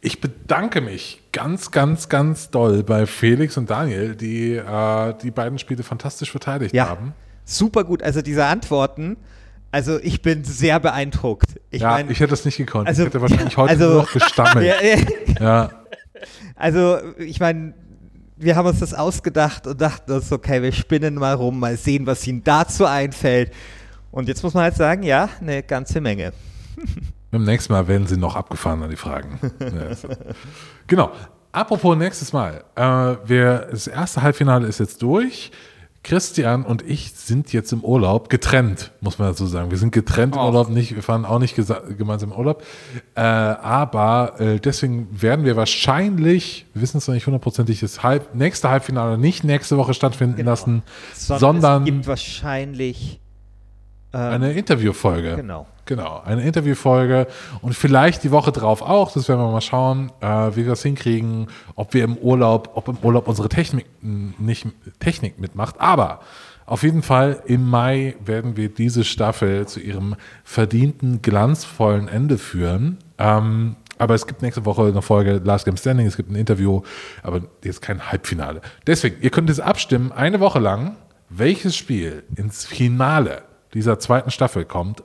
Ich 0.00 0.20
bedanke 0.20 0.80
mich 0.80 1.20
ganz, 1.32 1.70
ganz, 1.70 2.08
ganz 2.08 2.50
doll 2.50 2.82
bei 2.82 3.06
Felix 3.06 3.56
und 3.56 3.70
Daniel, 3.70 4.14
die 4.16 4.54
äh, 4.54 5.14
die 5.22 5.30
beiden 5.30 5.58
Spiele 5.58 5.82
fantastisch 5.82 6.30
verteidigt 6.30 6.74
ja, 6.74 6.88
haben. 6.88 7.14
Super 7.44 7.84
gut. 7.84 8.02
Also 8.02 8.22
diese 8.22 8.44
Antworten 8.46 9.16
Also 9.72 9.98
ich 10.00 10.20
bin 10.22 10.44
sehr 10.44 10.78
beeindruckt. 10.80 11.48
Ich 11.70 11.82
ja, 11.82 11.90
mein, 11.90 12.10
ich 12.10 12.20
hätte 12.20 12.30
das 12.30 12.44
nicht 12.44 12.56
gekonnt. 12.58 12.86
Also- 12.88 13.02
ich 13.02 13.06
hätte 13.06 13.20
wahrscheinlich 13.22 13.56
heute 13.56 13.70
also- 13.70 13.88
nur 13.88 14.02
noch 14.02 14.12
gestammelt. 14.12 14.74
Ja. 15.40 15.70
Also, 16.54 16.98
ich 17.18 17.40
meine, 17.40 17.74
wir 18.42 18.56
haben 18.56 18.66
uns 18.66 18.80
das 18.80 18.92
ausgedacht 18.94 19.66
und 19.66 19.80
dachten 19.80 20.12
uns, 20.12 20.32
okay, 20.32 20.62
wir 20.62 20.72
spinnen 20.72 21.14
mal 21.14 21.34
rum, 21.34 21.60
mal 21.60 21.76
sehen, 21.76 22.06
was 22.06 22.26
ihnen 22.26 22.42
dazu 22.42 22.84
einfällt. 22.84 23.52
Und 24.10 24.28
jetzt 24.28 24.42
muss 24.42 24.54
man 24.54 24.64
halt 24.64 24.76
sagen, 24.76 25.02
ja, 25.02 25.28
eine 25.40 25.62
ganze 25.62 26.00
Menge. 26.00 26.32
Beim 27.30 27.44
nächsten 27.44 27.72
Mal 27.72 27.88
werden 27.88 28.06
sie 28.06 28.18
noch 28.18 28.36
abgefahren 28.36 28.82
an 28.82 28.90
die 28.90 28.96
Fragen. 28.96 29.38
Genau. 30.88 31.12
Apropos 31.52 31.96
nächstes 31.96 32.32
Mal. 32.32 32.64
Äh, 32.74 32.82
wir, 33.24 33.68
das 33.70 33.86
erste 33.86 34.20
Halbfinale 34.20 34.66
ist 34.66 34.80
jetzt 34.80 35.00
durch. 35.00 35.50
Christian 36.04 36.64
und 36.64 36.82
ich 36.82 37.12
sind 37.14 37.52
jetzt 37.52 37.72
im 37.72 37.84
Urlaub, 37.84 38.28
getrennt, 38.28 38.90
muss 39.00 39.18
man 39.20 39.28
dazu 39.28 39.46
sagen. 39.46 39.70
Wir 39.70 39.78
sind 39.78 39.92
getrennt 39.92 40.34
im 40.34 40.40
Och. 40.40 40.46
Urlaub, 40.48 40.68
nicht, 40.68 40.94
wir 40.96 41.02
fahren 41.02 41.24
auch 41.24 41.38
nicht 41.38 41.54
gemeinsam 41.96 42.32
im 42.32 42.38
Urlaub. 42.38 42.64
Äh, 43.14 43.20
aber 43.20 44.40
äh, 44.40 44.58
deswegen 44.58 45.08
werden 45.12 45.44
wir 45.44 45.54
wahrscheinlich, 45.56 46.66
wir 46.74 46.82
wissen 46.82 46.98
es 46.98 47.06
noch 47.06 47.14
nicht 47.14 47.26
hundertprozentig, 47.26 47.80
das 47.80 48.02
Halb, 48.02 48.34
nächste 48.34 48.68
Halbfinale 48.68 49.16
nicht 49.16 49.44
nächste 49.44 49.76
Woche 49.76 49.94
stattfinden 49.94 50.36
Genau. 50.36 50.50
lassen, 50.50 50.82
Sondern, 51.14 51.40
sondern 51.60 51.82
es 51.82 51.86
gibt 51.86 52.06
wahrscheinlich 52.08 53.20
eine 54.18 54.52
Interviewfolge. 54.52 55.36
Genau. 55.36 55.66
Genau, 55.84 56.22
eine 56.24 56.42
Interviewfolge 56.42 57.26
und 57.60 57.74
vielleicht 57.74 58.22
die 58.22 58.30
Woche 58.30 58.52
drauf 58.52 58.82
auch. 58.82 59.10
Das 59.10 59.28
werden 59.28 59.40
wir 59.40 59.50
mal 59.50 59.60
schauen, 59.60 60.12
äh, 60.20 60.26
wie 60.52 60.58
wir 60.58 60.68
das 60.68 60.82
hinkriegen, 60.82 61.48
ob 61.74 61.92
wir 61.92 62.04
im 62.04 62.16
Urlaub, 62.16 62.70
ob 62.74 62.86
im 62.86 62.98
Urlaub 63.02 63.26
unsere 63.26 63.48
Technik 63.48 63.86
nicht 64.00 64.68
Technik 65.00 65.40
mitmacht. 65.40 65.80
Aber 65.80 66.20
auf 66.66 66.84
jeden 66.84 67.02
Fall 67.02 67.42
im 67.46 67.68
Mai 67.68 68.14
werden 68.24 68.56
wir 68.56 68.68
diese 68.68 69.02
Staffel 69.02 69.66
zu 69.66 69.80
ihrem 69.80 70.14
verdienten, 70.44 71.20
glanzvollen 71.20 72.06
Ende 72.06 72.38
führen. 72.38 72.98
Ähm, 73.18 73.74
aber 73.98 74.14
es 74.14 74.26
gibt 74.26 74.42
nächste 74.42 74.64
Woche 74.64 74.86
eine 74.86 75.02
Folge 75.02 75.40
Last 75.44 75.64
Game 75.64 75.76
Standing, 75.76 76.06
es 76.06 76.16
gibt 76.16 76.30
ein 76.30 76.36
Interview, 76.36 76.82
aber 77.22 77.42
jetzt 77.62 77.82
kein 77.82 78.10
Halbfinale. 78.10 78.60
Deswegen, 78.86 79.16
ihr 79.20 79.30
könnt 79.30 79.48
jetzt 79.48 79.60
abstimmen, 79.60 80.12
eine 80.12 80.38
Woche 80.40 80.60
lang, 80.60 80.96
welches 81.28 81.76
Spiel 81.76 82.22
ins 82.36 82.64
Finale 82.64 83.42
dieser 83.74 83.98
zweiten 83.98 84.30
Staffel 84.30 84.64
kommt. 84.64 85.02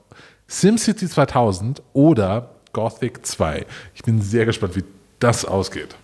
SimCity 0.48 1.08
2000 1.08 1.82
oder 1.94 2.52
Gothic 2.74 3.26
2. 3.26 3.66
Ich 3.96 4.04
bin 4.04 4.22
sehr 4.22 4.46
gespannt, 4.46 4.76
wie 4.76 4.84
das 5.20 5.46
ausgeht. 5.46 5.96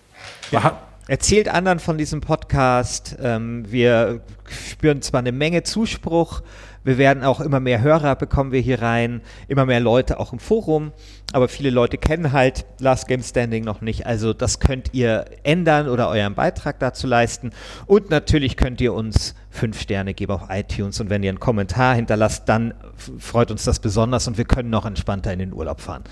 Hat- 0.52 0.82
Erzählt 1.08 1.50
anderen 1.50 1.80
von 1.80 1.98
diesem 1.98 2.22
Podcast. 2.22 3.18
Ähm, 3.22 3.70
wir 3.70 4.22
spüren 4.50 5.02
zwar 5.02 5.20
eine 5.20 5.34
Menge 5.34 5.64
Zuspruch, 5.64 6.42
wir 6.84 6.98
werden 6.98 7.24
auch 7.24 7.40
immer 7.40 7.60
mehr 7.60 7.82
Hörer 7.82 8.16
bekommen 8.16 8.52
wir 8.52 8.60
hier 8.62 8.82
rein, 8.82 9.22
immer 9.48 9.66
mehr 9.66 9.80
Leute 9.80 10.20
auch 10.20 10.34
im 10.34 10.40
Forum, 10.40 10.92
aber 11.32 11.48
viele 11.48 11.70
Leute 11.70 11.98
kennen 11.98 12.32
halt 12.32 12.66
Last 12.80 13.08
Game 13.08 13.24
Standing 13.24 13.64
noch 13.64 13.82
nicht. 13.82 14.06
Also 14.06 14.34
das 14.34 14.60
könnt 14.60 14.94
ihr 14.94 15.26
ändern 15.44 15.88
oder 15.88 16.10
euren 16.10 16.36
Beitrag 16.36 16.80
dazu 16.80 17.08
leisten. 17.08 17.52
Und 17.86 18.10
natürlich 18.10 18.58
könnt 18.58 18.82
ihr 18.82 18.94
uns 18.94 19.36
fünf 19.50 19.80
Sterne 19.80 20.14
geben 20.14 20.34
auf 20.34 20.44
iTunes 20.50 21.00
und 21.00 21.10
wenn 21.10 21.24
ihr 21.24 21.30
einen 21.30 21.40
Kommentar 21.40 21.96
hinterlasst, 21.96 22.50
dann 22.50 22.74
freut 23.20 23.52
uns 23.52 23.64
das 23.64 23.80
besonders 23.80 24.28
und 24.28 24.38
wir 24.38 24.46
können 24.46 24.70
noch 24.70 24.86
entspannter 24.86 25.32
in 25.32 25.40
den 25.40 25.54
Urlaub 25.54 25.82
fahren. 25.82 26.04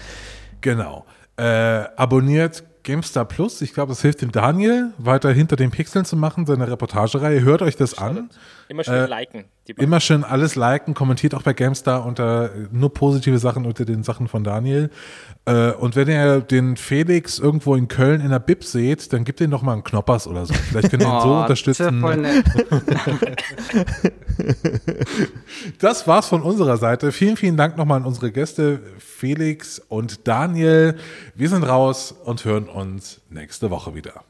Genau. 0.61 1.05
Äh, 1.37 1.43
abonniert 1.43 2.63
GameStar 2.83 3.25
Plus. 3.25 3.61
Ich 3.61 3.73
glaube, 3.73 3.89
das 3.89 4.01
hilft 4.01 4.21
dem 4.21 4.31
Daniel, 4.31 4.91
weiter 4.97 5.31
hinter 5.31 5.55
den 5.55 5.71
Pixeln 5.71 6.05
zu 6.05 6.15
machen, 6.15 6.45
seine 6.45 6.69
Reportagereihe. 6.69 7.41
Hört 7.41 7.61
euch 7.61 7.75
das 7.75 7.97
an. 7.97 8.29
Immer 8.71 8.85
schön 8.85 8.93
Äh, 8.93 9.05
liken. 9.05 9.43
Immer 9.75 9.99
schön 9.99 10.23
alles 10.23 10.55
liken, 10.55 10.93
kommentiert 10.93 11.35
auch 11.35 11.43
bei 11.43 11.51
GameStar 11.51 12.05
unter 12.05 12.51
nur 12.71 12.93
positive 12.93 13.37
Sachen 13.37 13.65
unter 13.65 13.83
den 13.83 14.01
Sachen 14.03 14.29
von 14.29 14.45
Daniel. 14.45 14.89
Äh, 15.45 15.71
und 15.71 15.97
wenn 15.97 16.07
ihr 16.07 16.39
den 16.39 16.77
Felix 16.77 17.37
irgendwo 17.37 17.75
in 17.75 17.89
Köln 17.89 18.21
in 18.21 18.29
der 18.29 18.39
Bib 18.39 18.63
seht, 18.63 19.11
dann 19.11 19.25
gebt 19.25 19.41
ihm 19.41 19.51
doch 19.51 19.61
mal 19.61 19.73
einen 19.73 19.83
Knoppers 19.83 20.25
oder 20.25 20.45
so. 20.45 20.53
Vielleicht 20.53 20.89
könnt 20.89 21.03
ihr 21.03 21.09
ihn 21.09 21.21
so 21.21 21.27
Oh, 21.35 21.41
unterstützen. 21.41 21.99
Voll 21.99 22.17
nett. 22.17 22.45
Das 25.79 26.07
war's 26.07 26.27
von 26.27 26.41
unserer 26.41 26.77
Seite. 26.77 27.11
Vielen, 27.11 27.35
vielen 27.37 27.57
Dank 27.57 27.77
nochmal 27.77 27.97
an 27.97 28.05
unsere 28.05 28.31
Gäste 28.31 28.79
Felix 28.99 29.79
und 29.79 30.27
Daniel. 30.27 30.95
Wir 31.35 31.49
sind 31.49 31.63
raus 31.63 32.13
und 32.23 32.45
hören 32.45 32.67
uns 32.69 33.21
nächste 33.29 33.69
Woche 33.69 33.93
wieder. 33.95 34.23